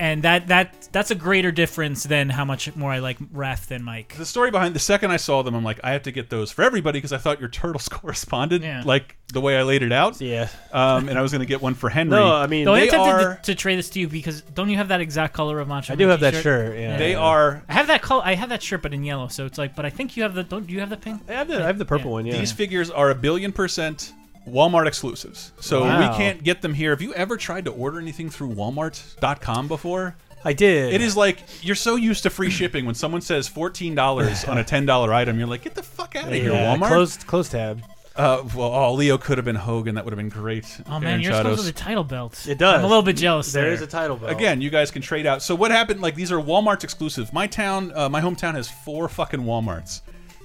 [0.00, 3.84] And that that that's a greater difference than how much more I like Raph than
[3.84, 4.16] Mike.
[4.16, 6.50] The story behind the second I saw them, I'm like, I have to get those
[6.50, 8.82] for everybody because I thought your turtles corresponded Yeah.
[8.84, 10.20] like the way I laid it out.
[10.20, 10.48] Yeah.
[10.72, 12.16] Um, and I was going to get one for Henry.
[12.18, 14.40] No, I mean, Though they I'm tempted are- to, to trade this to you because
[14.40, 16.42] don't you have that exact color of Macho I Man do have that t-shirt?
[16.72, 16.78] shirt.
[16.78, 16.96] Yeah.
[16.96, 17.62] they are.
[17.68, 18.22] I have that color.
[18.24, 19.28] I have that shirt, but in yellow.
[19.28, 20.42] So it's like, but I think you have the.
[20.42, 21.22] Don't you have the pink?
[21.28, 22.12] I have the, I have the purple Yeah.
[22.12, 22.26] one.
[22.26, 22.38] Yeah.
[22.38, 24.12] These figures are a billion percent
[24.48, 25.52] Walmart exclusives.
[25.60, 26.10] So Wow.
[26.10, 26.90] we can't get them here.
[26.90, 30.16] Have you ever tried to order anything through Walmart.com before?
[30.44, 30.94] I did.
[30.94, 32.86] It is like you're so used to free shipping.
[32.86, 36.16] When someone says fourteen dollars on a ten dollar item, you're like, get the fuck
[36.16, 36.88] out of here, Walmart.
[36.88, 37.82] Closed, closed tab.
[38.16, 39.94] Uh, well, oh, Leo could have been Hogan.
[39.94, 40.64] That would have been great.
[40.86, 41.36] Oh man, Aaron you're Chados.
[41.36, 42.46] supposed to the title belt.
[42.48, 42.78] It does.
[42.78, 43.52] I'm a little bit jealous.
[43.52, 44.32] There there is a title belt.
[44.32, 45.42] Again, you guys can trade out.
[45.42, 46.00] So what happened?
[46.00, 47.32] Like these are Walmart's exclusives.
[47.34, 50.00] My town, uh, my hometown has four fucking WalMarts,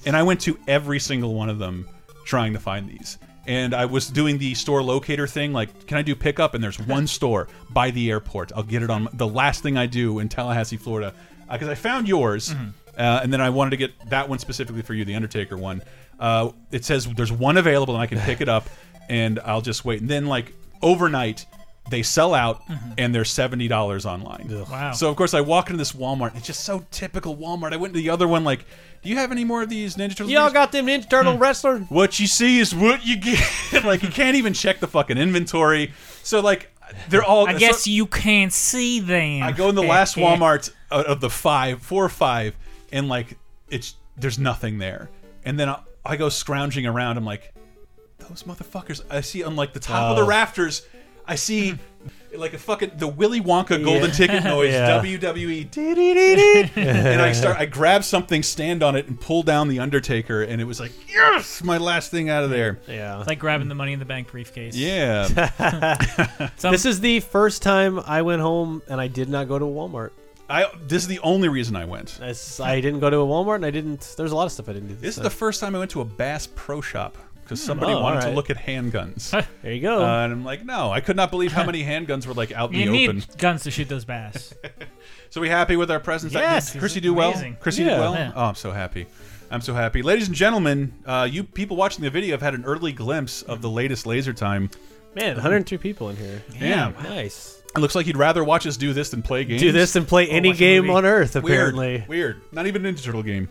[0.06, 1.88] and I went to every single one of them
[2.26, 3.18] trying to find these.
[3.48, 6.56] And I was doing the store locator thing, like, can I do pickup?
[6.56, 8.52] And there's one store by the airport.
[8.56, 11.14] I'll get it on the last thing I do in Tallahassee, Florida,
[11.52, 12.52] because I found yours,
[12.98, 15.84] uh, and then I wanted to get that one specifically for you, the Undertaker one.
[16.20, 18.68] Uh, it says there's one available, and I can pick it up,
[19.10, 20.02] and I'll just wait.
[20.02, 21.46] And then like overnight,
[21.90, 22.94] they sell out, mm-hmm.
[22.98, 24.48] and they're seventy dollars online.
[24.70, 24.92] Wow.
[24.94, 26.36] So of course I walk into this Walmart.
[26.36, 27.74] It's just so typical Walmart.
[27.74, 28.66] I went to the other one like,
[29.04, 30.32] do you have any more of these Ninja Turtles?
[30.32, 31.40] Y'all got them Ninja Turtle hmm.
[31.40, 31.80] wrestler?
[31.90, 33.44] what you see is what you get.
[33.84, 35.94] like you can't even check the fucking inventory.
[36.24, 36.72] So like
[37.10, 37.48] they're all.
[37.48, 39.44] I so- guess you can't see them.
[39.44, 42.56] I go in the last Walmart out of the five, four or five,
[42.92, 43.38] and like
[43.70, 45.10] it's there's nothing there.
[45.44, 47.18] And then I, I go scrounging around.
[47.18, 47.54] I'm like,
[48.18, 49.02] those motherfuckers.
[49.10, 50.28] I see on like the top of the Oh.
[50.28, 50.86] rafters.
[51.28, 52.40] I see mm-hmm.
[52.40, 54.16] like a fucking the Willy Wonka golden Yeah.
[54.16, 54.74] ticket noise.
[54.74, 55.02] Yeah.
[55.02, 55.72] WWE.
[55.72, 56.72] dee-dee-dee-dee.
[56.82, 57.58] and I start.
[57.58, 60.44] I grab something, stand on it, and pull down the Undertaker.
[60.44, 62.80] And it was like, yes, my last thing out of there.
[62.88, 63.18] Yeah.
[63.20, 64.76] It's like grabbing the money in the bank briefcase.
[64.76, 65.26] Yeah.
[66.58, 69.66] Some- This is the first time I went home and I did not go to
[69.66, 70.12] Walmart.
[70.48, 70.68] I.
[70.88, 72.18] This is the only reason I went.
[72.22, 74.14] It's- I didn't go to a Walmart and I didn't.
[74.16, 74.96] There's a lot of stuff I didn't do.
[74.96, 75.24] This is time.
[75.24, 78.32] the first time I went to a Bass Pro Shop because somebody Oh, wanted to
[78.32, 79.32] look at handguns.
[79.62, 80.04] There you go.
[80.04, 82.74] Uh, and I'm like, no, I could not believe how many handguns were like out
[82.74, 83.24] in you the need open.
[83.38, 84.54] guns to shoot those bass.
[85.32, 86.34] So we happy with our presents?
[86.34, 87.32] Yes, Did Chrissy do well?
[87.32, 87.58] amazing.
[87.60, 87.90] Chrissy Yeah.
[87.90, 88.14] did well.
[88.14, 88.32] Yeah.
[88.36, 89.06] Oh, I'm so happy.
[89.52, 90.94] I'm so happy, ladies and gentlemen.
[91.06, 94.32] Uh, you people watching the video have had an early glimpse of the latest Laser
[94.32, 94.70] Time.
[95.14, 96.42] Man, 102 people in here.
[96.58, 97.62] Yeah, Nice.
[97.76, 99.62] it looks like you'd rather watch us do this than play games.
[99.62, 101.46] Do this than play any game on Earth, Weird.
[101.46, 102.06] apparently.
[102.08, 102.40] Weird.
[102.54, 103.50] Not even a Ninja Turtle game.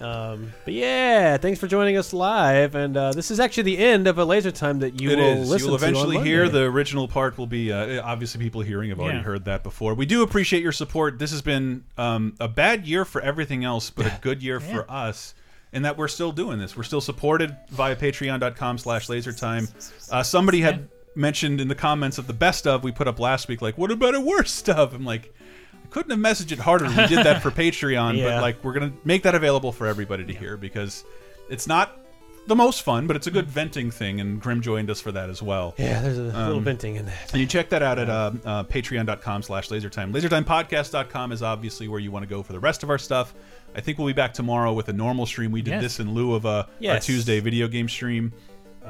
[0.00, 2.74] Um, but yeah, thanks for joining us live.
[2.74, 5.42] And uh, this is actually the end of a laser time that you It will
[5.42, 5.48] is.
[5.48, 7.38] listen You'll to on eventually hear the original part.
[7.38, 9.22] Will be uh, obviously people hearing have already Yeah.
[9.24, 9.94] heard that before.
[9.94, 11.18] We do appreciate your support.
[11.18, 14.90] This has been um, a bad year for everything else, but a good year for
[14.90, 15.34] us.
[15.72, 16.76] In that we're still doing this.
[16.76, 19.68] We're still supported via patreon.com slash lasertime.
[20.08, 23.48] Uh, somebody had mentioned in the comments of the best of we put up last
[23.48, 24.94] week, like, what about a worst stuff?
[24.94, 25.43] I'm like, I
[25.94, 26.86] couldn't have messaged it harder.
[26.86, 28.24] We did that for Patreon, Yeah.
[28.34, 31.04] but like we're gonna make that available for everybody to hear because
[31.48, 31.96] it's not
[32.46, 35.30] the most fun, but it's a good venting thing, and Grim joined us for that
[35.30, 35.74] as well.
[35.78, 37.32] Yeah, there's a little Um, venting in that.
[37.32, 40.12] And you check that out at uh, uh, patreon.com slash lasertime.
[40.12, 43.32] Lasertimepodcast.com is obviously where you want to go for the rest of our stuff.
[43.74, 45.52] I think we'll be back tomorrow with a normal stream.
[45.52, 45.82] We did Yes.
[45.82, 47.02] this in lieu of a, Yes.
[47.02, 48.32] a Tuesday video game stream.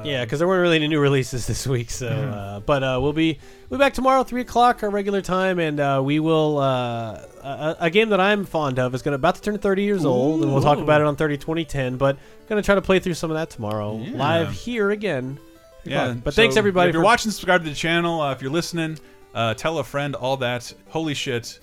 [0.03, 1.89] Yeah, because there weren't really any new releases this week.
[1.89, 2.33] So, Mm-hmm.
[2.33, 3.39] uh, but uh, we'll be
[3.69, 7.75] we'll be back tomorrow, three o'clock, our regular time, and uh, we will uh, a,
[7.81, 10.41] a game that I'm fond of is going to about to turn 30 years old,
[10.43, 11.97] and we'll talk about it on 30 2010.
[11.97, 12.17] But
[12.49, 14.17] going to try to play through some of that tomorrow, Yeah.
[14.17, 15.39] live here again.
[15.85, 16.13] Yeah.
[16.13, 16.89] But so thanks everybody.
[16.89, 18.19] If you're for- watching, subscribe to the channel.
[18.21, 18.99] Uh, if you're listening,
[19.33, 20.73] uh, tell a friend, all that.
[20.89, 21.59] Holy shit.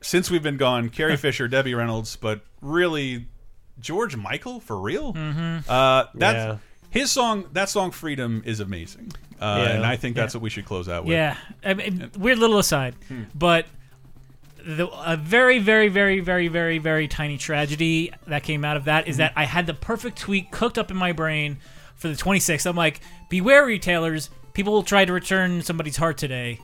[0.00, 3.26] Since we've been gone, Carrie Fisher, Debbie Reynolds, but really,
[3.80, 5.12] George Michael, for real?
[5.12, 5.70] Mm-hmm.
[5.70, 6.56] Uh, that's, Yeah.
[6.90, 9.72] His song, that song "Freedom" is amazing, uh, Yeah.
[9.76, 11.12] and I think that's what we should close out with.
[11.14, 13.22] Yeah, I mean, weird little aside, Hmm.
[13.34, 13.66] but
[14.66, 19.06] the, a very, very, very, very, very, very tiny tragedy that came out of that
[19.08, 19.12] Hmm.
[19.18, 21.58] that I had the perfect tweet cooked up in my brain
[21.94, 22.66] for the 26th.
[22.66, 26.58] I'm like, beware retailers, people will try to return somebody's heart today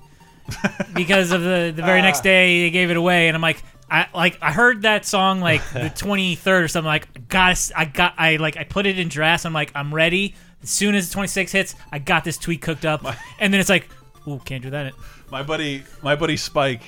[0.95, 2.05] because of the the very Ah.
[2.05, 3.63] next day they gave it away, and I'm like.
[3.91, 8.15] I like I heard that song like the 23rd or something like got I got
[8.19, 11.15] I like I put it in drafts I'm like I'm ready as soon as the
[11.15, 13.05] 26 hits I got this tweet cooked up
[13.39, 13.89] and then it's like
[14.27, 14.93] ooh can't do that
[15.31, 16.83] My buddy, my buddy Spike,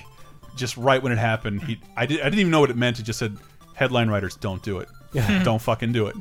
[0.56, 2.96] just right when it happened, he I, did, I didn't even know what it meant.
[2.98, 3.36] He just said,
[3.74, 4.88] "Headline writers, don't do it.
[5.44, 6.16] don't fucking do it.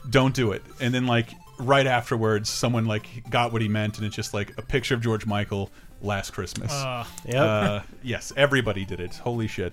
[0.10, 1.28] don't do it." And then like
[1.58, 5.02] right afterwards, someone like got what he meant, and it's just like a picture of
[5.02, 6.70] George Michael last Christmas.
[6.72, 7.34] Uh, Yep.
[7.36, 9.14] Uh, yes, everybody did it.
[9.16, 9.72] Holy shit.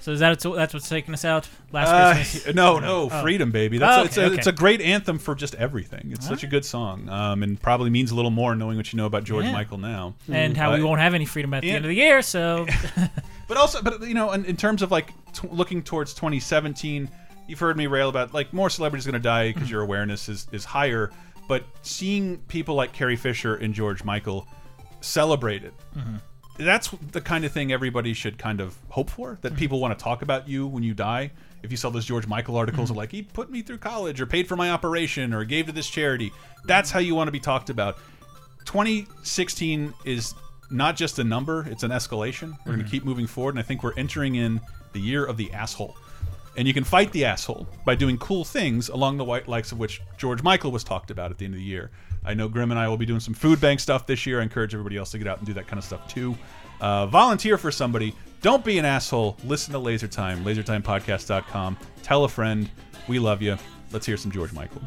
[0.00, 2.54] So is that that's what's taking us out last Uh, Christmas?
[2.54, 3.78] no, no, freedom, baby.
[3.78, 4.54] That's Oh, it's, okay, a, it's okay.
[4.54, 6.10] a great anthem for just everything.
[6.12, 8.96] It's such a good song, um, and probably means a little more knowing what you
[8.96, 9.52] know about George Yeah.
[9.52, 10.14] Michael now.
[10.30, 12.22] And how we Uh, won't have any freedom at the and- end of the year.
[12.22, 12.66] So
[13.48, 17.08] But also, but you know, in, in terms of like t looking towards 2017,
[17.48, 20.46] you've heard me rail about like more celebrities going to die because your awareness is
[20.52, 21.10] is higher.
[21.48, 24.46] But seeing people like Carrie Fisher and George Michael
[25.00, 26.16] celebrated, mm-hmm.
[26.58, 29.38] that's the kind of thing everybody should kind of hope for.
[29.42, 29.58] That mm-hmm.
[29.58, 31.30] people want to talk about you when you die.
[31.62, 32.92] If you saw those George Michael articles mm-hmm.
[32.92, 35.72] of like he put me through college or paid for my operation or gave to
[35.72, 36.32] this charity,
[36.64, 37.98] that's how you want to be talked about.
[38.64, 40.34] 2016 is
[40.70, 42.56] not just a number, it's an escalation.
[42.64, 44.60] We're going to keep moving forward, and I think we're entering in
[44.92, 45.96] the year of the asshole.
[46.56, 49.78] And you can fight the asshole by doing cool things along the white likes of
[49.78, 51.90] which George Michael was talked about at the end of the year.
[52.24, 54.40] I know Grim and I will be doing some food bank stuff this year.
[54.40, 56.36] I encourage everybody else to get out and do that kind of stuff too.
[56.80, 58.14] Uh, volunteer for somebody.
[58.42, 59.36] Don't be an asshole.
[59.44, 61.76] Listen to Laser Time, lasertimepodcast.com.
[62.02, 62.70] Tell a friend.
[63.08, 63.56] We love you.
[63.92, 64.82] Let's hear some George Michael.